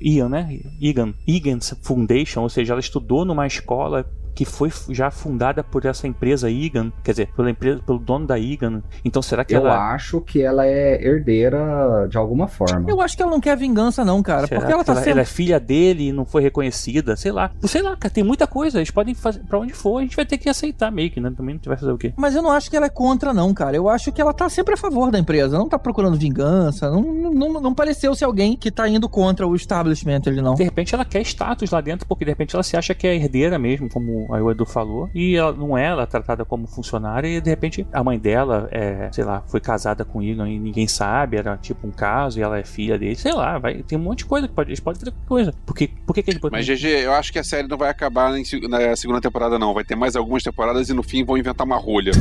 [0.00, 0.60] Ian, né?
[0.80, 4.06] Egan, Egan's Foundation, ou seja, ela estudou numa escola
[4.38, 8.38] que foi já fundada por essa empresa Egan, quer dizer, pela empresa, pelo dono da
[8.38, 8.84] Egan.
[9.04, 12.88] Então será que Eu ela acho que ela é herdeira de alguma forma.
[12.88, 14.46] Eu acho que ela não quer vingança, não, cara.
[14.46, 15.10] Será porque ela tá ela, sendo.
[15.10, 17.16] ela é filha dele e não foi reconhecida?
[17.16, 17.50] Sei lá.
[17.64, 18.78] Sei lá, cara, tem muita coisa.
[18.78, 21.32] Eles podem fazer pra onde for, a gente vai ter que aceitar meio que, né?
[21.36, 22.14] Também não vai fazer o quê?
[22.16, 23.76] Mas eu não acho que ela é contra, não, cara.
[23.76, 25.58] Eu acho que ela tá sempre a favor da empresa.
[25.58, 26.88] Não tá procurando vingança.
[26.88, 30.54] Não, não, não pareceu ser alguém que tá indo contra o establishment ali, não.
[30.54, 33.16] De repente ela quer status lá dentro, porque de repente ela se acha que é
[33.16, 36.66] herdeira mesmo, como aí o Edu falou, e ela não é, ela é tratada como
[36.66, 40.58] funcionária, e de repente a mãe dela é, sei lá, foi casada com Egan e
[40.58, 43.98] ninguém sabe, era tipo um caso, e ela é filha dele, sei lá, vai, tem
[43.98, 45.54] um monte de coisa que pode, eles podem ter qualquer coisa.
[45.64, 46.58] Porque, por que, que eles podem.
[46.58, 49.74] Mas, GG, eu acho que a série não vai acabar em na segunda temporada, não.
[49.74, 52.12] Vai ter mais algumas temporadas e no fim vão inventar uma rolha.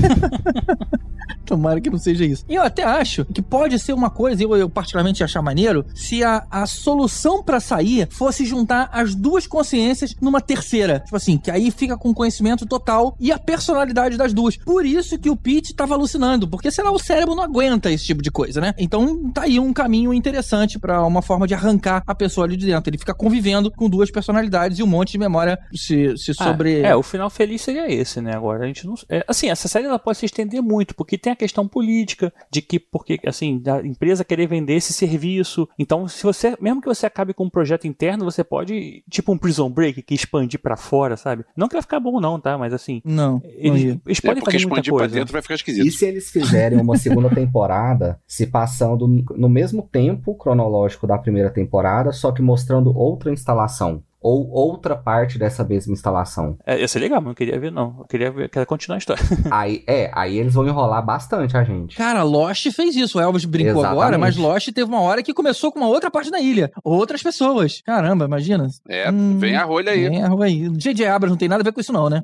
[1.45, 2.43] Tomara que não seja isso.
[2.49, 6.21] E eu até acho que pode ser uma coisa, eu, eu particularmente achar maneiro, se
[6.21, 10.99] a, a solução pra sair fosse juntar as duas consciências numa terceira.
[10.99, 14.57] Tipo assim, que aí fica com conhecimento total e a personalidade das duas.
[14.57, 18.05] Por isso que o Pete tava alucinando, porque sei lá, o cérebro não aguenta esse
[18.05, 18.73] tipo de coisa, né?
[18.77, 22.65] Então tá aí um caminho interessante pra uma forma de arrancar a pessoa ali de
[22.65, 22.89] dentro.
[22.89, 26.81] Ele fica convivendo com duas personalidades e um monte de memória se, se Ah, sobre.
[26.81, 28.35] é, o final feliz seria esse, né?
[28.35, 28.95] Agora a gente não.
[29.09, 32.61] é, assim, essa série ela pode se estender muito, porque tem a questão política de
[32.61, 35.67] que, porque, assim, da empresa querer vender esse serviço.
[35.77, 39.37] Então, se você, mesmo que você acabe com um projeto interno, você pode, tipo um
[39.37, 41.43] Prison Break, que expandir pra fora, sabe?
[41.55, 42.57] Não que vai ficar bom, não, tá?
[42.57, 43.01] Mas assim.
[43.03, 43.33] Não.
[43.33, 44.01] não Eles, ia.
[44.05, 45.15] eles É, podem porque fazer muita expandir pra coisa.
[45.15, 45.85] dentro vai ficar esquisito.
[45.87, 51.49] E se eles fizerem uma segunda temporada se passando no mesmo tempo cronológico da primeira
[51.49, 54.03] temporada, só que mostrando outra instalação?
[54.27, 56.57] Ou outra parte dessa mesma instalação?
[56.65, 57.95] É, ia ser legal, mas não queria ver, não.
[57.99, 59.23] Eu queria ver, quero continuar a história.
[59.49, 61.95] aí, é, aí eles vão enrolar bastante a gente.
[61.95, 63.17] Cara, Lost fez isso.
[63.17, 64.01] O Elvis brincou Exatamente.
[64.01, 66.69] agora, mas Lost teve uma hora que começou com uma outra parte da ilha.
[66.83, 67.81] Outras pessoas.
[67.85, 68.67] Caramba, imagina.
[68.89, 70.09] É, Hum, vem a rolha aí.
[70.09, 70.69] Vem a rolha aí.
[70.77, 71.07] J.J.
[71.07, 72.21] Abrams não tem nada a ver com isso, não, né?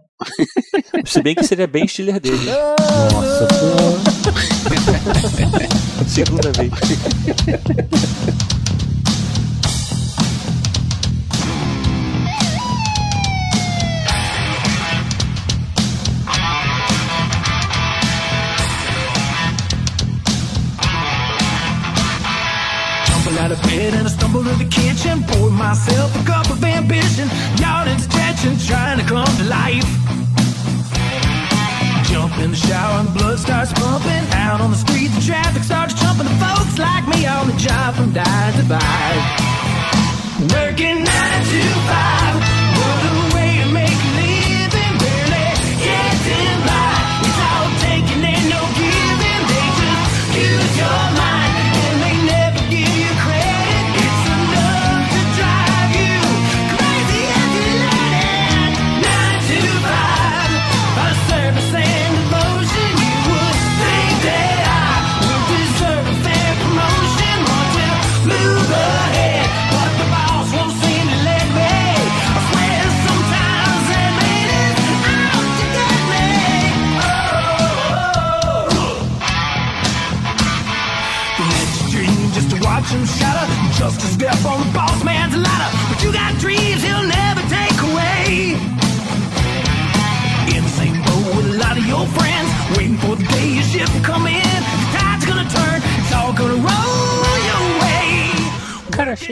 [1.06, 2.38] Se bem que seria bem Stiller dele.
[3.14, 3.48] Nossa,
[6.08, 6.72] Segunda vez.
[37.96, 39.22] From nine to five.
[40.52, 42.13] Working nine to five.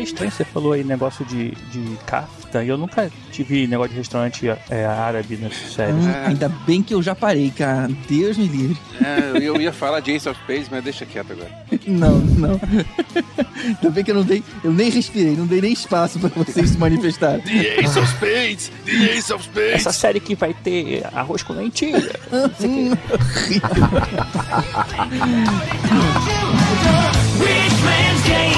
[0.02, 3.98] Achei estranho, você falou aí negócio de, de kafta, e eu nunca tive negócio de
[3.98, 6.06] restaurante é, árabe nessas séries.
[6.06, 7.90] Hum, ainda bem que eu já parei, cara.
[8.10, 8.78] Deus me livre.
[9.02, 11.50] É, eu ia falar de Ace of Space, mas deixa quieto agora.
[11.88, 12.60] Não, não.
[13.66, 14.44] Ainda bem que eu não dei.
[14.64, 17.42] Eu nem respirei, não dei nem espaço pra vocês se manifestarem.
[17.42, 18.72] The Ace of Spades!
[18.86, 19.74] The Ace of Spades!
[19.74, 22.12] Essa série que vai ter arroz com lentilha.
[27.42, 28.51] Rich man's game,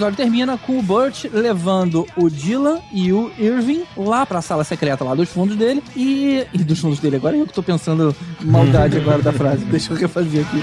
[0.00, 5.04] episódio termina com o Burt levando o Dylan e o Irving lá pra sala secreta
[5.04, 5.82] lá dos fundos dele.
[5.94, 6.46] E.
[6.54, 9.62] E dos fundos dele, agora eu que tô pensando maldade agora da frase.
[9.66, 10.62] Deixa eu refazer aqui.